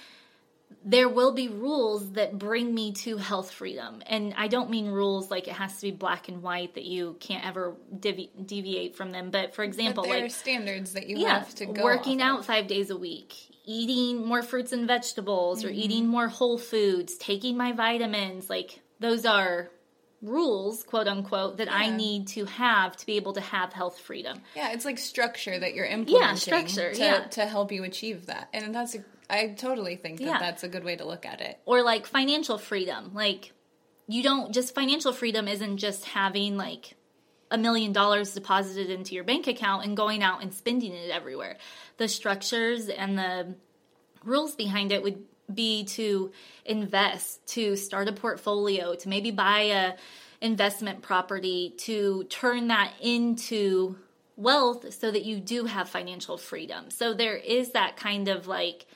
there 0.84 1.08
will 1.08 1.32
be 1.32 1.48
rules 1.48 2.12
that 2.12 2.38
bring 2.38 2.74
me 2.74 2.92
to 2.92 3.16
health 3.16 3.50
freedom. 3.50 4.02
And 4.06 4.34
I 4.36 4.48
don't 4.48 4.70
mean 4.70 4.88
rules 4.88 5.30
like 5.30 5.48
it 5.48 5.54
has 5.54 5.76
to 5.76 5.82
be 5.82 5.90
black 5.90 6.28
and 6.28 6.42
white 6.42 6.74
that 6.74 6.84
you 6.84 7.16
can't 7.20 7.46
ever 7.46 7.76
devi- 7.98 8.30
deviate 8.44 8.96
from 8.96 9.12
them. 9.12 9.30
But 9.30 9.54
for 9.54 9.64
example, 9.64 10.04
but 10.04 10.10
there 10.10 10.20
like 10.20 10.26
are 10.26 10.34
standards 10.34 10.92
that 10.92 11.08
you 11.08 11.18
yeah, 11.18 11.40
have 11.40 11.54
to 11.56 11.66
go 11.66 11.82
working 11.82 12.20
out 12.22 12.40
of. 12.40 12.46
five 12.46 12.66
days 12.66 12.90
a 12.90 12.96
week, 12.96 13.34
eating 13.64 14.26
more 14.26 14.42
fruits 14.42 14.72
and 14.72 14.86
vegetables, 14.86 15.60
mm-hmm. 15.60 15.68
or 15.68 15.72
eating 15.72 16.08
more 16.08 16.28
whole 16.28 16.58
foods, 16.58 17.16
taking 17.16 17.56
my 17.56 17.72
vitamins. 17.72 18.50
Like 18.50 18.80
those 19.00 19.26
are 19.26 19.70
rules, 20.22 20.82
quote 20.84 21.08
unquote, 21.08 21.58
that 21.58 21.68
yeah. 21.68 21.74
I 21.74 21.90
need 21.90 22.28
to 22.28 22.44
have 22.46 22.96
to 22.96 23.06
be 23.06 23.16
able 23.16 23.34
to 23.34 23.40
have 23.40 23.72
health 23.72 23.98
freedom. 23.98 24.40
Yeah, 24.56 24.72
it's 24.72 24.84
like 24.84 24.98
structure 24.98 25.58
that 25.58 25.74
you're 25.74 25.86
implementing 25.86 26.28
yeah, 26.28 26.34
structure, 26.34 26.92
to, 26.92 26.98
yeah. 26.98 27.24
to 27.24 27.46
help 27.46 27.72
you 27.72 27.84
achieve 27.84 28.26
that. 28.26 28.48
And 28.52 28.74
that's 28.74 28.94
a 28.94 29.04
I 29.28 29.48
totally 29.48 29.96
think 29.96 30.18
that 30.18 30.24
yeah. 30.24 30.38
that's 30.38 30.64
a 30.64 30.68
good 30.68 30.84
way 30.84 30.96
to 30.96 31.04
look 31.04 31.24
at 31.24 31.40
it. 31.40 31.58
Or 31.64 31.82
like 31.82 32.06
financial 32.06 32.58
freedom. 32.58 33.12
Like 33.14 33.52
you 34.06 34.22
don't 34.22 34.52
just 34.52 34.74
financial 34.74 35.12
freedom 35.12 35.48
isn't 35.48 35.78
just 35.78 36.04
having 36.04 36.56
like 36.56 36.96
a 37.50 37.58
million 37.58 37.92
dollars 37.92 38.34
deposited 38.34 38.90
into 38.90 39.14
your 39.14 39.24
bank 39.24 39.46
account 39.46 39.84
and 39.84 39.96
going 39.96 40.22
out 40.22 40.42
and 40.42 40.52
spending 40.52 40.92
it 40.92 41.10
everywhere. 41.10 41.56
The 41.96 42.08
structures 42.08 42.88
and 42.88 43.18
the 43.18 43.54
rules 44.24 44.54
behind 44.54 44.92
it 44.92 45.02
would 45.02 45.22
be 45.52 45.84
to 45.84 46.32
invest, 46.64 47.46
to 47.48 47.76
start 47.76 48.08
a 48.08 48.12
portfolio, 48.12 48.94
to 48.94 49.08
maybe 49.08 49.30
buy 49.30 49.60
a 49.60 49.92
investment 50.40 51.02
property, 51.02 51.74
to 51.78 52.24
turn 52.24 52.68
that 52.68 52.92
into 53.00 53.96
wealth 54.36 54.92
so 54.92 55.10
that 55.10 55.24
you 55.24 55.38
do 55.38 55.66
have 55.66 55.88
financial 55.88 56.36
freedom. 56.36 56.90
So 56.90 57.14
there 57.14 57.36
is 57.36 57.72
that 57.72 57.96
kind 57.96 58.28
of 58.28 58.46
like 58.46 58.86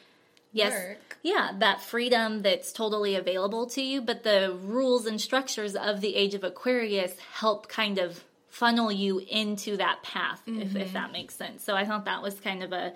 yes 0.52 0.72
Work. 0.72 1.18
yeah 1.22 1.52
that 1.58 1.82
freedom 1.82 2.42
that's 2.42 2.72
totally 2.72 3.14
available 3.14 3.66
to 3.66 3.82
you 3.82 4.00
but 4.00 4.22
the 4.22 4.56
rules 4.64 5.06
and 5.06 5.20
structures 5.20 5.76
of 5.76 6.00
the 6.00 6.14
age 6.14 6.34
of 6.34 6.44
aquarius 6.44 7.14
help 7.34 7.68
kind 7.68 7.98
of 7.98 8.24
funnel 8.48 8.90
you 8.90 9.18
into 9.18 9.76
that 9.76 10.02
path 10.02 10.40
if, 10.46 10.54
if 10.56 10.72
mm-hmm. 10.72 10.92
that 10.94 11.12
makes 11.12 11.34
sense 11.34 11.62
so 11.62 11.74
i 11.74 11.84
thought 11.84 12.06
that 12.06 12.22
was 12.22 12.40
kind 12.40 12.62
of 12.62 12.72
a 12.72 12.92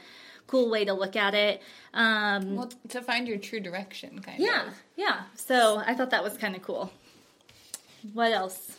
cool 0.46 0.70
way 0.70 0.84
to 0.84 0.92
look 0.92 1.16
at 1.16 1.34
it 1.34 1.62
um 1.94 2.56
Well, 2.56 2.70
to 2.90 3.00
find 3.02 3.26
your 3.28 3.38
true 3.38 3.60
direction, 3.60 4.20
kind 4.20 4.40
yeah 4.40 4.66
of. 4.68 4.74
yeah 4.96 5.04
yeah. 5.06 5.20
so 5.36 5.82
i 5.86 5.94
thought 5.94 6.10
that 6.10 6.22
was 6.22 6.36
kind 6.36 6.54
of 6.56 6.62
cool 6.62 6.90
what 8.12 8.32
else 8.32 8.76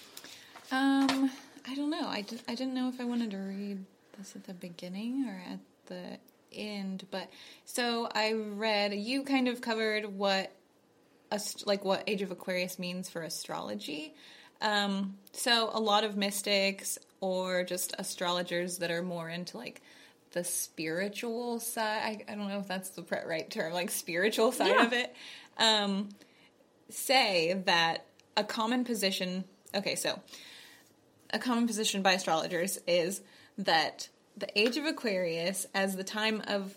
Um, 0.72 1.30
I 1.70 1.76
don't 1.76 1.90
know. 1.92 2.08
I, 2.08 2.26
I 2.48 2.56
didn't 2.56 2.74
know 2.74 2.90
if 2.90 3.00
I 3.00 3.06
wanted 3.06 3.32
to 3.32 3.38
read 3.38 3.86
this 4.18 4.36
at 4.36 4.44
the 4.46 4.54
beginning 4.54 5.26
or 5.30 5.40
at 5.54 5.60
the 5.86 6.18
end, 6.52 7.06
but 7.12 7.30
so 7.66 8.10
I 8.14 8.34
read 8.34 8.94
you 8.94 9.24
kind 9.24 9.48
of 9.48 9.62
covered 9.62 10.06
what 10.18 10.52
ast- 11.32 11.66
like 11.68 11.86
what 11.86 12.04
Age 12.08 12.22
of 12.22 12.32
Aquarius 12.32 12.80
means 12.80 13.08
for 13.10 13.22
astrology. 13.22 14.14
Um, 14.62 15.18
so 15.32 15.70
a 15.74 15.80
lot 15.80 16.04
of 16.04 16.18
mystics 16.18 16.98
or 17.22 17.64
just 17.64 17.94
astrologers 18.00 18.80
that 18.80 18.92
are 18.92 19.04
more 19.04 19.30
into 19.30 19.58
like 19.58 19.82
the 20.34 20.44
spiritual 20.44 21.60
side. 21.60 22.24
I, 22.28 22.32
I 22.32 22.36
don't 22.36 22.48
know 22.50 22.60
if 22.60 22.68
that's 22.68 22.90
the 22.90 23.04
right 23.26 23.50
term, 23.50 23.74
like 23.74 23.90
spiritual 23.90 24.52
side 24.52 24.68
Yeah. 24.76 24.86
of 24.86 24.94
it. 24.94 25.16
Um, 25.58 26.10
say 26.90 27.54
that 27.66 28.06
a 28.36 28.44
common 28.44 28.84
position. 28.84 29.46
Okay, 29.74 29.96
so 29.96 30.20
a 31.32 31.40
common 31.40 31.66
position 31.68 32.02
by 32.02 32.14
astrologers 32.14 32.78
is 32.88 33.22
that 33.58 34.10
the 34.38 34.48
age 34.60 34.78
of 34.78 34.86
Aquarius, 34.86 35.66
as 35.74 35.96
the 35.96 36.04
time 36.04 36.42
of 36.48 36.76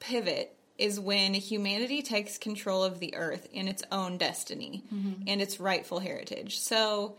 pivot, 0.00 0.54
is 0.78 0.98
when 0.98 1.34
humanity 1.34 2.02
takes 2.02 2.38
control 2.38 2.82
of 2.82 2.98
the 2.98 3.14
earth 3.14 3.46
in 3.52 3.68
its 3.68 3.82
own 3.92 4.16
destiny 4.18 4.82
and 5.26 5.40
its 5.40 5.60
rightful 5.60 6.00
heritage. 6.00 6.58
So, 6.58 7.16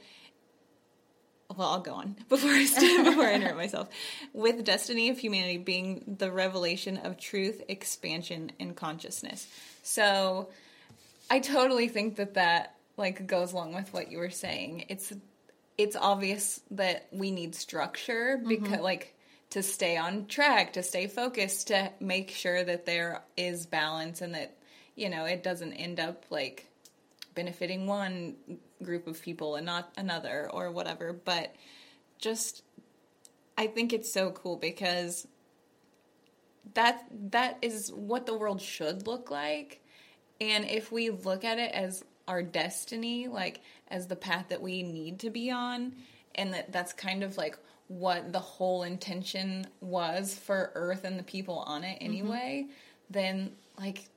well, 1.55 1.69
I'll 1.69 1.79
go 1.81 1.93
on 1.93 2.15
before 2.29 2.49
I 2.49 2.65
st- 2.65 3.05
before 3.05 3.25
I 3.25 3.33
interrupt 3.33 3.57
myself. 3.57 3.89
With 4.33 4.63
destiny 4.63 5.09
of 5.09 5.17
humanity 5.17 5.57
being 5.57 6.15
the 6.19 6.31
revelation 6.31 6.97
of 6.97 7.17
truth, 7.17 7.61
expansion, 7.67 8.51
and 8.59 8.75
consciousness. 8.75 9.47
So, 9.81 10.49
I 11.29 11.39
totally 11.39 11.87
think 11.87 12.17
that 12.17 12.35
that 12.35 12.75
like 12.97 13.25
goes 13.27 13.53
along 13.53 13.73
with 13.73 13.93
what 13.93 14.11
you 14.11 14.17
were 14.17 14.29
saying. 14.29 14.85
It's 14.89 15.13
it's 15.77 15.95
obvious 15.95 16.61
that 16.71 17.07
we 17.11 17.31
need 17.31 17.55
structure 17.55 18.37
mm-hmm. 18.37 18.47
because 18.47 18.79
like 18.79 19.15
to 19.51 19.63
stay 19.63 19.97
on 19.97 20.25
track, 20.25 20.73
to 20.73 20.83
stay 20.83 21.07
focused, 21.07 21.67
to 21.67 21.91
make 21.99 22.31
sure 22.31 22.63
that 22.63 22.85
there 22.85 23.21
is 23.37 23.65
balance 23.65 24.21
and 24.21 24.33
that 24.35 24.55
you 24.95 25.09
know, 25.09 25.25
it 25.25 25.43
doesn't 25.43 25.73
end 25.73 25.99
up 25.99 26.25
like 26.29 26.67
benefiting 27.35 27.87
one 27.87 28.35
group 28.81 29.07
of 29.07 29.21
people 29.21 29.55
and 29.55 29.65
not 29.65 29.91
another 29.97 30.49
or 30.51 30.71
whatever, 30.71 31.13
but 31.13 31.55
just 32.19 32.63
I 33.57 33.67
think 33.67 33.93
it's 33.93 34.11
so 34.11 34.31
cool 34.31 34.57
because 34.57 35.27
that 36.73 37.05
that 37.31 37.57
is 37.61 37.91
what 37.93 38.25
the 38.25 38.37
world 38.37 38.61
should 38.61 39.07
look 39.07 39.29
like. 39.29 39.81
And 40.41 40.65
if 40.65 40.91
we 40.91 41.09
look 41.09 41.43
at 41.43 41.59
it 41.59 41.71
as 41.71 42.03
our 42.27 42.41
destiny, 42.41 43.27
like 43.27 43.61
as 43.89 44.07
the 44.07 44.15
path 44.15 44.45
that 44.49 44.61
we 44.61 44.83
need 44.83 45.19
to 45.19 45.29
be 45.29 45.51
on, 45.51 45.95
and 46.35 46.53
that 46.53 46.71
that's 46.71 46.93
kind 46.93 47.23
of 47.23 47.37
like 47.37 47.57
what 47.87 48.31
the 48.31 48.39
whole 48.39 48.83
intention 48.83 49.67
was 49.81 50.33
for 50.33 50.71
Earth 50.73 51.03
and 51.03 51.19
the 51.19 51.23
people 51.23 51.59
on 51.59 51.83
it 51.83 51.99
mm-hmm. 51.99 52.05
anyway, 52.05 52.67
then 53.09 53.51
like, 53.77 54.09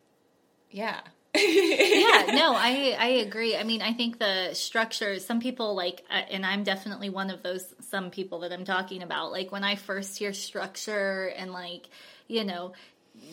yeah. 0.70 1.00
Yeah, 1.36 2.32
no, 2.34 2.54
I 2.54 2.96
I 2.98 3.06
agree. 3.26 3.56
I 3.56 3.62
mean, 3.62 3.82
I 3.82 3.92
think 3.92 4.18
the 4.18 4.54
structure. 4.54 5.18
Some 5.18 5.40
people 5.40 5.74
like, 5.74 6.04
uh, 6.10 6.22
and 6.30 6.44
I'm 6.44 6.64
definitely 6.64 7.10
one 7.10 7.30
of 7.30 7.42
those. 7.42 7.74
Some 7.80 8.10
people 8.10 8.40
that 8.40 8.52
I'm 8.52 8.64
talking 8.64 9.02
about. 9.02 9.32
Like 9.32 9.52
when 9.52 9.64
I 9.64 9.76
first 9.76 10.18
hear 10.18 10.32
structure 10.32 11.32
and 11.36 11.52
like, 11.52 11.88
you 12.28 12.44
know, 12.44 12.72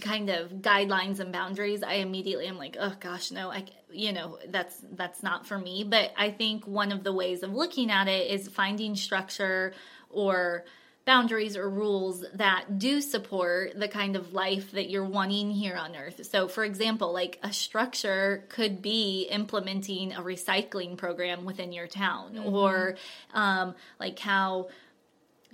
kind 0.02 0.30
of 0.30 0.50
guidelines 0.52 1.20
and 1.20 1.32
boundaries, 1.32 1.84
I 1.84 1.96
immediately 1.96 2.48
am 2.48 2.58
like, 2.58 2.78
oh 2.80 2.94
gosh, 3.00 3.32
no, 3.32 3.52
I, 3.52 3.66
you 3.92 4.14
know, 4.14 4.38
that's 4.50 4.76
that's 4.94 5.24
not 5.24 5.48
for 5.48 5.58
me. 5.58 5.84
But 5.84 6.14
I 6.18 6.32
think 6.32 6.66
one 6.68 6.92
of 6.92 7.04
the 7.04 7.14
ways 7.14 7.44
of 7.44 7.54
looking 7.54 7.92
at 7.92 8.08
it 8.08 8.32
is 8.32 8.48
finding 8.48 8.96
structure 8.96 9.74
or 10.10 10.66
boundaries 11.06 11.58
or 11.58 11.70
rules 11.70 12.24
that 12.36 12.80
do 12.80 13.02
support 13.02 13.78
the 13.78 13.88
kind 13.88 14.16
of 14.16 14.34
life 14.34 14.72
that 14.72 14.90
you're 14.90 15.04
wanting 15.04 15.52
here 15.52 15.76
on 15.76 15.96
earth. 15.96 16.26
So, 16.26 16.48
for 16.48 16.64
example, 16.64 17.12
like 17.12 17.40
a 17.44 17.52
structure 17.52 18.46
could 18.50 18.82
be 18.82 19.24
implementing 19.24 20.14
a 20.14 20.22
recycling 20.22 20.98
program 20.98 21.44
within 21.44 21.74
your 21.74 21.88
town, 21.88 22.40
or 22.46 22.96
um, 23.34 23.76
like 24.00 24.18
how 24.20 24.70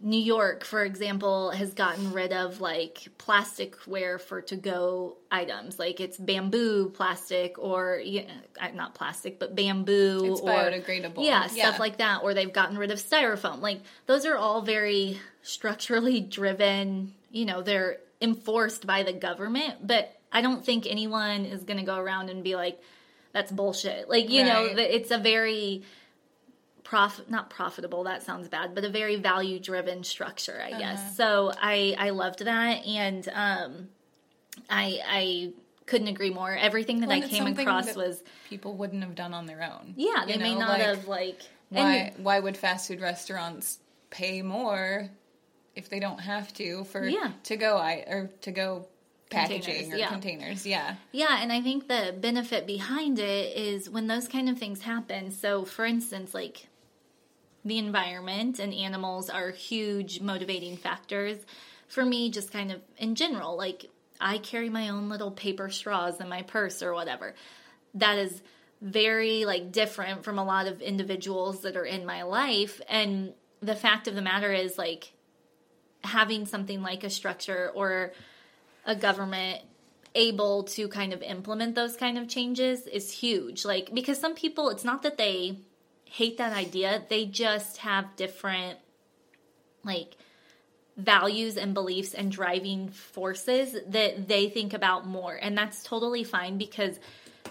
New 0.01 0.19
York, 0.19 0.63
for 0.63 0.83
example, 0.85 1.51
has 1.51 1.73
gotten 1.73 2.13
rid 2.13 2.31
of 2.31 2.61
like 2.61 3.09
plasticware 3.17 4.19
for 4.19 4.41
to 4.43 4.55
go 4.55 5.17
items. 5.31 5.77
Like 5.77 5.99
it's 5.99 6.17
bamboo 6.17 6.89
plastic 6.89 7.59
or 7.59 7.99
you 8.03 8.21
uh, 8.59 8.67
know, 8.67 8.73
not 8.75 8.95
plastic, 8.95 9.39
but 9.39 9.55
bamboo 9.55 10.31
It's 10.31 10.41
or 10.41 10.49
biodegradable. 10.49 11.25
Yeah, 11.25 11.47
Yeah. 11.53 11.65
stuff 11.67 11.79
like 11.79 11.97
that. 11.97 12.23
Or 12.23 12.33
they've 12.33 12.51
gotten 12.51 12.77
rid 12.77 12.91
of 12.91 12.99
styrofoam. 12.99 13.61
Like 13.61 13.81
those 14.05 14.25
are 14.25 14.37
all 14.37 14.61
very 14.61 15.19
structurally 15.41 16.21
driven. 16.21 17.13
You 17.31 17.45
know, 17.45 17.61
they're 17.61 17.97
enforced 18.21 18.85
by 18.87 19.03
the 19.03 19.13
government, 19.13 19.85
but 19.85 20.15
I 20.31 20.41
don't 20.41 20.63
think 20.63 20.85
anyone 20.87 21.45
is 21.45 21.63
going 21.63 21.79
to 21.79 21.85
go 21.85 21.97
around 21.97 22.29
and 22.29 22.43
be 22.43 22.55
like, 22.55 22.79
"That's 23.33 23.51
bullshit." 23.51 24.07
Like 24.09 24.29
you 24.29 24.43
know, 24.43 24.65
Right. 24.67 24.75
the- 24.75 24.95
it's 24.95 25.11
a 25.11 25.17
very 25.17 25.83
profit 26.89 27.29
not 27.29 27.51
profitable 27.51 28.03
that 28.05 28.23
sounds 28.23 28.47
bad 28.49 28.73
but 28.73 28.83
a 28.83 28.89
very 28.89 29.15
value 29.15 29.59
driven 29.59 30.03
structure 30.03 30.59
i 30.65 30.69
Uh-huh. 30.71 30.79
guess 30.79 31.15
so 31.15 31.51
i 31.61 31.95
i 31.99 32.09
loved 32.09 32.39
that 32.43 32.83
and 32.83 33.29
um 33.31 33.89
i 34.71 34.99
i 35.07 35.53
couldn't 35.85 36.07
agree 36.07 36.31
more 36.31 36.55
everything 36.57 36.99
that 37.01 37.09
Well, 37.09 37.23
i 37.23 37.27
came 37.27 37.45
across 37.45 37.85
that 37.85 37.95
was 37.95 38.23
people 38.49 38.73
wouldn't 38.73 39.03
have 39.03 39.13
done 39.13 39.35
on 39.35 39.45
their 39.45 39.61
own. 39.61 39.93
yeah 39.97 40.25
they 40.25 40.33
You 40.33 40.39
may 40.39 40.53
know, 40.55 40.61
not 40.61 40.69
like, 40.79 40.81
have 40.81 41.07
like 41.07 41.41
Why 41.69 41.93
and 41.95 42.23
why 42.25 42.39
would 42.39 42.57
fast 42.57 42.87
food 42.87 43.01
restaurants 43.01 43.77
pay 44.09 44.41
more 44.41 45.09
if 45.75 45.89
they 45.89 45.99
don't 45.99 46.19
have 46.21 46.51
to 46.55 46.83
for 46.85 47.07
Yeah. 47.07 47.33
to 47.43 47.55
go 47.55 47.77
I 47.77 48.03
or 48.07 48.31
to 48.41 48.51
go 48.51 48.87
packaging 49.29 49.61
Containers, 49.91 49.93
or 49.93 49.97
yeah. 49.97 50.09
containers? 50.09 50.65
Yeah. 50.65 50.95
Yeah, 51.11 51.37
and 51.41 51.51
I 51.51 51.61
think 51.61 51.87
the 51.87 52.15
benefit 52.19 52.65
behind 52.65 53.19
it 53.19 53.55
is 53.55 53.87
when 53.87 54.07
those 54.07 54.27
kind 54.27 54.49
of 54.49 54.57
things 54.57 54.81
happen. 54.81 55.29
So, 55.29 55.65
for 55.65 55.85
instance, 55.85 56.33
like 56.33 56.65
the 57.65 57.77
environment 57.77 58.59
and 58.59 58.73
animals 58.73 59.29
are 59.29 59.51
huge 59.51 60.21
motivating 60.21 60.77
factors 60.77 61.37
for 61.87 62.05
me, 62.05 62.29
just 62.29 62.51
kind 62.51 62.71
of 62.71 62.81
in 62.97 63.15
general. 63.15 63.57
Like, 63.57 63.89
I 64.21 64.37
carry 64.37 64.69
my 64.69 64.89
own 64.89 65.09
little 65.09 65.31
paper 65.31 65.69
straws 65.69 66.19
in 66.19 66.29
my 66.29 66.43
purse 66.43 66.83
or 66.83 66.93
whatever. 66.93 67.35
That 67.95 68.17
is 68.17 68.41
very 68.81 69.45
like 69.45 69.71
different 69.71 70.23
from 70.23 70.39
a 70.39 70.43
lot 70.43 70.67
of 70.67 70.81
individuals 70.81 71.61
that 71.61 71.75
are 71.75 71.85
in 71.85 72.05
my 72.05 72.23
life 72.23 72.79
and 72.87 73.33
the 73.61 73.75
fact 73.75 74.07
of 74.07 74.15
the 74.15 74.21
matter 74.21 74.53
is 74.53 74.77
like 74.77 75.11
having 76.03 76.45
something 76.45 76.81
like 76.81 77.03
a 77.03 77.09
structure 77.09 77.71
or 77.75 78.13
a 78.85 78.95
government 78.95 79.61
able 80.15 80.63
to 80.63 80.87
kind 80.87 81.13
of 81.13 81.21
implement 81.21 81.75
those 81.75 81.95
kind 81.95 82.17
of 82.17 82.27
changes 82.27 82.87
is 82.87 83.11
huge. 83.11 83.65
Like, 83.65 83.93
because 83.93 84.17
some 84.17 84.33
people, 84.33 84.69
it's 84.69 84.83
not 84.83 85.03
that 85.03 85.17
they 85.17 85.59
hate 86.09 86.37
that 86.37 86.53
idea, 86.53 87.03
they 87.09 87.25
just 87.25 87.77
have 87.77 88.15
different, 88.15 88.79
like, 89.83 90.15
values 90.97 91.55
and 91.55 91.73
beliefs 91.73 92.13
and 92.13 92.31
driving 92.31 92.89
forces 92.89 93.77
that 93.87 94.27
they 94.27 94.49
think 94.49 94.73
about 94.73 95.07
more. 95.07 95.39
And 95.41 95.57
that's 95.57 95.83
totally 95.83 96.23
fine 96.23 96.57
because 96.57 96.99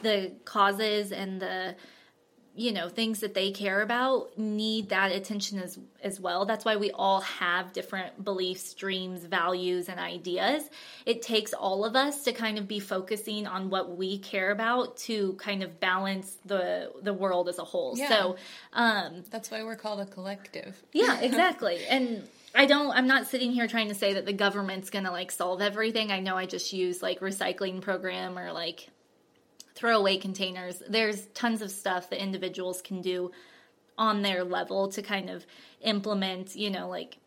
the 0.03 0.33
causes 0.45 1.13
and 1.13 1.41
the 1.41 1.75
you 2.59 2.73
know 2.73 2.89
things 2.89 3.21
that 3.21 3.35
they 3.35 3.51
care 3.53 3.81
about 3.83 4.37
need 4.37 4.89
that 4.89 5.13
attention 5.13 5.59
as 5.61 5.79
as 6.03 6.19
well 6.19 6.45
that's 6.45 6.65
why 6.65 6.75
we 6.77 6.91
all 6.91 7.21
have 7.21 7.73
different 7.73 8.25
beliefs 8.25 8.75
dreams 8.75 9.25
values 9.25 9.89
and 9.89 10.01
ideas 10.01 10.69
it 11.07 11.23
takes 11.23 11.53
all 11.53 11.85
of 11.85 11.95
us 11.95 12.25
to 12.25 12.33
kind 12.33 12.59
of 12.59 12.67
be 12.67 12.81
focusing 12.81 13.47
on 13.47 13.71
what 13.71 13.97
we 13.97 14.19
care 14.19 14.51
about 14.51 14.97
to 14.97 15.35
kind 15.35 15.63
of 15.63 15.79
balance 15.79 16.37
the 16.47 16.91
the 17.03 17.15
world 17.15 17.49
as 17.49 17.59
a 17.59 17.65
whole 17.65 17.95
Yeah. 17.97 18.09
so 18.09 18.37
um 18.73 19.23
That's 19.31 19.51
why 19.51 19.63
we're 19.63 19.77
called 19.77 20.01
a 20.01 20.07
collective. 20.07 20.83
yeah, 20.93 21.21
exactly. 21.29 21.79
and 21.89 22.27
I 22.55 22.67
don't 22.67 22.91
I'm 22.91 23.07
not 23.07 23.27
sitting 23.29 23.53
here 23.53 23.69
trying 23.69 23.89
to 23.89 23.95
say 23.95 24.15
that 24.15 24.27
the 24.27 24.33
government's 24.33 24.91
going 24.91 25.05
to 25.05 25.11
like 25.13 25.31
solve 25.31 25.61
everything. 25.61 26.11
I 26.11 26.21
know 26.21 26.35
I 26.37 26.47
just 26.47 26.73
use 26.73 27.03
like 27.03 27.21
recycling 27.21 27.83
program 27.83 28.39
or 28.39 28.53
like 28.53 28.89
throwaway 29.79 30.17
containers. 30.17 30.83
There's 30.89 31.27
tons 31.35 31.63
of 31.63 31.71
stuff 31.71 32.11
that 32.11 32.21
individuals 32.21 32.83
can 32.83 33.01
do 33.01 33.31
on 33.97 34.23
their 34.23 34.43
level 34.43 34.89
to 34.89 35.03
kind 35.03 35.31
of 35.31 35.47
implement, 35.83 36.57
you 36.57 36.71
know, 36.71 36.89
like 36.89 37.19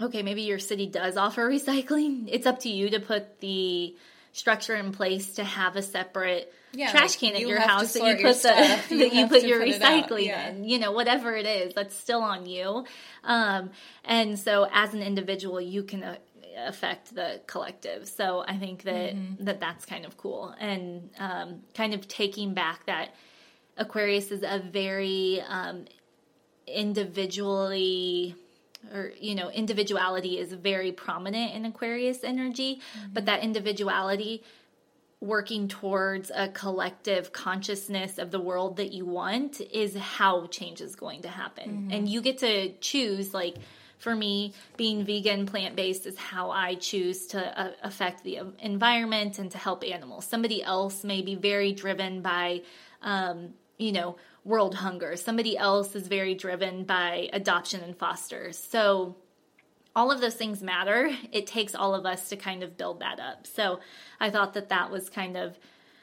okay, 0.00 0.22
maybe 0.22 0.42
your 0.42 0.58
city 0.58 0.86
does 0.86 1.16
offer 1.16 1.48
recycling. 1.56 2.28
It's 2.30 2.46
up 2.46 2.60
to 2.60 2.68
you 2.68 2.90
to 2.90 3.00
put 3.00 3.40
the 3.40 3.94
structure 4.32 4.74
in 4.74 4.92
place 4.92 5.34
to 5.34 5.44
have 5.44 5.76
a 5.76 5.82
separate 5.82 6.52
Yeah, 6.72 6.90
trash 6.90 7.10
like, 7.10 7.18
can 7.18 7.34
at 7.34 7.40
you 7.40 7.48
your 7.48 7.60
house 7.60 7.92
that 7.92 8.00
you 8.00 8.06
your 8.06 8.16
put 8.16 8.22
the 8.22 8.34
stuff. 8.34 8.90
You 8.90 8.98
that 8.98 9.12
you 9.12 9.28
put 9.28 9.42
your 9.42 9.58
put 9.60 9.68
recycling 9.68 10.26
yeah. 10.26 10.48
in. 10.48 10.64
You 10.64 10.78
know, 10.78 10.92
whatever 10.92 11.36
it 11.36 11.46
is, 11.46 11.74
that's 11.74 11.94
still 11.94 12.22
on 12.22 12.46
you. 12.46 12.84
Um, 13.24 13.70
and 14.04 14.38
so, 14.38 14.66
as 14.72 14.94
an 14.94 15.02
individual, 15.02 15.60
you 15.60 15.84
can. 15.84 16.02
Uh, 16.02 16.16
affect 16.56 17.14
the 17.14 17.40
collective. 17.46 18.08
So 18.08 18.44
i 18.46 18.56
think 18.56 18.82
that 18.84 19.14
Mm-hmm. 19.14 19.44
that 19.44 19.60
that's 19.60 19.84
kind 19.84 20.04
of 20.04 20.16
cool. 20.16 20.54
And 20.58 21.10
um, 21.18 21.60
kind 21.74 21.94
of 21.94 22.06
taking 22.08 22.54
back 22.54 22.86
that 22.86 23.14
aquarius 23.76 24.30
is 24.30 24.42
a 24.42 24.58
very 24.58 25.40
um, 25.48 25.84
individually 26.66 28.34
or 28.94 29.12
you 29.18 29.34
know 29.34 29.50
individuality 29.50 30.38
is 30.38 30.52
very 30.52 30.92
prominent 30.92 31.54
in 31.54 31.64
aquarius 31.64 32.24
energy 32.24 32.80
but 33.12 33.26
that 33.26 33.42
individuality 33.42 34.42
working 35.20 35.68
towards 35.68 36.30
a 36.34 36.48
collective 36.48 37.30
consciousness 37.32 38.16
of 38.18 38.30
the 38.30 38.40
world 38.40 38.76
that 38.76 38.92
you 38.92 39.04
want 39.04 39.60
is 39.60 39.94
how 39.96 40.46
change 40.46 40.80
is 40.80 40.96
going 40.96 41.20
to 41.20 41.28
happen. 41.28 41.90
And 41.92 42.08
you 42.08 42.22
get 42.22 42.38
to 42.38 42.72
choose 42.80 43.34
like 43.34 43.56
for 44.00 44.16
me 44.16 44.52
being 44.76 45.04
vegan 45.04 45.46
plant-based 45.46 46.06
is 46.06 46.18
how 46.18 46.50
i 46.50 46.74
choose 46.74 47.28
to 47.28 47.60
uh, 47.60 47.70
affect 47.84 48.24
the 48.24 48.40
environment 48.58 49.38
and 49.38 49.52
to 49.52 49.58
help 49.58 49.84
animals 49.84 50.24
somebody 50.24 50.60
else 50.62 51.04
may 51.04 51.22
be 51.22 51.36
very 51.36 51.72
driven 51.72 52.20
by 52.20 52.60
um, 53.02 53.50
you 53.78 53.92
know 53.92 54.16
world 54.44 54.74
hunger 54.74 55.14
somebody 55.14 55.56
else 55.56 55.94
is 55.94 56.08
very 56.08 56.34
driven 56.34 56.82
by 56.82 57.28
adoption 57.32 57.80
and 57.82 57.96
foster 57.96 58.52
so 58.52 59.14
all 59.94 60.10
of 60.10 60.20
those 60.20 60.34
things 60.34 60.62
matter. 60.62 61.10
It 61.32 61.46
takes 61.46 61.74
all 61.74 61.94
of 61.94 62.06
us 62.06 62.28
to 62.28 62.36
kind 62.36 62.62
of 62.62 62.76
build 62.76 63.00
that 63.00 63.20
up. 63.20 63.46
So 63.46 63.80
I 64.18 64.30
thought 64.30 64.54
that 64.54 64.68
that 64.68 64.90
was 64.90 65.10
kind 65.10 65.36
of 65.36 65.58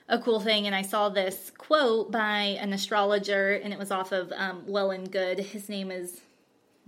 a 0.10 0.20
cool 0.20 0.40
thing. 0.40 0.66
And 0.66 0.76
I 0.76 0.82
saw 0.82 1.10
this 1.10 1.52
quote 1.58 2.12
by 2.12 2.58
an 2.62 2.74
astrologer, 2.74 3.54
and 3.54 3.74
it 3.74 3.80
was 3.80 3.92
off 3.92 4.12
of 4.12 4.32
um, 4.34 4.64
Well 4.68 4.92
and 4.92 5.12
Good. 5.12 5.40
His 5.40 5.70
name 5.70 5.92
is 5.92 6.22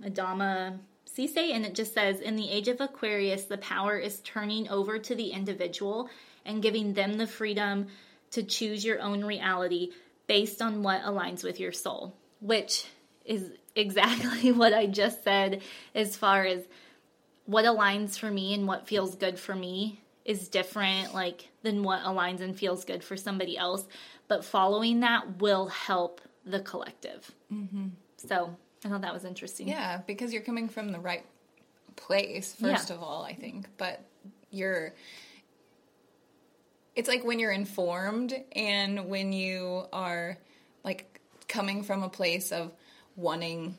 Adama 0.04 0.80
Sesay, 1.18 1.52
and 1.52 1.66
it 1.66 1.76
just 1.76 1.94
says 1.94 2.20
In 2.20 2.36
the 2.36 2.50
age 2.50 2.68
of 2.68 2.82
Aquarius, 2.82 3.46
the 3.46 3.58
power 3.58 3.98
is 3.98 4.20
turning 4.22 4.70
over 4.70 5.00
to 5.00 5.16
the 5.16 5.32
individual 5.32 6.10
and 6.46 6.62
giving 6.62 6.94
them 6.94 7.18
the 7.18 7.28
freedom 7.28 7.88
to 8.32 8.44
choose 8.44 8.86
your 8.86 9.00
own 9.02 9.24
reality 9.24 9.92
based 10.28 10.62
on 10.62 10.84
what 10.84 11.02
aligns 11.02 11.44
with 11.44 11.60
your 11.60 11.72
soul, 11.72 12.16
which 12.40 12.86
is 13.26 13.52
exactly 13.76 14.52
what 14.52 14.74
I 14.74 14.86
just 14.88 15.24
said 15.24 15.62
as 15.96 16.16
far 16.16 16.46
as 16.46 16.64
what 17.46 17.66
aligns 17.66 18.18
for 18.18 18.30
me 18.30 18.54
and 18.54 18.68
what 18.68 18.88
feels 18.88 19.16
good 19.16 19.40
for 19.40 19.56
me 19.56 20.02
is 20.26 20.50
different 20.50 21.14
like 21.14 21.50
than 21.64 21.82
what 21.82 22.04
aligns 22.04 22.42
and 22.42 22.56
feels 22.56 22.86
good 22.86 23.04
for 23.04 23.18
somebody 23.18 23.58
else 23.58 23.88
but 24.28 24.46
following 24.46 25.00
that 25.00 25.40
will 25.40 25.68
help 25.68 26.22
the 26.46 26.60
collective 26.60 27.32
mm-hmm. 27.52 27.88
so 28.18 28.56
i 28.86 28.90
thought 28.90 29.02
that 29.02 29.14
was 29.14 29.26
interesting 29.26 29.68
Yeah, 29.68 30.02
because 30.08 30.32
you're 30.34 30.42
coming 30.44 30.70
from 30.70 30.92
the 30.92 31.00
right 31.00 31.26
place, 31.96 32.54
first 32.54 32.90
Yeah. 32.90 32.96
of 32.96 33.04
all, 33.04 33.24
I 33.24 33.34
think. 33.34 33.68
But 33.78 34.02
you're. 34.52 34.94
It's 36.96 37.08
like 37.08 37.24
when 37.24 37.40
you're 37.40 37.52
informed 37.52 38.34
and 38.56 39.10
when 39.10 39.32
you 39.32 39.86
are 39.94 40.38
like 40.84 41.20
coming 41.48 41.84
from 41.84 42.04
a 42.04 42.10
place 42.10 42.52
of 42.52 42.72
wanting 43.16 43.78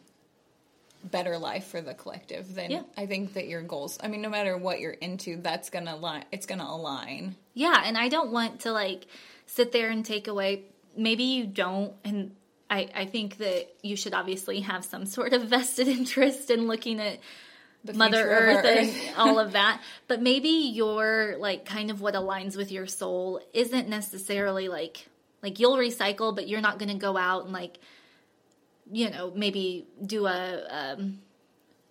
better 1.05 1.39
life 1.39 1.65
for 1.67 1.81
the 1.81 1.95
collective 1.95 2.55
then 2.55 2.71
Yeah. 2.71 2.83
i 2.97 3.07
think 3.07 3.33
that 3.33 3.49
your 3.49 3.63
goals 3.63 3.97
i 4.03 4.09
mean 4.09 4.21
no 4.21 4.29
matter 4.29 4.55
what 4.59 4.81
you're 4.81 4.93
into 4.93 5.37
that's 5.41 5.71
gonna 5.71 5.97
line 5.97 6.27
it's 6.31 6.45
gonna 6.45 6.67
align 6.69 7.37
Yeah, 7.55 7.83
and 7.87 7.97
I 7.97 8.09
don't 8.11 8.33
want 8.33 8.61
to 8.61 8.73
like 8.73 9.07
sit 9.47 9.73
there 9.73 9.89
and 9.91 10.05
take 10.05 10.29
away. 10.29 10.65
Maybe 10.97 11.25
you 11.25 11.47
don't, 11.47 11.95
and 12.05 12.35
I 12.71 12.89
I 12.95 13.05
think 13.07 13.39
that 13.39 13.69
you 13.83 13.97
should 13.97 14.15
obviously 14.15 14.61
have 14.61 14.85
some 14.85 15.05
sort 15.05 15.33
of 15.33 15.43
vested 15.45 15.89
interest 15.89 16.51
in 16.51 16.67
looking 16.67 17.01
at 17.01 17.19
Mother 17.85 18.17
future 18.17 18.31
of 18.31 18.65
Earth 18.65 18.65
and 18.65 19.17
all 19.17 19.39
of 19.39 19.53
that. 19.61 19.83
But 20.07 20.23
maybe 20.23 20.49
your 20.49 21.37
like 21.39 21.65
kind 21.65 21.91
of 21.91 22.01
what 22.01 22.15
aligns 22.15 22.57
with 22.57 22.71
your 22.71 22.87
soul 22.87 23.41
isn't 23.53 23.89
necessarily 23.89 24.69
like 24.69 25.09
like 25.43 25.59
you'll 25.59 25.77
recycle, 25.77 26.35
but 26.35 26.49
you're 26.49 26.61
not 26.61 26.79
going 26.79 26.91
to 26.91 26.99
go 26.99 27.17
out 27.17 27.45
and 27.45 27.53
like 27.53 27.79
you 28.91 29.11
know 29.11 29.33
maybe 29.35 29.87
do 30.05 30.27
a 30.27 30.67
um, 30.69 31.19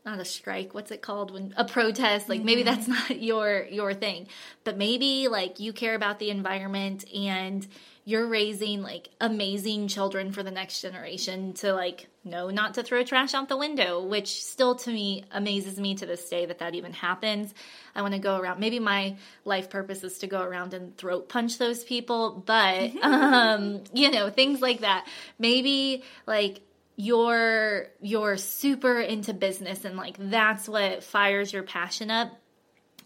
not 0.06 0.20
a 0.20 0.26
strike 0.26 0.74
what's 0.74 0.91
it 0.91 1.02
called 1.02 1.32
when 1.32 1.54
a 1.58 1.66
protest 1.66 2.30
like 2.30 2.41
maybe 2.41 2.64
that's 2.64 2.88
not 2.88 3.22
your 3.22 3.66
your 3.66 3.93
thing. 3.93 4.28
But 4.64 4.78
maybe 4.78 5.28
like 5.28 5.60
you 5.60 5.74
care 5.74 5.95
about 5.95 6.20
the 6.20 6.30
environment 6.30 7.06
and 7.14 7.66
you're 8.06 8.28
raising 8.28 8.82
like 8.82 9.10
amazing 9.22 9.88
children 9.88 10.32
for 10.32 10.41
the 10.41 10.52
next 10.52 10.82
generation 10.82 11.54
to 11.54 11.74
like 11.74 12.08
know 12.24 12.50
not 12.50 12.74
to 12.74 12.84
throw 12.84 13.04
trash 13.04 13.34
out 13.34 13.50
the 13.50 13.58
window 13.58 14.04
which 14.04 14.43
still 14.43 14.76
to 14.76 14.89
me 14.89 15.24
amazes 15.32 15.80
me 15.80 15.95
to 15.95 16.06
this 16.06 16.28
day 16.30 16.45
that 16.45 16.60
that 16.60 16.76
even 16.76 16.93
happens. 16.93 17.54
I 17.93 18.02
want 18.02 18.14
to 18.14 18.20
go 18.20 18.38
around 18.38 18.60
maybe 18.60 18.80
my 18.80 19.18
life 19.45 19.70
purpose 19.70 20.04
is 20.04 20.20
to 20.20 20.28
go 20.28 20.41
around 20.41 20.74
and 20.74 20.97
throat 20.97 21.30
punch 21.30 21.58
those 21.58 21.84
people 21.84 22.43
but 22.45 22.95
um 23.04 23.84
you 23.93 24.10
know 24.12 24.30
things 24.30 24.62
like 24.62 24.82
that. 24.82 25.08
Maybe 25.38 26.04
like 26.26 26.62
you're 27.00 27.88
you're 28.02 28.36
super 28.36 29.00
into 29.00 29.34
business 29.34 29.86
and 29.86 29.95
like 29.95 30.18
that's 30.20 30.68
what 30.68 31.02
fires 31.02 31.54
your 31.54 31.64
passion 31.64 32.12
up. 32.12 32.30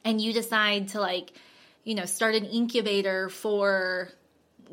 And 0.04 0.20
you 0.20 0.34
decide 0.34 0.88
to 0.90 1.00
like 1.00 1.32
you 1.84 1.94
know 1.94 2.06
start 2.06 2.34
an 2.34 2.46
incubator 2.46 3.30
for 3.30 4.10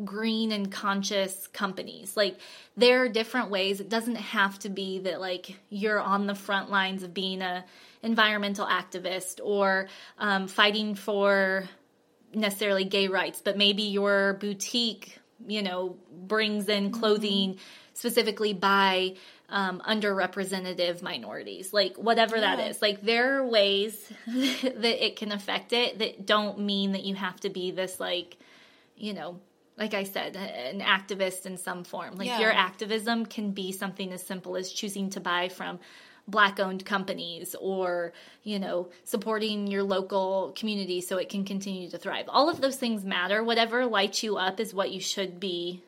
green 0.06 0.52
and 0.52 0.72
conscious 0.72 1.48
companies. 1.48 2.16
Like 2.16 2.38
there 2.78 3.02
are 3.02 3.08
different 3.10 3.50
ways. 3.50 3.78
It 3.78 3.90
doesn't 3.90 4.16
have 4.16 4.58
to 4.60 4.70
be 4.70 5.00
that 5.00 5.20
like 5.20 5.54
you're 5.68 6.00
on 6.00 6.26
the 6.26 6.34
front 6.34 6.70
lines 6.70 7.02
of 7.02 7.12
being 7.12 7.42
a 7.42 7.66
environmental 8.02 8.66
activist 8.66 9.38
or 9.44 9.88
um, 10.18 10.48
fighting 10.48 10.94
for 10.94 11.68
necessarily 12.32 12.84
gay 12.84 13.08
rights, 13.08 13.42
but 13.44 13.58
maybe 13.58 13.82
your 13.82 14.38
boutique, 14.40 15.18
you 15.46 15.62
know, 15.62 15.96
brings 16.10 16.70
in 16.70 16.90
clothing 16.90 17.58
specifically 18.00 18.54
by 18.54 19.14
um, 19.50 19.82
underrepresented 19.86 21.02
minorities, 21.02 21.74
like 21.74 21.96
whatever 21.96 22.40
that 22.40 22.58
is. 22.60 22.80
Like 22.80 23.02
there 23.02 23.36
are 23.36 23.46
ways 23.46 24.10
that 24.26 25.06
it 25.06 25.16
can 25.16 25.32
affect 25.32 25.74
it 25.74 25.98
that 25.98 26.24
don't 26.24 26.60
mean 26.60 26.92
that 26.92 27.04
you 27.04 27.14
have 27.14 27.38
to 27.40 27.50
be 27.50 27.70
this, 27.70 28.00
like, 28.00 28.38
you 28.96 29.12
know, 29.12 29.38
like 29.76 29.92
I 29.92 30.04
said, 30.04 30.34
an 30.34 30.80
activist 30.80 31.44
in 31.44 31.58
some 31.58 31.84
form. 31.84 32.16
Like 32.16 32.28
Yeah. 32.28 32.40
your 32.40 32.52
activism 32.52 33.26
can 33.26 33.50
be 33.50 33.70
something 33.70 34.12
as 34.12 34.22
simple 34.22 34.56
as 34.56 34.72
choosing 34.72 35.10
to 35.10 35.20
buy 35.20 35.50
from 35.50 35.78
black 36.26 36.58
owned 36.58 36.84
companies 36.86 37.56
or 37.60 38.12
you 38.44 38.58
know 38.58 38.88
supporting 39.02 39.66
your 39.66 39.82
local 39.82 40.52
community 40.56 41.00
so 41.00 41.16
it 41.16 41.28
can 41.28 41.44
continue 41.44 41.90
to 41.90 41.98
thrive 41.98 42.26
all 42.28 42.48
of 42.48 42.60
those 42.60 42.76
things 42.76 43.04
matter 43.04 43.42
whatever 43.42 43.84
lights 43.84 44.22
you 44.22 44.36
up 44.36 44.60
is 44.60 44.72
what 44.72 44.92
you 44.92 45.00
should 45.00 45.40
be 45.40 45.82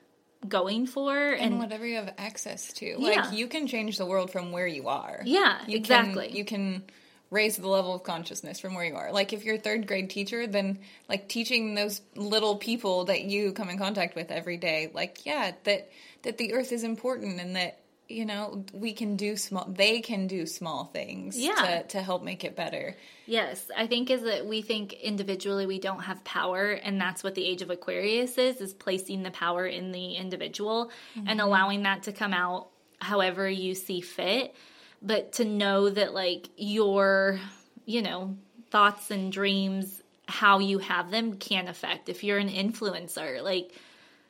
going 0.48 0.86
for 0.86 1.16
and 1.16 1.52
and, 1.52 1.58
whatever 1.58 1.86
you 1.86 1.96
have 1.96 2.12
access 2.18 2.72
to. 2.74 2.86
Yeah. 2.86 3.22
Like 3.22 3.32
you 3.32 3.46
can 3.46 3.66
change 3.66 3.98
the 3.98 4.06
world 4.06 4.30
from 4.30 4.52
where 4.52 4.66
you 4.66 4.88
are. 4.88 5.22
yeah 5.24 5.60
You 5.66 5.76
exactly 5.76 6.28
Can, 6.28 6.36
you 6.36 6.44
can 6.44 6.82
raise 7.30 7.56
the 7.56 7.66
level 7.66 7.94
of 7.94 8.02
consciousness 8.02 8.60
from 8.60 8.74
where 8.74 8.84
you 8.84 8.94
are. 8.94 9.10
Like 9.10 9.32
if 9.32 9.44
you're 9.44 9.54
a 9.54 9.58
third 9.58 9.86
grade 9.86 10.10
teacher, 10.10 10.46
then 10.46 10.78
like 11.08 11.28
teaching 11.28 11.74
those 11.74 12.02
little 12.14 12.56
people 12.56 13.06
that 13.06 13.22
you 13.22 13.52
come 13.52 13.70
in 13.70 13.78
contact 13.78 14.14
with 14.14 14.30
every 14.30 14.58
day, 14.58 14.90
like 14.92 15.24
yeah, 15.24 15.52
that 15.64 15.90
that 16.22 16.38
the 16.38 16.52
earth 16.52 16.72
is 16.72 16.84
important 16.84 17.40
and 17.40 17.56
that 17.56 17.78
you 18.12 18.26
know 18.26 18.64
we 18.72 18.92
can 18.92 19.16
do 19.16 19.36
small 19.36 19.66
they 19.68 20.00
can 20.00 20.26
do 20.26 20.46
small 20.46 20.84
things 20.84 21.38
Yeah. 21.38 21.54
to 21.54 21.82
to 21.88 22.02
help 22.02 22.22
make 22.22 22.44
it 22.44 22.54
better. 22.54 22.96
Yes, 23.26 23.70
I 23.76 23.86
think 23.86 24.10
is 24.10 24.22
that 24.22 24.46
we 24.46 24.62
think 24.62 24.92
individually 24.94 25.66
we 25.66 25.78
don't 25.78 26.00
have 26.00 26.22
power, 26.24 26.70
and 26.70 27.00
that's 27.00 27.24
what 27.24 27.34
the 27.34 27.46
age 27.46 27.62
of 27.62 27.70
Aquarius 27.70 28.36
is: 28.38 28.60
is 28.60 28.74
placing 28.74 29.22
the 29.22 29.30
power 29.30 29.66
in 29.66 29.92
the 29.92 30.14
individual 30.14 30.90
and 31.16 31.26
mm-hmm. 31.26 31.40
allowing 31.40 31.82
that 31.84 32.04
to 32.04 32.12
come 32.12 32.34
out 32.34 32.68
however 33.00 33.48
you 33.48 33.74
see 33.74 34.00
fit. 34.00 34.54
But 35.00 35.32
to 35.32 35.44
know 35.44 35.90
that, 35.90 36.14
like 36.14 36.48
your, 36.56 37.40
you 37.84 38.02
know, 38.02 38.36
thoughts 38.70 39.10
and 39.10 39.32
dreams, 39.32 40.00
how 40.28 40.60
you 40.60 40.78
have 40.78 41.10
them, 41.10 41.34
can 41.36 41.66
affect. 41.66 42.08
If 42.08 42.22
you're 42.22 42.38
an 42.38 42.48
influencer, 42.48 43.42
like 43.42 43.72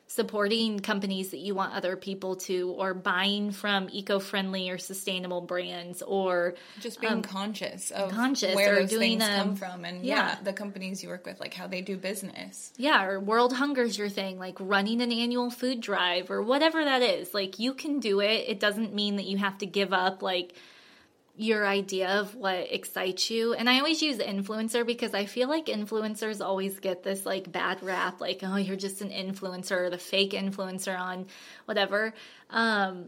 supporting 0.07 0.79
companies 0.79 1.31
that 1.31 1.39
you 1.39 1.55
want 1.55 1.73
other 1.73 1.95
people 1.95 2.35
to, 2.35 2.69
or 2.77 2.93
buying 2.93 3.51
from 3.51 3.89
eco-friendly 3.91 4.69
or 4.69 4.77
sustainable 4.77 5.41
brands, 5.41 6.01
or 6.03 6.53
Just 6.79 7.01
being 7.01 7.23
conscious 7.23 7.89
of 7.89 8.09
Um, 8.09 8.15
conscious 8.15 8.55
where 8.55 8.73
or 8.73 8.79
those 8.81 8.89
doing 8.91 9.19
things 9.19 9.31
come 9.35 9.55
from 9.55 9.85
and 9.85 10.05
yeah. 10.05 10.15
yeah, 10.15 10.37
the 10.43 10.53
companies 10.53 11.01
you 11.01 11.09
work 11.09 11.25
with, 11.25 11.39
like 11.39 11.53
how 11.53 11.65
they 11.65 11.81
do 11.81 11.97
business. 11.97 12.71
Yeah, 12.77 13.05
or 13.05 13.19
World 13.19 13.53
Hunger's 13.53 13.97
your 13.97 14.09
thing, 14.09 14.37
like 14.37 14.55
running 14.59 15.01
an 15.01 15.11
annual 15.11 15.49
food 15.49 15.81
drive 15.81 16.29
or 16.29 16.43
whatever 16.43 16.83
that 16.83 17.01
is. 17.01 17.33
Like 17.33 17.57
you 17.57 17.73
can 17.73 17.99
do 17.99 18.19
it. 18.19 18.45
It 18.47 18.59
doesn't 18.59 18.93
mean 18.93 19.15
that 19.15 19.25
you 19.25 19.37
have 19.37 19.57
to 19.59 19.65
give 19.65 19.93
up 19.93 20.21
like 20.21 20.53
your 21.35 21.65
idea 21.65 22.19
of 22.19 22.35
what 22.35 22.67
excites 22.71 23.31
you. 23.31 23.53
And 23.53 23.67
I 23.69 23.79
always 23.79 24.01
use 24.03 24.17
influencer 24.19 24.85
because 24.85 25.13
I 25.15 25.25
feel 25.25 25.49
like 25.49 25.65
influencers 25.65 26.45
always 26.45 26.79
get 26.79 27.01
this 27.03 27.25
like 27.25 27.51
bad 27.51 27.81
rap, 27.81 28.21
like, 28.21 28.41
oh, 28.43 28.55
you're 28.57 28.75
just 28.75 29.01
an 29.01 29.09
influencer 29.09 29.71
or 29.71 29.89
the 29.89 29.97
fake 29.97 30.31
influencer 30.31 30.97
on 30.97 31.25
whatever. 31.65 32.13
Um, 32.51 33.05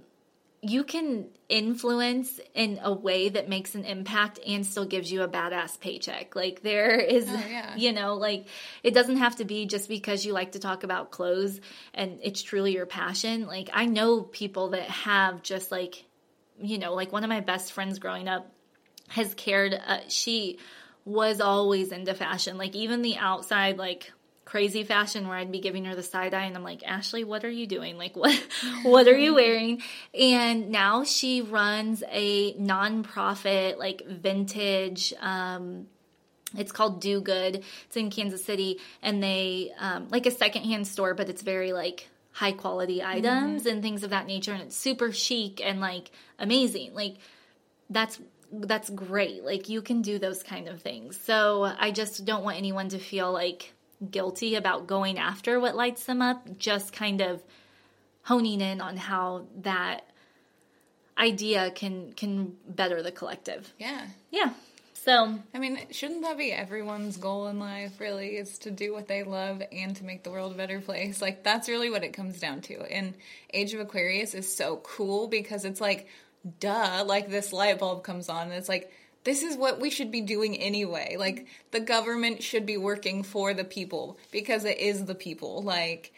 you 0.61 0.83
can 0.83 1.27
influence 1.47 2.39
in 2.55 2.79
a 2.81 2.91
way 2.91 3.29
that 3.29 3.47
makes 3.47 3.75
an 3.75 3.85
impact 3.85 4.39
and 4.47 4.65
still 4.65 4.85
gives 4.85 5.11
you 5.11 5.21
a 5.21 5.27
badass 5.27 5.79
paycheck. 5.79 6.35
Like 6.35 6.63
there 6.63 6.95
is, 6.99 7.27
Oh, 7.29 7.43
yeah. 7.47 7.75
you 7.75 7.93
know, 7.93 8.15
like 8.15 8.47
it 8.81 8.95
doesn't 8.95 9.17
have 9.17 9.35
to 9.35 9.45
be 9.45 9.67
just 9.67 9.87
because 9.87 10.25
you 10.25 10.33
like 10.33 10.53
to 10.53 10.59
talk 10.59 10.83
about 10.83 11.11
clothes 11.11 11.61
and 11.93 12.17
it's 12.23 12.41
truly 12.41 12.73
your 12.73 12.87
passion. 12.87 13.45
Like 13.45 13.69
I 13.73 13.85
know 13.85 14.21
people 14.23 14.69
that 14.69 14.89
have 14.89 15.43
just 15.43 15.71
like, 15.71 16.03
you 16.61 16.77
know, 16.77 16.93
like 16.93 17.11
one 17.11 17.23
of 17.23 17.29
my 17.29 17.41
best 17.41 17.73
friends 17.73 17.99
growing 17.99 18.27
up 18.27 18.51
has 19.09 19.33
cared. 19.33 19.73
Uh, 19.73 19.99
she 20.07 20.57
was 21.03 21.39
always 21.39 21.91
into 21.91 22.13
fashion. 22.13 22.57
Like 22.57 22.75
even 22.75 23.01
the 23.01 23.17
outside, 23.17 23.77
like 23.77 24.11
crazy 24.45 24.83
fashion 24.83 25.27
where 25.27 25.37
I'd 25.37 25.51
be 25.51 25.59
giving 25.59 25.85
her 25.85 25.95
the 25.95 26.03
side 26.03 26.33
eye 26.33 26.45
and 26.45 26.55
I'm 26.55 26.63
like, 26.63 26.83
Ashley, 26.85 27.23
what 27.23 27.43
are 27.43 27.49
you 27.49 27.67
doing? 27.67 27.97
Like 27.97 28.15
what 28.15 28.35
what 28.83 29.07
are 29.07 29.17
you 29.17 29.33
wearing? 29.35 29.81
And 30.13 30.69
now 30.69 31.03
she 31.03 31.41
runs 31.41 32.03
a 32.09 32.53
nonprofit 32.53 33.77
like 33.77 34.05
vintage 34.07 35.13
um 35.19 35.87
it's 36.57 36.71
called 36.71 37.01
Do 37.01 37.19
Good. 37.19 37.65
It's 37.87 37.97
in 37.97 38.09
Kansas 38.09 38.45
City 38.45 38.79
and 39.01 39.21
they 39.21 39.71
um 39.79 40.07
like 40.09 40.25
a 40.25 40.31
secondhand 40.31 40.87
store, 40.87 41.13
but 41.15 41.27
it's 41.27 41.41
very 41.41 41.73
like 41.73 42.07
high 42.35 42.51
quality 42.51 43.01
items 43.01 43.61
mm-hmm. 43.61 43.69
and 43.69 43.81
things 43.81 44.03
of 44.03 44.09
that 44.09 44.27
nature 44.27 44.51
and 44.51 44.61
it's 44.61 44.75
super 44.75 45.13
chic 45.13 45.65
and 45.65 45.79
like 45.79 46.11
amazing. 46.37 46.93
Like 46.93 47.15
that's 47.89 48.19
that's 48.51 48.89
great. 48.89 49.45
Like 49.45 49.69
you 49.69 49.81
can 49.81 50.01
do 50.01 50.19
those 50.19 50.43
kind 50.43 50.67
of 50.67 50.81
things. 50.81 51.17
So 51.17 51.63
I 51.63 51.91
just 51.91 52.25
don't 52.25 52.43
want 52.43 52.57
anyone 52.57 52.89
to 52.89 52.99
feel 52.99 53.31
like 53.31 53.71
guilty 54.11 54.55
about 54.55 54.85
going 54.85 55.17
after 55.17 55.61
what 55.61 55.77
lights 55.77 56.03
them 56.03 56.21
up, 56.21 56.57
just 56.57 56.91
kind 56.91 57.21
of 57.21 57.41
honing 58.23 58.59
in 58.59 58.81
on 58.81 58.97
how 58.97 59.45
that 59.61 60.05
idea 61.17 61.71
can 61.71 62.11
can 62.11 62.57
better 62.67 63.01
the 63.01 63.13
collective. 63.13 63.73
Yeah. 63.79 64.07
Yeah. 64.29 64.51
So 65.05 65.37
I 65.53 65.59
mean, 65.59 65.79
shouldn't 65.91 66.23
that 66.23 66.35
be 66.35 66.51
everyone's 66.51 67.17
goal 67.17 67.47
in 67.47 67.59
life, 67.59 67.99
really, 67.99 68.37
is 68.37 68.57
to 68.59 68.71
do 68.71 68.91
what 68.91 69.07
they 69.07 69.21
love 69.21 69.61
and 69.71 69.95
to 69.97 70.03
make 70.03 70.23
the 70.23 70.31
world 70.31 70.51
a 70.51 70.57
better 70.57 70.81
place? 70.81 71.21
Like, 71.21 71.43
that's 71.43 71.69
really 71.69 71.91
what 71.91 72.03
it 72.03 72.13
comes 72.13 72.39
down 72.39 72.61
to. 72.61 72.81
And 72.91 73.13
Age 73.53 73.75
of 73.75 73.81
Aquarius 73.81 74.33
is 74.33 74.53
so 74.53 74.77
cool 74.77 75.27
because 75.27 75.63
it's 75.63 75.79
like, 75.79 76.07
duh, 76.59 77.03
like 77.05 77.29
this 77.29 77.53
light 77.53 77.77
bulb 77.77 78.03
comes 78.03 78.29
on 78.29 78.47
and 78.47 78.53
it's 78.53 78.67
like, 78.67 78.91
this 79.23 79.43
is 79.43 79.55
what 79.55 79.79
we 79.79 79.91
should 79.91 80.09
be 80.09 80.21
doing 80.21 80.57
anyway. 80.57 81.17
Like, 81.19 81.45
the 81.69 81.81
government 81.81 82.41
should 82.41 82.65
be 82.65 82.77
working 82.77 83.21
for 83.21 83.53
the 83.53 83.63
people 83.63 84.17
because 84.31 84.65
it 84.65 84.79
is 84.79 85.05
the 85.05 85.13
people. 85.13 85.61
Like, 85.61 86.13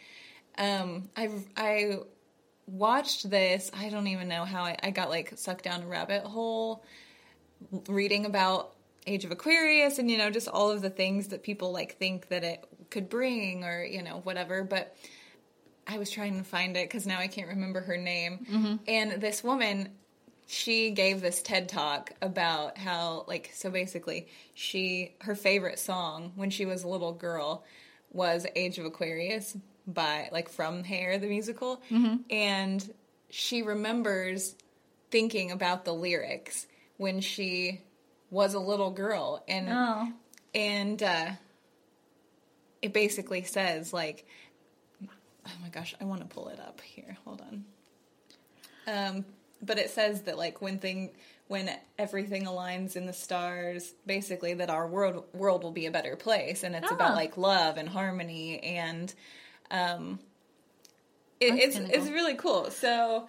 um, 0.56 1.10
I, 1.14 1.28
I 1.58 1.98
watched 2.66 3.28
this, 3.28 3.70
I 3.78 3.90
don't 3.90 4.06
even 4.06 4.28
know 4.28 4.46
how 4.46 4.62
I, 4.62 4.78
I 4.82 4.90
got 4.92 5.10
like 5.10 5.36
sucked 5.36 5.64
down 5.64 5.82
a 5.82 5.86
rabbit 5.86 6.22
hole 6.22 6.82
reading 7.86 8.24
about 8.24 8.72
Age 9.08 9.24
of 9.24 9.30
Aquarius 9.30 9.98
and 9.98 10.10
you 10.10 10.18
know 10.18 10.30
just 10.30 10.48
all 10.48 10.70
of 10.70 10.82
the 10.82 10.90
things 10.90 11.28
that 11.28 11.42
people 11.42 11.72
like 11.72 11.96
think 11.96 12.28
that 12.28 12.44
it 12.44 12.64
could 12.90 13.08
bring 13.08 13.64
or 13.64 13.84
you 13.84 14.02
know 14.02 14.20
whatever 14.24 14.62
but 14.62 14.94
I 15.86 15.98
was 15.98 16.10
trying 16.10 16.36
to 16.36 16.44
find 16.44 16.76
it 16.76 16.88
cuz 16.90 17.06
now 17.06 17.18
I 17.18 17.28
can't 17.28 17.48
remember 17.48 17.80
her 17.80 17.96
name. 17.96 18.46
Mm-hmm. 18.50 18.74
And 18.86 19.12
this 19.22 19.42
woman 19.42 19.90
she 20.46 20.90
gave 20.90 21.20
this 21.20 21.42
TED 21.42 21.68
talk 21.68 22.12
about 22.22 22.78
how 22.78 23.24
like 23.26 23.50
so 23.54 23.70
basically 23.70 24.28
she 24.54 25.14
her 25.20 25.34
favorite 25.34 25.78
song 25.78 26.32
when 26.36 26.50
she 26.50 26.64
was 26.66 26.84
a 26.84 26.88
little 26.88 27.12
girl 27.12 27.64
was 28.10 28.46
Age 28.54 28.78
of 28.78 28.86
Aquarius 28.86 29.56
by 29.86 30.28
like 30.32 30.48
from 30.48 30.84
Hair 30.84 31.18
the 31.18 31.26
musical. 31.26 31.82
Mm-hmm. 31.90 32.16
And 32.30 32.94
she 33.30 33.62
remembers 33.62 34.54
thinking 35.10 35.50
about 35.50 35.84
the 35.84 35.92
lyrics 35.92 36.66
when 36.96 37.20
she 37.20 37.80
was 38.30 38.54
a 38.54 38.60
little 38.60 38.90
girl. 38.90 39.42
And 39.48 39.68
oh. 39.70 40.12
and 40.54 41.02
uh 41.02 41.30
it 42.80 42.92
basically 42.92 43.42
says 43.42 43.92
like 43.92 44.26
oh 45.02 45.52
my 45.62 45.68
gosh 45.68 45.94
i 46.00 46.04
want 46.04 46.20
to 46.20 46.26
pull 46.26 46.48
it 46.48 46.60
up 46.60 46.80
here. 46.80 47.16
Hold 47.24 47.42
on. 47.42 47.64
Um 48.86 49.24
but 49.62 49.78
it 49.78 49.90
says 49.90 50.22
that 50.22 50.38
like 50.38 50.62
when 50.62 50.78
thing 50.78 51.10
when 51.48 51.70
everything 51.98 52.44
aligns 52.44 52.94
in 52.94 53.06
the 53.06 53.12
stars 53.12 53.94
basically 54.06 54.54
that 54.54 54.70
our 54.70 54.86
world 54.86 55.24
world 55.32 55.62
will 55.62 55.72
be 55.72 55.86
a 55.86 55.90
better 55.90 56.16
place. 56.16 56.62
And 56.62 56.74
it's 56.76 56.90
Ah. 56.90 56.94
about 56.94 57.14
like 57.14 57.36
love 57.36 57.76
and 57.76 57.88
harmony 57.88 58.60
and 58.60 59.12
um 59.70 60.18
it, 61.40 61.54
it's 61.54 61.76
it's 61.76 62.08
really 62.08 62.34
cool. 62.34 62.70
So 62.70 63.28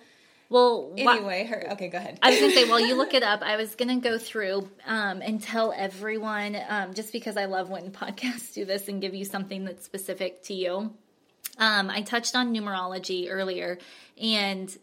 well 0.49 0.93
anyway 0.97 1.45
her 1.45 1.73
okay 1.73 1.87
go 1.87 1.97
ahead 1.97 2.19
I 2.21 2.31
was 2.31 2.39
gonna 2.39 2.53
say, 2.53 2.67
while 2.69 2.79
you 2.79 2.95
look 2.95 3.13
it 3.13 3.23
up, 3.23 3.41
I 3.41 3.55
was 3.55 3.75
gonna 3.75 3.99
go 3.99 4.17
through 4.17 4.69
um, 4.85 5.21
and 5.21 5.41
tell 5.41 5.73
everyone, 5.75 6.57
um, 6.67 6.93
just 6.93 7.11
because 7.11 7.37
I 7.37 7.45
love 7.45 7.69
when 7.69 7.91
podcasts 8.01 8.53
do 8.53 8.65
this 8.65 8.87
and 8.87 9.01
give 9.01 9.13
you 9.15 9.25
something 9.25 9.65
that's 9.65 9.85
specific 9.85 10.43
to 10.43 10.53
you. 10.53 10.93
Um, 11.57 11.89
I 11.89 12.01
touched 12.01 12.35
on 12.35 12.53
numerology 12.53 13.27
earlier, 13.29 13.77
and 14.21 14.75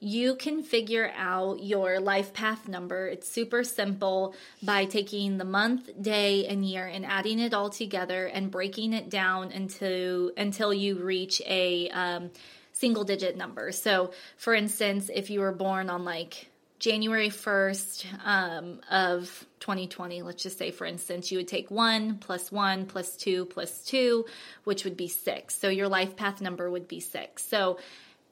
you 0.00 0.36
can 0.36 0.62
figure 0.62 1.10
out 1.16 1.62
your 1.62 1.98
life 1.98 2.32
path 2.32 2.68
number. 2.68 3.08
It's 3.08 3.28
super 3.28 3.64
simple 3.64 4.34
by 4.62 4.84
taking 4.84 5.38
the 5.38 5.44
month, 5.44 5.90
day, 6.00 6.46
and 6.46 6.64
year 6.64 6.86
and 6.86 7.04
adding 7.04 7.40
it 7.40 7.52
all 7.52 7.70
together 7.70 8.26
and 8.26 8.50
breaking 8.50 8.92
it 8.92 9.10
down 9.10 9.50
into 9.50 10.32
until 10.36 10.72
you 10.72 10.96
reach 10.96 11.42
a 11.46 11.88
um, 11.90 12.30
single 12.78 13.04
digit 13.04 13.36
numbers. 13.36 13.80
So, 13.80 14.12
for 14.36 14.54
instance, 14.54 15.10
if 15.12 15.30
you 15.30 15.40
were 15.40 15.52
born 15.52 15.90
on 15.90 16.04
like 16.04 16.48
January 16.78 17.28
1st 17.28 18.06
um, 18.24 18.80
of 18.88 19.44
2020, 19.60 20.22
let's 20.22 20.42
just 20.42 20.58
say, 20.58 20.70
for 20.70 20.84
instance, 20.86 21.32
you 21.32 21.38
would 21.38 21.48
take 21.48 21.70
1 21.70 22.18
plus 22.18 22.52
1 22.52 22.86
plus 22.86 23.16
2 23.16 23.46
plus 23.46 23.84
2, 23.84 24.24
which 24.62 24.84
would 24.84 24.96
be 24.96 25.08
6. 25.08 25.54
So 25.58 25.68
your 25.68 25.88
life 25.88 26.14
path 26.14 26.40
number 26.40 26.70
would 26.70 26.86
be 26.86 27.00
6. 27.00 27.44
So 27.44 27.78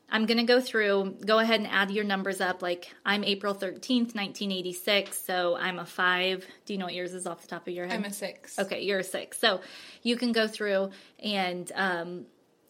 I'm 0.09 0.26
going 0.26 0.38
to 0.38 0.44
go 0.44 0.61
through, 0.61 1.16
go 1.26 1.40
ahead 1.40 1.59
and 1.59 1.68
add 1.68 1.90
your 1.90 2.05
numbers 2.05 2.40
up. 2.40 2.62
Like 2.62 2.94
I'm 3.05 3.24
April 3.24 3.53
13th, 3.53 4.14
1986. 4.14 5.20
So 5.24 5.57
I'm 5.57 5.80
a 5.80 5.84
5. 5.86 6.47
Do 6.66 6.72
you 6.72 6.78
know 6.78 6.84
what 6.84 6.94
yours 6.94 7.14
is 7.14 7.26
off 7.26 7.42
the 7.42 7.49
top 7.49 7.66
of 7.66 7.74
your 7.74 7.86
head? 7.86 7.99
i'm 7.99 8.05
a 8.05 8.12
six 8.12 8.57
Okay, 8.61 8.82
you're 8.82 9.01
a 9.01 9.05
six. 9.05 9.40
So 9.40 9.61
you 10.05 10.16
can 10.16 10.30
go 10.30 10.47
through 10.47 10.90
and 11.18 11.72
um, 11.74 12.26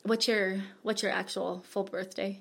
what's 0.07 0.27
your 0.29 0.63
what's 0.83 1.03
your 1.03 1.13
actual 1.13 1.63
full 1.69 1.85
birthday? 1.85 2.41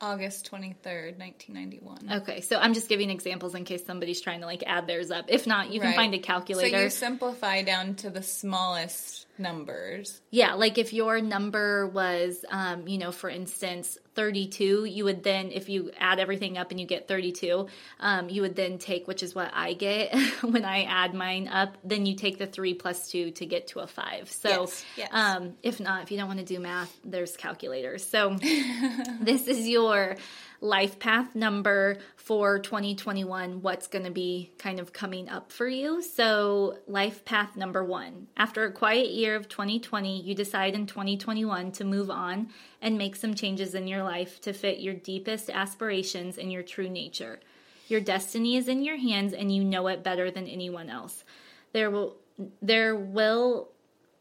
august 0.00 0.48
23rd 0.48 1.18
1991 1.18 2.20
Okay, 2.22 2.40
so 2.40 2.56
I'm 2.56 2.72
just 2.72 2.88
giving 2.88 3.10
examples 3.10 3.56
in 3.56 3.64
case 3.64 3.84
somebody's 3.84 4.20
trying 4.20 4.38
to 4.38 4.46
like 4.46 4.62
add 4.64 4.86
theirs 4.86 5.10
up. 5.10 5.24
If 5.26 5.44
not, 5.44 5.72
you 5.72 5.80
can 5.80 5.88
Right. 5.88 5.96
find 5.96 6.14
a 6.14 6.20
calculator. 6.20 6.76
So 6.76 6.82
you 6.84 6.90
simplify 6.90 7.62
down 7.62 7.96
to 7.96 8.08
the 8.10 8.22
smallest 8.22 9.26
numbers. 9.38 10.20
yeah, 10.30 10.54
like 10.54 10.78
if 10.78 10.92
your 10.92 11.20
number 11.20 11.88
was, 11.88 12.44
um, 12.48 12.86
you 12.86 12.98
know, 12.98 13.10
for 13.10 13.28
instance, 13.28 13.98
32, 14.18 14.84
you 14.84 15.04
would 15.04 15.22
then, 15.22 15.52
if 15.52 15.68
you 15.68 15.92
add 15.96 16.18
everything 16.18 16.58
up 16.58 16.72
and 16.72 16.80
you 16.80 16.86
get 16.86 17.06
32, 17.06 17.68
um, 18.00 18.28
you 18.28 18.42
would 18.42 18.56
then 18.56 18.76
take, 18.78 19.06
which 19.06 19.22
is 19.22 19.32
what 19.32 19.48
I 19.54 19.74
get 19.74 20.12
when 20.42 20.64
I 20.64 20.82
add 20.82 21.14
mine 21.14 21.46
up, 21.46 21.78
then 21.84 22.04
you 22.04 22.16
take 22.16 22.36
the 22.36 22.48
3 22.48 22.74
plus 22.74 23.08
2 23.12 23.30
to 23.30 23.46
get 23.46 23.68
to 23.68 23.78
a 23.78 23.86
5. 23.86 24.28
So, 24.28 24.48
Yes, 24.48 24.84
yes. 24.96 25.08
Um, 25.12 25.54
if 25.62 25.78
not, 25.78 26.02
if 26.02 26.10
you 26.10 26.18
don't 26.18 26.26
want 26.26 26.40
to 26.40 26.44
do 26.44 26.58
math, 26.58 26.98
there's 27.04 27.36
calculators. 27.36 28.04
So, 28.04 28.36
this 29.20 29.46
is 29.46 29.68
your 29.68 30.16
life 30.60 30.98
path 30.98 31.34
number 31.34 31.98
for 32.16 32.58
2021 32.58 33.62
what's 33.62 33.86
going 33.86 34.04
to 34.04 34.10
be 34.10 34.50
kind 34.58 34.80
of 34.80 34.92
coming 34.92 35.28
up 35.28 35.52
for 35.52 35.68
you 35.68 36.02
so 36.02 36.76
life 36.86 37.24
path 37.24 37.56
number 37.56 37.84
1 37.84 38.26
after 38.36 38.64
a 38.64 38.72
quiet 38.72 39.10
year 39.10 39.36
of 39.36 39.48
2020 39.48 40.20
you 40.20 40.34
decide 40.34 40.74
in 40.74 40.86
2021 40.86 41.70
to 41.70 41.84
move 41.84 42.10
on 42.10 42.48
and 42.82 42.98
make 42.98 43.14
some 43.14 43.34
changes 43.34 43.74
in 43.74 43.86
your 43.86 44.02
life 44.02 44.40
to 44.40 44.52
fit 44.52 44.80
your 44.80 44.94
deepest 44.94 45.48
aspirations 45.48 46.36
and 46.36 46.50
your 46.50 46.62
true 46.62 46.88
nature 46.88 47.38
your 47.86 48.00
destiny 48.00 48.56
is 48.56 48.68
in 48.68 48.82
your 48.82 48.96
hands 48.96 49.32
and 49.32 49.54
you 49.54 49.62
know 49.62 49.86
it 49.86 50.02
better 50.02 50.30
than 50.30 50.46
anyone 50.46 50.90
else 50.90 51.24
there 51.72 51.90
will 51.90 52.16
there 52.60 52.96
will 52.96 53.68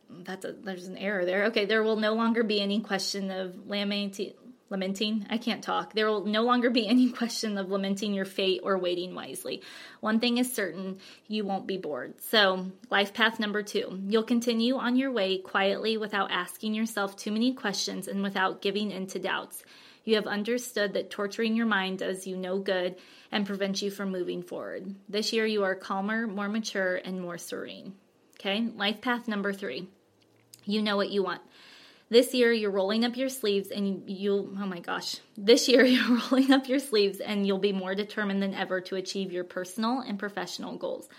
that's 0.09 0.45
a 0.45 0.53
there's 0.53 0.87
an 0.87 0.97
error 0.97 1.25
there. 1.25 1.45
Okay, 1.45 1.65
there 1.65 1.83
will 1.83 1.95
no 1.95 2.13
longer 2.13 2.43
be 2.43 2.61
any 2.61 2.79
question 2.79 3.31
of 3.31 3.67
lamenting. 3.67 4.33
Lamenting, 4.69 5.25
I 5.29 5.37
can't 5.37 5.63
talk. 5.63 5.93
There 5.93 6.07
will 6.07 6.25
no 6.25 6.43
longer 6.43 6.69
be 6.69 6.87
any 6.89 7.09
question 7.09 7.57
of 7.57 7.69
lamenting 7.69 8.13
your 8.13 8.25
fate 8.25 8.61
or 8.63 8.77
waiting 8.77 9.15
wisely. 9.15 9.61
One 10.01 10.19
thing 10.19 10.37
is 10.37 10.53
certain, 10.53 10.99
you 11.27 11.45
won't 11.45 11.67
be 11.67 11.77
bored. 11.77 12.21
So, 12.21 12.71
life 12.89 13.13
path 13.13 13.39
number 13.39 13.63
two 13.63 14.01
you'll 14.07 14.23
continue 14.23 14.75
on 14.75 14.95
your 14.95 15.11
way 15.11 15.37
quietly 15.37 15.97
without 15.97 16.31
asking 16.31 16.73
yourself 16.73 17.15
too 17.15 17.31
many 17.31 17.53
questions 17.53 18.07
and 18.07 18.21
without 18.21 18.61
giving 18.61 18.91
in 18.91 19.07
to 19.07 19.19
doubts. 19.19 19.63
You 20.03 20.15
have 20.15 20.27
understood 20.27 20.93
that 20.93 21.09
torturing 21.09 21.55
your 21.55 21.65
mind 21.65 21.99
does 21.99 22.25
you 22.25 22.37
no 22.37 22.59
good 22.59 22.95
and 23.31 23.45
prevents 23.45 23.81
you 23.81 23.91
from 23.91 24.11
moving 24.11 24.41
forward. 24.41 24.95
This 25.09 25.33
year, 25.33 25.45
you 25.45 25.63
are 25.63 25.75
calmer, 25.75 26.27
more 26.27 26.47
mature, 26.47 26.95
and 26.95 27.21
more 27.21 27.37
serene. 27.37 27.93
Okay, 28.39 28.69
life 28.75 29.01
path 29.01 29.27
number 29.27 29.51
three. 29.51 29.89
You 30.63 30.81
know 30.81 30.95
what 30.95 31.09
you 31.09 31.23
want. 31.23 31.41
This 32.09 32.33
year, 32.33 32.53
you're 32.53 32.71
rolling 32.71 33.03
up 33.03 33.17
your 33.17 33.27
sleeves 33.27 33.69
and 33.69 34.03
you'll, 34.09 34.49
oh 34.57 34.65
my 34.65 34.79
gosh, 34.79 35.17
this 35.37 35.67
year, 35.67 35.83
you're 35.85 36.19
rolling 36.31 36.51
up 36.53 36.69
your 36.69 36.79
sleeves 36.79 37.19
and 37.19 37.45
you'll 37.45 37.57
be 37.57 37.73
more 37.73 37.95
determined 37.95 38.41
than 38.41 38.53
ever 38.53 38.79
to 38.81 38.95
achieve 38.95 39.31
your 39.31 39.43
personal 39.43 39.99
and 39.99 40.17
professional 40.17 40.77
goals. 40.77 41.09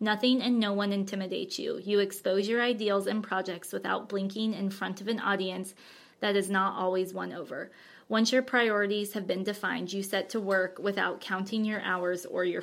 Nothing 0.00 0.40
and 0.40 0.60
no 0.60 0.72
one 0.72 0.92
intimidates 0.92 1.58
you. 1.58 1.80
You 1.82 1.98
expose 1.98 2.46
your 2.46 2.62
ideals 2.62 3.08
and 3.08 3.22
projects 3.22 3.72
without 3.72 4.08
blinking 4.08 4.54
in 4.54 4.70
front 4.70 5.00
of 5.00 5.08
an 5.08 5.18
audience 5.18 5.74
that 6.20 6.36
is 6.36 6.48
not 6.48 6.78
always 6.78 7.12
won 7.12 7.32
over. 7.32 7.72
Once 8.08 8.32
your 8.32 8.42
priorities 8.42 9.12
have 9.14 9.26
been 9.26 9.42
defined, 9.42 9.92
you 9.92 10.02
set 10.02 10.30
to 10.30 10.40
work 10.40 10.78
without 10.78 11.20
counting 11.20 11.64
your 11.64 11.80
hours 11.82 12.24
or 12.24 12.44
your 12.44 12.62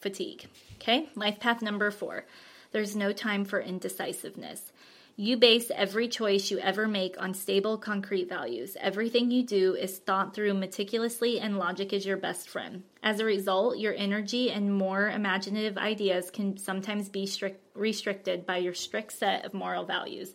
fatigue. 0.00 0.46
Okay, 0.76 1.08
life 1.14 1.40
path 1.40 1.62
number 1.62 1.90
four. 1.90 2.26
There's 2.72 2.94
no 2.94 3.12
time 3.12 3.46
for 3.46 3.58
indecisiveness. 3.58 4.70
You 5.18 5.38
base 5.38 5.70
every 5.74 6.08
choice 6.08 6.50
you 6.50 6.58
ever 6.58 6.86
make 6.86 7.16
on 7.18 7.32
stable, 7.32 7.78
concrete 7.78 8.28
values. 8.28 8.76
Everything 8.78 9.30
you 9.30 9.42
do 9.42 9.74
is 9.74 9.96
thought 9.96 10.34
through 10.34 10.52
meticulously, 10.52 11.40
and 11.40 11.56
logic 11.56 11.94
is 11.94 12.04
your 12.04 12.18
best 12.18 12.50
friend. 12.50 12.82
As 13.02 13.18
a 13.18 13.24
result, 13.24 13.78
your 13.78 13.94
energy 13.94 14.50
and 14.50 14.76
more 14.76 15.08
imaginative 15.08 15.78
ideas 15.78 16.30
can 16.30 16.58
sometimes 16.58 17.08
be 17.08 17.24
strict, 17.24 17.64
restricted 17.74 18.44
by 18.44 18.58
your 18.58 18.74
strict 18.74 19.12
set 19.12 19.46
of 19.46 19.54
moral 19.54 19.86
values. 19.86 20.34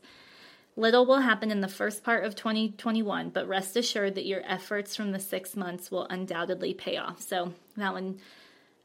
Little 0.76 1.06
will 1.06 1.20
happen 1.20 1.52
in 1.52 1.62
the 1.62 1.68
first 1.68 2.04
part 2.04 2.26
of 2.26 2.34
2021, 2.34 3.30
but 3.30 3.48
rest 3.48 3.78
assured 3.78 4.16
that 4.16 4.26
your 4.26 4.42
efforts 4.48 4.96
from 4.96 5.12
the 5.12 5.20
six 5.20 5.56
months 5.56 5.92
will 5.92 6.08
undoubtedly 6.10 6.74
pay 6.74 6.98
off. 6.98 7.22
So 7.22 7.54
that 7.78 7.94
one, 7.94 8.18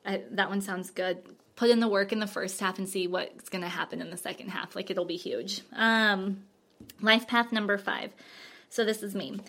I, 0.05 0.25
that 0.33 0.51
one 0.51 0.61
sounds 0.61 0.91
good 0.91 1.23
put 1.57 1.71
in 1.71 1.81
the 1.81 1.89
work 1.89 2.13
in 2.13 2.21
the 2.21 2.27
first 2.27 2.61
half 2.61 2.79
and 2.79 2.89
see 2.89 3.07
what's 3.07 3.49
going 3.49 3.63
to 3.63 3.69
happen 3.69 4.01
in 4.01 4.11
the 4.11 4.17
second 4.17 4.51
half. 4.51 4.77
Like 4.77 4.91
it'll 4.91 5.05
be 5.07 5.17
huge. 5.17 5.63
Um, 5.75 6.43
life 7.01 7.27
path 7.27 7.51
number 7.51 7.79
five. 7.79 8.13
So 8.69 8.85
this 8.85 9.03
is 9.03 9.15
me. 9.15 9.41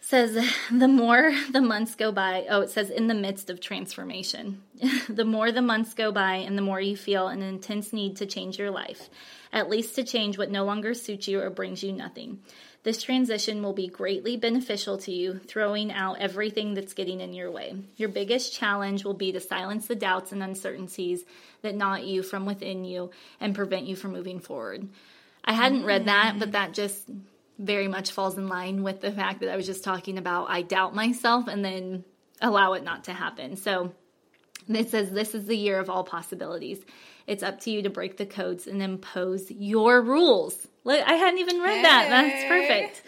Says 0.00 0.34
the 0.70 0.88
more 0.88 1.32
the 1.50 1.62
months 1.62 1.94
go 1.94 2.12
by, 2.12 2.44
oh, 2.50 2.60
it 2.60 2.70
says 2.70 2.90
in 2.90 3.06
the 3.06 3.14
midst 3.14 3.48
of 3.48 3.60
transformation. 3.60 4.62
the 5.08 5.24
more 5.24 5.50
the 5.50 5.62
months 5.62 5.94
go 5.94 6.12
by 6.12 6.34
and 6.34 6.58
the 6.58 6.62
more 6.62 6.80
you 6.80 6.96
feel 6.96 7.28
an 7.28 7.40
intense 7.40 7.92
need 7.92 8.16
to 8.16 8.26
change 8.26 8.58
your 8.58 8.70
life, 8.70 9.08
at 9.52 9.70
least 9.70 9.94
to 9.94 10.04
change 10.04 10.36
what 10.36 10.50
no 10.50 10.64
longer 10.64 10.92
suits 10.92 11.28
you 11.28 11.40
or 11.40 11.48
brings 11.48 11.82
you 11.82 11.92
nothing. 11.92 12.40
This 12.84 13.02
transition 13.02 13.62
will 13.62 13.72
be 13.72 13.88
greatly 13.88 14.36
beneficial 14.36 14.98
to 14.98 15.12
you, 15.12 15.38
throwing 15.38 15.90
out 15.90 16.20
everything 16.20 16.74
that's 16.74 16.92
getting 16.92 17.20
in 17.20 17.32
your 17.32 17.50
way. 17.50 17.76
Your 17.96 18.10
biggest 18.10 18.52
challenge 18.52 19.04
will 19.04 19.14
be 19.14 19.32
to 19.32 19.40
silence 19.40 19.86
the 19.86 19.94
doubts 19.94 20.32
and 20.32 20.42
uncertainties 20.42 21.24
that 21.62 21.74
knot 21.74 22.04
you 22.04 22.22
from 22.22 22.44
within 22.44 22.84
you 22.84 23.10
and 23.40 23.54
prevent 23.54 23.86
you 23.86 23.96
from 23.96 24.12
moving 24.12 24.38
forward. 24.38 24.86
I 25.42 25.54
hadn't 25.54 25.84
read 25.84 26.02
mm-hmm. 26.02 26.08
that, 26.08 26.38
but 26.38 26.52
that 26.52 26.74
just 26.74 27.08
very 27.58 27.88
much 27.88 28.12
falls 28.12 28.36
in 28.36 28.48
line 28.48 28.82
with 28.82 29.00
the 29.00 29.12
fact 29.12 29.40
that 29.40 29.50
I 29.50 29.56
was 29.56 29.66
just 29.66 29.84
talking 29.84 30.18
about 30.18 30.50
I 30.50 30.60
doubt 30.60 30.94
myself 30.94 31.48
and 31.48 31.64
then 31.64 32.04
allow 32.42 32.74
it 32.74 32.84
not 32.84 33.04
to 33.04 33.14
happen. 33.14 33.56
So 33.56 33.92
it 34.68 34.90
says 34.90 35.10
this 35.10 35.34
is 35.34 35.46
the 35.46 35.56
year 35.56 35.78
of 35.78 35.88
all 35.88 36.04
possibilities. 36.04 36.84
It's 37.26 37.42
up 37.42 37.60
to 37.60 37.70
you 37.70 37.82
to 37.82 37.90
break 37.90 38.16
the 38.16 38.26
codes 38.26 38.66
and 38.66 38.82
impose 38.82 39.50
your 39.50 40.02
rules. 40.02 40.68
Look, 40.86 41.02
I 41.06 41.14
hadn't 41.14 41.40
even 41.40 41.60
read 41.60 41.76
hey. 41.76 41.82
that. 41.82 42.08
That's 42.10 42.44
perfect. 42.44 43.02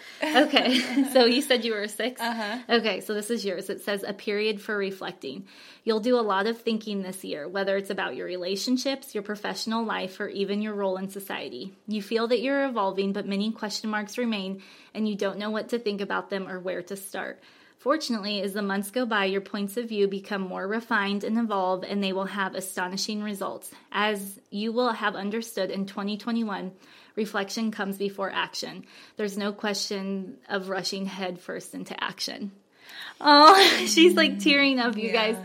Okay. 0.49 1.05
so 1.13 1.27
you 1.27 1.43
said 1.43 1.63
you 1.63 1.75
were 1.75 1.87
6 1.87 2.21
uh-huh. 2.21 2.59
Okay. 2.71 3.01
So 3.03 3.13
this 3.13 3.31
is 3.31 3.45
yours. 3.45 3.69
It 3.69 3.83
says 3.83 4.03
a 4.03 4.15
period 4.15 4.63
for 4.63 4.75
reflecting. 4.75 5.47
You'll 5.85 6.01
do 6.01 6.19
a 6.19 6.23
lot 6.23 6.47
of 6.47 6.63
thinking 6.63 7.03
this 7.03 7.23
year, 7.23 7.47
whether 7.47 7.77
it's 7.77 7.91
about 7.91 8.17
your 8.17 8.27
relationships, 8.27 9.15
your 9.15 9.23
professional 9.23 9.85
life, 9.85 10.19
or 10.19 10.29
even 10.29 10.63
your 10.63 10.75
role 10.75 10.97
in 10.97 11.11
society. 11.11 11.75
You 11.87 12.01
feel 12.01 12.29
that 12.29 12.41
you're 12.41 12.67
evolving, 12.67 13.13
but 13.13 13.29
many 13.29 13.53
question 13.53 13.91
marks 13.91 14.17
remain, 14.17 14.63
and 14.95 15.07
you 15.07 15.15
don't 15.15 15.39
know 15.39 15.51
what 15.51 15.69
to 15.69 15.79
think 15.79 16.01
about 16.01 16.31
them 16.31 16.49
or 16.49 16.59
where 16.59 16.83
to 16.83 16.97
start. 16.97 17.41
Fortunately, 17.79 18.41
as 18.43 18.53
the 18.53 18.63
months 18.63 18.91
go 18.91 19.07
by, 19.07 19.27
your 19.27 19.41
points 19.41 19.77
of 19.77 19.89
view 19.89 20.09
become 20.09 20.41
more 20.41 20.67
refined 20.67 21.23
and 21.23 21.39
evolve, 21.39 21.85
and 21.85 22.03
they 22.03 22.13
will 22.13 22.25
have 22.25 22.55
astonishing 22.55 23.23
results. 23.23 23.71
As 23.93 24.41
you 24.51 24.73
will 24.73 24.93
have 24.93 25.15
understood 25.15 25.71
in 25.71 25.87
2021, 25.87 26.73
reflection 27.15 27.71
comes 27.71 27.97
before 27.97 28.31
action. 28.31 28.85
There's 29.17 29.39
no 29.39 29.53
question 29.53 30.39
of 30.49 30.69
rushing 30.69 31.07
headfirst 31.07 31.75
into 31.75 32.03
action. 32.03 32.53
Oh, 33.21 33.55
she's 33.87 34.15
like 34.15 34.39
tearing 34.39 34.79
up, 34.79 34.97
you 34.97 35.09
yeah. 35.09 35.33
guys. 35.33 35.37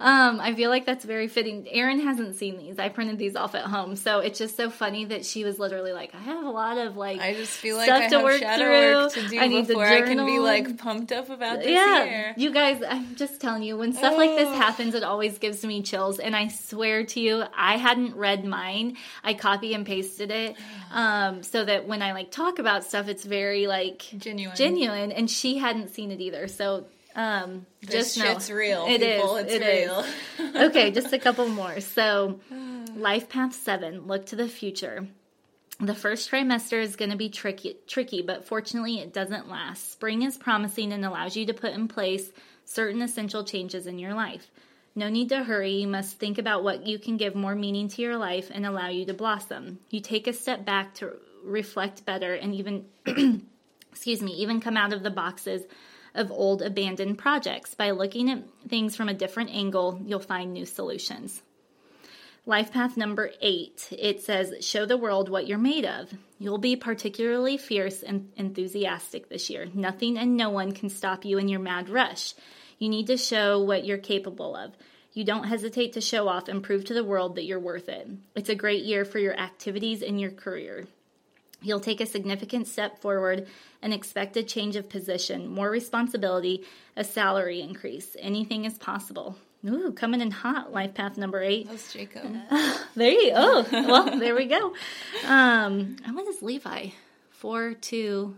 Um, 0.00 0.40
I 0.40 0.54
feel 0.54 0.70
like 0.70 0.86
that's 0.86 1.04
very 1.04 1.28
fitting. 1.28 1.68
Erin 1.70 2.00
hasn't 2.00 2.36
seen 2.36 2.56
these. 2.56 2.78
I 2.78 2.88
printed 2.88 3.18
these 3.18 3.36
off 3.36 3.54
at 3.54 3.66
home, 3.66 3.96
so 3.96 4.20
it's 4.20 4.38
just 4.38 4.56
so 4.56 4.70
funny 4.70 5.04
that 5.04 5.26
she 5.26 5.44
was 5.44 5.58
literally 5.58 5.92
like, 5.92 6.14
"I 6.14 6.18
have 6.20 6.42
a 6.42 6.48
lot 6.48 6.78
of 6.78 6.96
like, 6.96 7.20
I 7.20 7.34
just 7.34 7.52
feel 7.52 7.76
like 7.76 7.84
stuff 7.84 8.04
I 8.04 8.08
to 8.08 8.22
work 8.22 8.40
through. 8.40 8.94
Work 8.94 9.12
to 9.12 9.28
do 9.28 9.38
I 9.38 9.46
need 9.46 9.66
before 9.66 9.84
I 9.84 10.00
can 10.00 10.24
be 10.24 10.38
like 10.38 10.78
pumped 10.78 11.12
up 11.12 11.28
about 11.28 11.58
this 11.58 11.68
yeah, 11.68 12.04
year. 12.04 12.34
you 12.38 12.50
guys, 12.50 12.82
I'm 12.82 13.14
just 13.14 13.42
telling 13.42 13.62
you, 13.62 13.76
when 13.76 13.92
stuff 13.92 14.14
oh. 14.14 14.16
like 14.16 14.38
this 14.38 14.48
happens, 14.56 14.94
it 14.94 15.02
always 15.02 15.36
gives 15.36 15.62
me 15.66 15.82
chills. 15.82 16.18
And 16.18 16.34
I 16.34 16.48
swear 16.48 17.04
to 17.04 17.20
you, 17.20 17.44
I 17.54 17.76
hadn't 17.76 18.16
read 18.16 18.42
mine. 18.46 18.96
I 19.22 19.34
copy 19.34 19.74
and 19.74 19.84
pasted 19.84 20.30
it, 20.30 20.56
um, 20.92 21.42
so 21.42 21.62
that 21.62 21.86
when 21.86 22.00
I 22.00 22.12
like 22.12 22.30
talk 22.30 22.58
about 22.58 22.84
stuff, 22.84 23.06
it's 23.06 23.24
very 23.24 23.66
like 23.66 23.98
genuine, 24.16 24.56
genuine. 24.56 25.12
And 25.12 25.30
she 25.30 25.58
hadn't 25.58 25.90
seen 25.90 26.10
it 26.10 26.22
either, 26.22 26.48
so 26.48 26.86
um, 27.14 27.66
this 27.80 28.14
just 28.14 28.18
shit's 28.18 28.48
know. 28.48 28.56
real. 28.56 28.86
It 28.86 29.00
people. 29.00 29.36
is. 29.36 29.44
It's 29.44 29.54
it 29.54 29.66
real. 29.66 30.00
Is. 30.00 30.56
okay, 30.68 30.90
just 30.90 31.12
a 31.12 31.18
couple 31.18 31.48
more. 31.48 31.80
So, 31.80 32.40
life 32.94 33.28
path 33.28 33.54
seven. 33.54 34.06
Look 34.06 34.26
to 34.26 34.36
the 34.36 34.48
future. 34.48 35.06
The 35.80 35.94
first 35.94 36.30
trimester 36.30 36.82
is 36.82 36.96
going 36.96 37.10
to 37.10 37.16
be 37.16 37.30
tricky, 37.30 37.76
tricky, 37.86 38.20
but 38.20 38.44
fortunately, 38.44 38.98
it 38.98 39.14
doesn't 39.14 39.48
last. 39.48 39.92
Spring 39.92 40.22
is 40.22 40.36
promising 40.36 40.92
and 40.92 41.04
allows 41.04 41.36
you 41.36 41.46
to 41.46 41.54
put 41.54 41.72
in 41.72 41.88
place 41.88 42.30
certain 42.66 43.00
essential 43.00 43.44
changes 43.44 43.86
in 43.86 43.98
your 43.98 44.12
life. 44.12 44.50
No 44.94 45.08
need 45.08 45.30
to 45.30 45.42
hurry. 45.42 45.76
You 45.76 45.88
must 45.88 46.18
think 46.18 46.36
about 46.36 46.62
what 46.64 46.86
you 46.86 46.98
can 46.98 47.16
give 47.16 47.34
more 47.34 47.54
meaning 47.54 47.88
to 47.88 48.02
your 48.02 48.18
life 48.18 48.50
and 48.52 48.66
allow 48.66 48.88
you 48.88 49.06
to 49.06 49.14
blossom. 49.14 49.78
You 49.88 50.00
take 50.00 50.26
a 50.26 50.34
step 50.34 50.66
back 50.66 50.94
to 50.96 51.12
reflect 51.44 52.04
better 52.04 52.34
and 52.34 52.54
even, 52.54 52.84
excuse 53.90 54.20
me, 54.20 54.32
even 54.32 54.60
come 54.60 54.76
out 54.76 54.92
of 54.92 55.02
the 55.02 55.10
boxes 55.10 55.62
of 56.14 56.30
old 56.30 56.62
abandoned 56.62 57.18
projects. 57.18 57.74
By 57.74 57.90
looking 57.90 58.30
at 58.30 58.44
things 58.68 58.96
from 58.96 59.08
a 59.08 59.14
different 59.14 59.50
angle, 59.50 60.00
you'll 60.04 60.20
find 60.20 60.52
new 60.52 60.66
solutions. 60.66 61.42
Life 62.46 62.72
path 62.72 62.96
number 62.96 63.30
eight, 63.42 63.88
it 63.92 64.22
says, 64.22 64.64
Show 64.64 64.86
the 64.86 64.96
world 64.96 65.28
what 65.28 65.46
you're 65.46 65.58
made 65.58 65.84
of. 65.84 66.10
You'll 66.38 66.58
be 66.58 66.74
particularly 66.74 67.58
fierce 67.58 68.02
and 68.02 68.32
enthusiastic 68.36 69.28
this 69.28 69.50
year. 69.50 69.68
Nothing 69.74 70.16
and 70.16 70.36
no 70.36 70.50
one 70.50 70.72
can 70.72 70.88
stop 70.88 71.24
you 71.24 71.38
in 71.38 71.48
your 71.48 71.60
mad 71.60 71.90
rush. 71.90 72.34
You 72.78 72.88
need 72.88 73.08
to 73.08 73.18
show 73.18 73.62
what 73.62 73.84
you're 73.84 73.98
capable 73.98 74.56
of. 74.56 74.72
You 75.12 75.24
don't 75.24 75.44
hesitate 75.44 75.92
to 75.94 76.00
show 76.00 76.28
off 76.28 76.48
and 76.48 76.62
prove 76.62 76.86
to 76.86 76.94
the 76.94 77.04
world 77.04 77.34
that 77.34 77.44
you're 77.44 77.60
worth 77.60 77.88
it. 77.88 78.08
It's 78.34 78.48
a 78.48 78.54
great 78.54 78.84
year 78.84 79.04
for 79.04 79.18
your 79.18 79.38
activities 79.38 80.02
and 80.02 80.20
your 80.20 80.30
career. 80.30 80.86
You'll 81.62 81.80
take 81.80 82.00
a 82.00 82.06
significant 82.06 82.66
step 82.68 83.00
forward 83.00 83.46
and 83.82 83.92
expect 83.92 84.36
a 84.36 84.42
change 84.42 84.76
of 84.76 84.88
position, 84.88 85.46
more 85.48 85.70
responsibility, 85.70 86.64
a 86.96 87.04
salary 87.04 87.60
increase. 87.60 88.16
Anything 88.18 88.64
is 88.64 88.78
possible. 88.78 89.36
Ooh, 89.66 89.92
coming 89.92 90.22
in 90.22 90.30
hot, 90.30 90.72
life 90.72 90.94
path 90.94 91.18
number 91.18 91.42
eight. 91.42 91.68
That's 91.68 91.92
Jacob. 91.92 92.22
there 92.94 93.10
you 93.10 93.30
go. 93.30 93.36
Oh, 93.36 93.66
well, 93.70 94.18
there 94.18 94.34
we 94.34 94.46
go. 94.46 94.72
Um, 95.26 95.96
and 96.04 96.14
what 96.16 96.26
is 96.28 96.40
Levi? 96.40 96.88
Four, 97.30 97.74
two, 97.74 98.36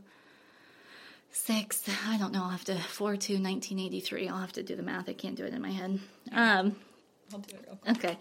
six. 1.30 1.84
I 2.06 2.18
don't 2.18 2.32
know. 2.32 2.42
I'll 2.42 2.50
have 2.50 2.64
to, 2.64 2.74
four, 2.76 3.16
two, 3.16 3.34
1983. 3.34 4.28
I'll 4.28 4.38
have 4.38 4.52
to 4.54 4.64
do 4.64 4.74
the 4.74 4.82
math. 4.82 5.08
I 5.08 5.12
can't 5.12 5.36
do 5.36 5.44
it 5.44 5.54
in 5.54 5.62
my 5.62 5.70
head. 5.70 6.00
Um, 6.32 6.76
I'll 7.32 7.38
do 7.38 7.54
it 7.54 7.64
real 7.66 7.76
quick. 7.76 7.96
Okay. 7.96 8.18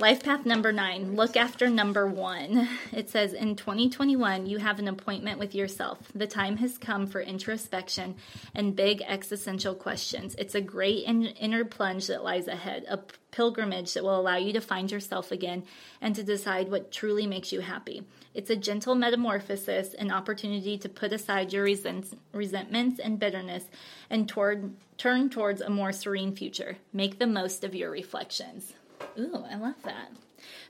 Life 0.00 0.22
path 0.22 0.46
number 0.46 0.70
nine, 0.70 1.16
look 1.16 1.36
after 1.36 1.68
number 1.68 2.06
one. 2.06 2.68
It 2.92 3.10
says 3.10 3.32
in 3.32 3.56
2021, 3.56 4.46
you 4.46 4.58
have 4.58 4.78
an 4.78 4.86
appointment 4.86 5.40
with 5.40 5.56
yourself. 5.56 5.98
The 6.14 6.28
time 6.28 6.58
has 6.58 6.78
come 6.78 7.08
for 7.08 7.20
introspection 7.20 8.14
and 8.54 8.76
big 8.76 9.02
existential 9.02 9.74
questions. 9.74 10.36
It's 10.38 10.54
a 10.54 10.60
great 10.60 11.04
in- 11.04 11.26
inner 11.26 11.64
plunge 11.64 12.06
that 12.06 12.22
lies 12.22 12.46
ahead, 12.46 12.84
a 12.88 13.00
pilgrimage 13.32 13.92
that 13.94 14.04
will 14.04 14.18
allow 14.18 14.36
you 14.36 14.52
to 14.52 14.60
find 14.60 14.88
yourself 14.88 15.32
again 15.32 15.64
and 16.00 16.14
to 16.14 16.22
decide 16.22 16.70
what 16.70 16.92
truly 16.92 17.26
makes 17.26 17.50
you 17.50 17.58
happy. 17.58 18.04
It's 18.34 18.50
a 18.50 18.56
gentle 18.56 18.94
metamorphosis, 18.94 19.94
an 19.94 20.12
opportunity 20.12 20.78
to 20.78 20.88
put 20.88 21.12
aside 21.12 21.52
your 21.52 21.64
resent- 21.64 22.16
resentments 22.32 23.00
and 23.00 23.18
bitterness 23.18 23.64
and 24.08 24.28
toward, 24.28 24.74
turn 24.96 25.28
towards 25.28 25.60
a 25.60 25.70
more 25.70 25.90
serene 25.90 26.36
future. 26.36 26.76
Make 26.92 27.18
the 27.18 27.26
most 27.26 27.64
of 27.64 27.74
your 27.74 27.90
reflections. 27.90 28.74
Ooh, 29.18 29.44
I 29.50 29.56
love 29.56 29.82
that. 29.84 30.10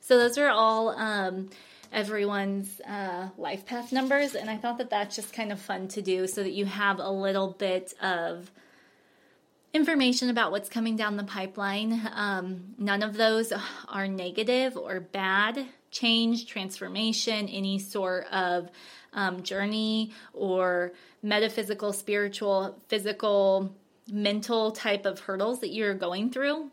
So 0.00 0.18
those 0.18 0.38
are 0.38 0.48
all 0.48 0.90
um, 0.90 1.50
everyone's 1.92 2.80
uh, 2.80 3.28
life 3.36 3.66
path 3.66 3.92
numbers, 3.92 4.34
and 4.34 4.48
I 4.48 4.56
thought 4.56 4.78
that 4.78 4.90
that's 4.90 5.16
just 5.16 5.32
kind 5.32 5.52
of 5.52 5.60
fun 5.60 5.88
to 5.88 6.02
do, 6.02 6.26
so 6.26 6.42
that 6.42 6.52
you 6.52 6.64
have 6.64 6.98
a 6.98 7.10
little 7.10 7.48
bit 7.48 7.94
of 8.00 8.50
information 9.74 10.30
about 10.30 10.50
what's 10.50 10.68
coming 10.68 10.96
down 10.96 11.16
the 11.16 11.24
pipeline. 11.24 12.00
Um, 12.14 12.74
none 12.78 13.02
of 13.02 13.16
those 13.16 13.52
are 13.88 14.08
negative 14.08 14.76
or 14.76 15.00
bad. 15.00 15.66
Change, 15.90 16.46
transformation, 16.46 17.48
any 17.48 17.78
sort 17.78 18.26
of 18.26 18.70
um, 19.12 19.42
journey 19.42 20.12
or 20.34 20.92
metaphysical, 21.22 21.92
spiritual, 21.92 22.78
physical, 22.88 23.74
mental 24.10 24.70
type 24.70 25.06
of 25.06 25.20
hurdles 25.20 25.60
that 25.60 25.68
you're 25.68 25.94
going 25.94 26.30
through 26.30 26.70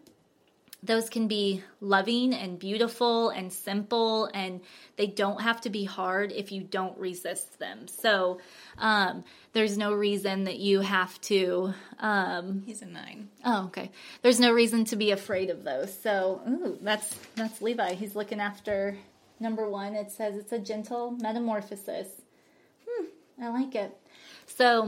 those 0.86 1.10
can 1.10 1.28
be 1.28 1.64
loving 1.82 2.34
and 2.34 2.60
beautiful 2.60 3.30
and 3.30 3.52
simple 3.52 4.30
and 4.34 4.62
they 4.98 5.08
don't 5.08 5.42
have 5.42 5.62
to 5.62 5.70
be 5.70 5.84
hard 5.84 6.32
if 6.32 6.52
you 6.52 6.62
don't 6.62 6.98
resist 6.98 7.60
them. 7.60 7.88
So 7.88 8.40
um, 8.78 9.24
there's 9.54 9.78
no 9.78 9.94
reason 9.94 10.44
that 10.44 10.60
you 10.60 10.82
have 10.82 11.20
to 11.22 11.74
um, 12.00 12.64
he's 12.66 12.82
a 12.82 12.86
nine. 12.86 13.30
Oh, 13.44 13.66
okay. 13.66 13.90
There's 14.22 14.40
no 14.40 14.52
reason 14.52 14.86
to 14.86 14.96
be 14.96 15.12
afraid 15.12 15.50
of 15.50 15.64
those. 15.64 15.98
So 16.02 16.42
ooh, 16.48 16.78
that's 16.82 17.16
that's 17.36 17.62
levi. 17.62 17.94
He's 17.94 18.16
looking 18.16 18.40
after 18.40 18.98
number 19.40 19.68
one. 19.68 19.96
It 19.96 20.12
says 20.12 20.36
it's 20.36 20.52
a 20.52 20.60
gentle 20.60 21.12
metamorphosis. 21.12 22.10
Hmm, 22.88 23.06
i 23.42 23.50
like 23.50 23.74
it. 23.76 23.98
So 24.46 24.84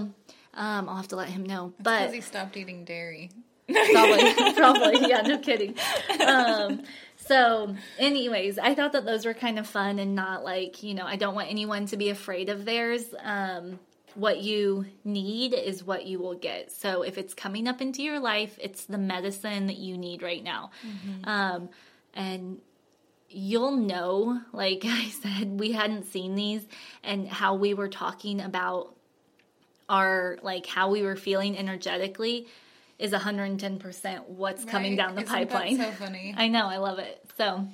um, 0.54 0.90
i'll 0.90 0.96
have 0.98 1.08
to 1.10 1.16
let 1.16 1.30
him 1.30 1.44
know. 1.44 1.74
That's 1.78 1.84
but 1.84 2.00
because 2.00 2.14
he 2.14 2.22
stopped 2.22 2.56
eating 2.56 2.86
dairy. 2.86 3.32
probably 3.94 4.54
probably. 4.54 5.00
Yeah 5.10 5.22
no 5.22 5.40
kidding. 5.40 5.76
Um 6.26 6.84
so 7.16 7.76
anyways 8.00 8.58
i 8.58 8.74
thought 8.74 8.94
that 8.94 9.04
those 9.06 9.26
were 9.26 9.34
kind 9.34 9.60
of 9.60 9.68
fun 9.68 10.00
and 10.00 10.16
not 10.16 10.44
like 10.44 10.82
you 10.84 10.94
know 10.94 11.06
i 11.06 11.18
don't 11.18 11.36
want 11.36 11.50
anyone 11.50 11.86
to 11.88 11.98
be 11.98 12.10
afraid 12.10 12.50
of 12.50 12.66
theirs. 12.66 13.04
Um 13.22 13.80
what 14.16 14.40
you 14.40 14.86
need 15.04 15.54
is 15.54 15.84
what 15.84 16.08
you 16.08 16.18
will 16.18 16.34
get. 16.34 16.72
So 16.72 17.04
if 17.04 17.20
it's 17.20 17.36
coming 17.36 17.68
up 17.68 17.82
into 17.82 18.02
your 18.02 18.20
life 18.20 18.58
it's 18.62 18.86
the 18.86 18.98
medicine 18.98 19.68
that 19.68 19.78
you 19.78 19.98
need 19.98 20.22
right 20.22 20.44
now. 20.44 20.72
Um 21.26 21.70
and 22.14 22.60
you'll 23.30 23.76
know 23.76 24.40
like 24.54 24.82
i 24.86 25.06
said 25.10 25.60
we 25.60 25.74
hadn't 25.74 26.06
seen 26.06 26.36
these 26.36 26.66
and 27.04 27.28
how 27.28 27.56
we 27.56 27.74
were 27.74 27.90
talking 27.90 28.40
about 28.40 28.96
our 29.90 30.38
like 30.42 30.66
how 30.66 30.90
we 30.90 31.02
were 31.02 31.16
feeling 31.16 31.58
energetically 31.58 32.48
is 33.00 33.12
110% 33.12 34.28
what's 34.28 34.66
coming 34.66 34.96
down 34.96 35.16
the 35.16 35.22
Isn't 35.22 35.34
pipeline. 35.34 35.78
so 35.78 35.92
funny. 35.92 36.34
I 36.38 36.48
know, 36.48 36.68
I 36.68 36.78
love 36.78 37.00
it. 37.00 37.22
So, 37.38 37.68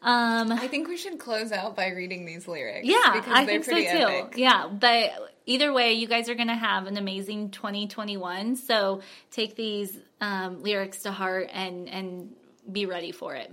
um 0.00 0.52
I 0.52 0.68
think 0.68 0.86
we 0.88 0.96
should 0.96 1.18
close 1.18 1.50
out 1.52 1.74
by 1.74 1.88
reading 1.88 2.24
these 2.24 2.46
lyrics. 2.46 2.86
yeah, 2.86 3.22
I 3.28 3.44
think 3.46 3.64
so 3.64 3.72
too. 3.72 3.80
epic. 3.82 4.34
Yeah, 4.36 4.68
but 4.68 5.10
either 5.46 5.72
way, 5.72 5.94
you 5.94 6.06
guys 6.06 6.28
are 6.28 6.34
going 6.36 6.48
to 6.48 6.54
have 6.54 6.86
an 6.86 6.96
amazing 6.96 7.50
2021. 7.50 8.54
So, 8.56 9.00
take 9.30 9.56
these 9.56 9.98
um 10.20 10.62
lyrics 10.62 11.02
to 11.02 11.10
heart 11.12 11.48
and 11.52 11.88
and 11.88 12.34
be 12.70 12.86
ready 12.86 13.10
for 13.12 13.34
it. 13.34 13.50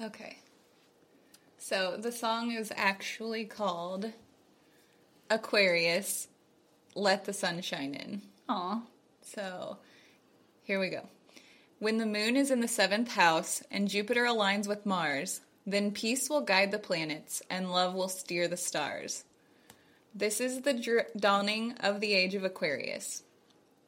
Okay. 0.00 0.38
So 1.58 1.96
the 1.96 2.12
song 2.12 2.50
is 2.52 2.72
actually 2.76 3.44
called 3.44 4.12
Aquarius, 5.30 6.28
Let 6.94 7.24
the 7.24 7.32
Sun 7.32 7.62
Shine 7.62 7.94
In. 7.94 8.22
Aw. 8.48 8.82
So 9.22 9.78
here 10.72 10.80
we 10.80 10.88
go. 10.88 11.06
When 11.80 11.98
the 11.98 12.06
moon 12.06 12.34
is 12.34 12.50
in 12.50 12.60
the 12.60 12.66
seventh 12.68 13.10
house 13.10 13.62
and 13.70 13.90
Jupiter 13.90 14.24
aligns 14.24 14.66
with 14.66 14.86
Mars, 14.86 15.42
then 15.66 15.90
peace 15.92 16.30
will 16.30 16.40
guide 16.40 16.70
the 16.70 16.78
planets 16.78 17.42
and 17.50 17.70
love 17.70 17.92
will 17.92 18.08
steer 18.08 18.48
the 18.48 18.56
stars. 18.56 19.24
This 20.14 20.40
is 20.40 20.62
the 20.62 20.72
dr- 20.72 21.08
dawning 21.14 21.72
of 21.80 22.00
the 22.00 22.14
age 22.14 22.34
of 22.34 22.42
Aquarius. 22.42 23.22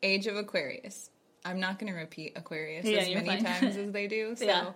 Age 0.03 0.27
of 0.27 0.37
Aquarius. 0.37 1.09
I'm 1.43 1.59
not 1.59 1.79
going 1.79 1.91
to 1.91 1.99
repeat 1.99 2.35
Aquarius 2.37 2.85
Yeah, 2.85 2.99
as 2.99 3.15
many 3.15 3.29
fine. 3.29 3.45
times 3.45 3.77
as 3.79 3.91
they 3.93 4.07
do. 4.09 4.37
So, 4.37 4.45
Yeah. 4.45 4.73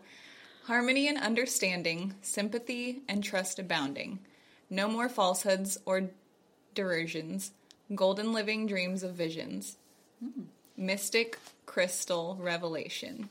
harmony 0.64 1.08
and 1.08 1.18
understanding, 1.18 2.14
sympathy 2.22 3.02
and 3.06 3.22
trust 3.22 3.58
abounding. 3.58 4.20
No 4.70 4.88
more 4.88 5.10
falsehoods 5.10 5.76
or 5.84 6.08
derisions. 6.74 7.50
Golden 7.94 8.32
living 8.32 8.66
dreams 8.66 9.02
of 9.02 9.12
visions. 9.12 9.76
Hmm. 10.20 10.44
Mystic 10.74 11.38
crystal 11.68 12.36
revelation. 12.40 13.28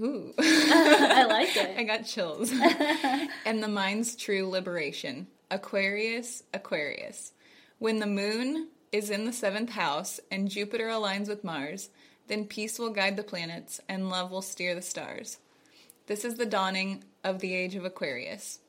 Ooh, 0.00 0.32
I 0.38 1.26
like 1.28 1.56
it. 1.56 1.74
I 1.76 1.82
got 1.82 2.06
chills. 2.06 2.52
and 3.44 3.62
the 3.62 3.68
mind's 3.68 4.14
true 4.14 4.48
liberation. 4.48 5.26
Aquarius, 5.50 6.44
Aquarius. 6.54 7.32
When 7.78 7.98
the 7.98 8.06
moon 8.06 8.68
is 8.92 9.10
in 9.10 9.24
the 9.24 9.32
seventh 9.32 9.70
house 9.70 10.20
and 10.30 10.48
Jupiter 10.48 10.86
aligns 10.86 11.28
with 11.28 11.44
Mars, 11.44 11.90
then 12.28 12.46
peace 12.46 12.78
will 12.78 12.90
guide 12.90 13.16
the 13.16 13.24
planets 13.24 13.80
and 13.88 14.08
love 14.08 14.30
will 14.30 14.40
steer 14.40 14.74
the 14.74 14.80
stars. 14.80 15.38
This 16.06 16.24
is 16.24 16.36
the 16.36 16.46
dawning 16.46 17.02
of 17.24 17.40
the 17.40 17.52
age 17.54 17.74
of 17.74 17.84
Aquarius. 17.84 18.60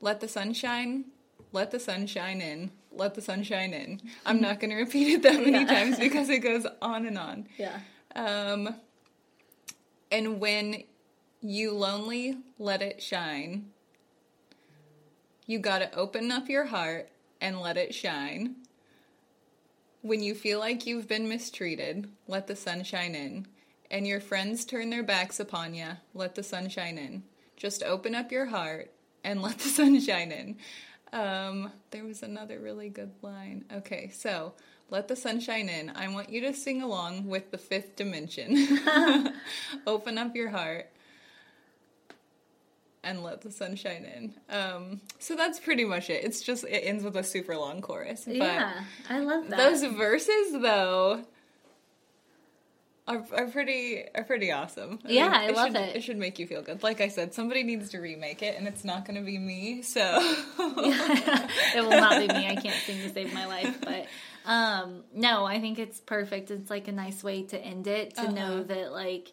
Let 0.00 0.20
the 0.20 0.28
sun 0.28 0.54
shine, 0.54 1.06
let 1.50 1.72
the 1.72 1.80
sun 1.80 2.06
shine 2.06 2.40
in, 2.40 2.70
let 2.94 3.14
the 3.14 3.22
sun 3.22 3.42
shine 3.42 3.72
in. 3.72 4.00
I'm 4.26 4.40
not 4.40 4.60
going 4.60 4.70
to 4.70 4.76
repeat 4.76 5.08
it 5.08 5.22
that 5.22 5.44
many 5.44 5.64
times 5.64 5.98
because 5.98 6.28
it 6.28 6.40
goes 6.40 6.66
on 6.80 7.06
and 7.06 7.18
on. 7.18 7.48
Yeah. 7.56 7.80
Um, 8.14 8.74
and 10.10 10.40
when 10.40 10.84
you 11.40 11.72
lonely 11.72 12.38
let 12.58 12.82
it 12.82 13.02
shine, 13.02 13.70
you 15.46 15.58
got 15.58 15.78
to 15.78 15.94
open 15.94 16.30
up 16.30 16.48
your 16.48 16.66
heart 16.66 17.10
and 17.40 17.60
let 17.60 17.76
it 17.76 17.94
shine. 17.94 18.56
When 20.02 20.22
you 20.22 20.34
feel 20.34 20.58
like 20.58 20.86
you've 20.86 21.08
been 21.08 21.28
mistreated, 21.28 22.08
let 22.26 22.46
the 22.46 22.56
sun 22.56 22.84
shine 22.84 23.14
in. 23.14 23.46
And 23.90 24.06
your 24.06 24.20
friends 24.20 24.64
turn 24.64 24.90
their 24.90 25.02
backs 25.02 25.38
upon 25.38 25.74
you, 25.74 25.88
let 26.14 26.34
the 26.34 26.42
sun 26.42 26.68
shine 26.68 26.98
in. 26.98 27.24
Just 27.56 27.82
open 27.82 28.14
up 28.14 28.32
your 28.32 28.46
heart 28.46 28.92
and 29.24 29.42
let 29.42 29.58
the 29.58 29.68
sun 29.68 30.00
shine 30.00 30.32
in. 30.32 30.56
Um, 31.12 31.70
there 31.90 32.04
was 32.04 32.22
another 32.22 32.58
really 32.58 32.88
good 32.88 33.12
line. 33.20 33.64
Okay, 33.72 34.10
so 34.12 34.54
let 34.90 35.08
the 35.08 35.16
sunshine 35.16 35.68
in. 35.68 35.90
I 35.90 36.08
want 36.08 36.30
you 36.30 36.40
to 36.42 36.54
sing 36.54 36.82
along 36.82 37.26
with 37.26 37.50
the 37.50 37.58
fifth 37.58 37.96
dimension. 37.96 38.78
Open 39.86 40.18
up 40.18 40.34
your 40.34 40.50
heart 40.50 40.90
and 43.04 43.22
let 43.22 43.42
the 43.42 43.50
sunshine 43.50 44.04
in. 44.04 44.34
Um, 44.54 45.00
so 45.18 45.34
that's 45.34 45.58
pretty 45.58 45.84
much 45.84 46.08
it. 46.08 46.24
It's 46.24 46.40
just 46.40 46.64
it 46.64 46.80
ends 46.84 47.04
with 47.04 47.16
a 47.16 47.24
super 47.24 47.56
long 47.56 47.80
chorus. 47.80 48.24
But 48.26 48.36
yeah. 48.36 48.72
I 49.08 49.18
love 49.18 49.48
that. 49.48 49.56
those 49.56 49.82
verses 49.82 50.52
though 50.52 51.24
are, 53.12 53.24
are 53.32 53.46
pretty 53.48 54.04
are 54.14 54.24
pretty 54.24 54.50
awesome. 54.52 54.98
Yeah, 55.06 55.32
I 55.32 55.50
love 55.50 55.68
should, 55.68 55.76
it. 55.76 55.96
It 55.96 56.02
should 56.02 56.16
make 56.16 56.38
you 56.38 56.46
feel 56.46 56.62
good. 56.62 56.82
Like 56.82 57.00
I 57.00 57.08
said, 57.08 57.34
somebody 57.34 57.62
needs 57.62 57.90
to 57.90 57.98
remake 57.98 58.42
it, 58.42 58.56
and 58.56 58.66
it's 58.66 58.84
not 58.84 59.04
going 59.04 59.18
to 59.18 59.24
be 59.24 59.38
me. 59.38 59.82
So 59.82 60.00
it 60.58 61.80
will 61.82 61.90
not 61.90 62.18
be 62.20 62.28
me. 62.28 62.48
I 62.48 62.56
can't 62.56 62.76
sing 62.84 63.00
to 63.02 63.10
save 63.10 63.32
my 63.32 63.46
life, 63.46 63.78
but 63.80 64.06
um 64.44 65.04
no, 65.14 65.44
I 65.44 65.60
think 65.60 65.78
it's 65.78 66.00
perfect. 66.00 66.50
It's 66.50 66.70
like 66.70 66.88
a 66.88 66.92
nice 66.92 67.22
way 67.22 67.42
to 67.44 67.58
end 67.58 67.86
it 67.86 68.16
to 68.16 68.32
know 68.32 68.62
that 68.62 68.92
like 68.92 69.32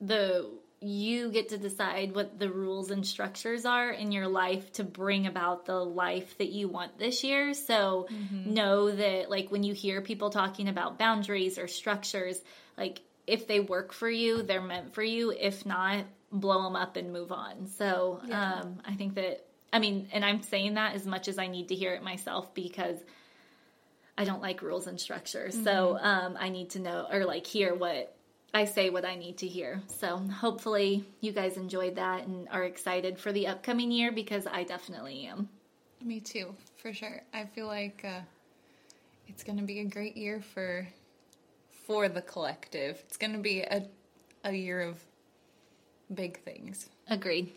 the 0.00 0.50
you 0.80 1.30
get 1.30 1.48
to 1.48 1.58
decide 1.58 2.14
what 2.14 2.38
the 2.38 2.50
rules 2.50 2.90
and 2.90 3.06
structures 3.06 3.64
are 3.64 3.90
in 3.90 4.12
your 4.12 4.28
life 4.28 4.72
to 4.72 4.84
bring 4.84 5.26
about 5.26 5.64
the 5.64 5.76
life 5.76 6.36
that 6.38 6.50
you 6.50 6.68
want 6.68 6.98
this 6.98 7.24
year. 7.24 7.54
So 7.54 8.08
know 8.52 8.90
that 8.90 9.30
like 9.30 9.50
when 9.50 9.62
you 9.62 9.72
hear 9.72 10.00
people 10.02 10.30
talking 10.30 10.68
about 10.68 10.98
boundaries 10.98 11.58
or 11.58 11.66
structures, 11.66 12.38
like 12.76 13.00
if 13.26 13.46
they 13.46 13.58
work 13.60 13.92
for 13.92 14.08
you, 14.08 14.42
they're 14.42 14.60
meant 14.60 14.94
for 14.94 15.02
you. 15.02 15.30
If 15.30 15.64
not, 15.64 16.04
blow 16.30 16.62
them 16.64 16.76
up 16.76 16.96
and 16.96 17.12
move 17.12 17.32
on. 17.32 17.66
So 17.68 18.20
um, 18.30 18.80
I 18.84 18.94
think 18.94 19.14
that 19.14 19.44
I 19.72 19.78
mean, 19.78 20.08
and 20.12 20.24
I'm 20.24 20.42
saying 20.42 20.74
that 20.74 20.94
as 20.94 21.06
much 21.06 21.26
as 21.28 21.38
I 21.38 21.46
need 21.48 21.68
to 21.68 21.74
hear 21.74 21.94
it 21.94 22.02
myself 22.02 22.54
because 22.54 22.98
I 24.18 24.24
don't 24.24 24.40
like 24.40 24.62
rules 24.62 24.86
and 24.86 25.00
structures. 25.00 25.54
So 25.62 25.98
um, 26.00 26.36
I 26.38 26.48
need 26.48 26.70
to 26.70 26.80
know 26.80 27.06
or 27.10 27.24
like 27.24 27.46
hear 27.46 27.74
what 27.74 28.15
I 28.56 28.64
say 28.64 28.88
what 28.88 29.04
I 29.04 29.16
need 29.16 29.36
to 29.38 29.46
hear. 29.46 29.82
So 29.98 30.16
hopefully 30.16 31.04
you 31.20 31.32
guys 31.32 31.58
enjoyed 31.58 31.96
that 31.96 32.26
and 32.26 32.48
are 32.50 32.64
excited 32.64 33.18
for 33.18 33.30
the 33.30 33.48
upcoming 33.48 33.90
year 33.90 34.10
because 34.10 34.46
I 34.46 34.62
definitely 34.64 35.26
am. 35.26 35.50
me 36.02 36.20
too, 36.20 36.54
for 36.78 36.94
sure. 36.94 37.20
I 37.34 37.44
feel 37.44 37.66
like 37.66 38.02
uh, 38.02 38.20
it's 39.28 39.44
going 39.44 39.58
to 39.58 39.64
be 39.64 39.80
a 39.80 39.84
great 39.84 40.16
year 40.16 40.40
for 40.40 40.88
for 41.86 42.08
the 42.08 42.22
collective. 42.22 42.98
It's 43.06 43.18
going 43.18 43.34
to 43.34 43.40
be 43.40 43.60
a 43.60 43.82
a 44.42 44.52
year 44.52 44.80
of 44.80 45.04
big 46.14 46.40
things. 46.40 46.88
Agreed. 47.10 47.52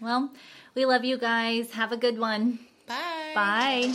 Well, 0.00 0.32
we 0.74 0.84
love 0.84 1.04
you 1.04 1.16
guys. 1.16 1.70
Have 1.70 1.92
a 1.92 1.96
good 1.96 2.18
one. 2.18 2.58
Bye. 2.88 3.32
Bye. 3.36 3.92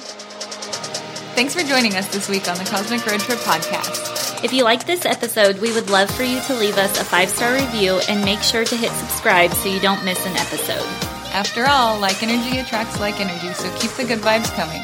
Thanks 1.36 1.54
for 1.54 1.64
joining 1.64 1.96
us 1.96 2.08
this 2.14 2.30
week 2.30 2.48
on 2.48 2.58
the 2.58 2.64
Cosmic 2.64 3.06
Road 3.06 3.20
Trip 3.20 3.40
podcast. 3.40 4.25
If 4.46 4.54
you 4.54 4.64
like 4.64 4.86
this 4.86 5.08
episode, 5.08 5.58
we 5.58 5.74
would 5.74 5.90
love 5.90 6.08
for 6.12 6.22
you 6.22 6.40
to 6.42 6.54
leave 6.54 6.78
us 6.78 7.02
a 7.02 7.04
five 7.04 7.30
star 7.30 7.52
review 7.52 8.00
and 8.08 8.24
make 8.24 8.44
sure 8.44 8.64
to 8.64 8.78
hit 8.78 8.92
subscribe 8.92 9.52
so 9.52 9.70
you 9.70 9.80
don't 9.80 10.06
miss 10.06 10.24
an 10.24 10.38
episode. 10.38 10.86
After 11.34 11.66
all, 11.66 12.00
like 12.00 12.22
energy 12.22 12.60
attracts 12.60 13.00
like 13.00 13.20
energy, 13.20 13.52
so 13.56 13.76
keep 13.80 13.90
the 13.94 14.06
good 14.06 14.20
vibes 14.20 14.54
coming. 14.56 14.84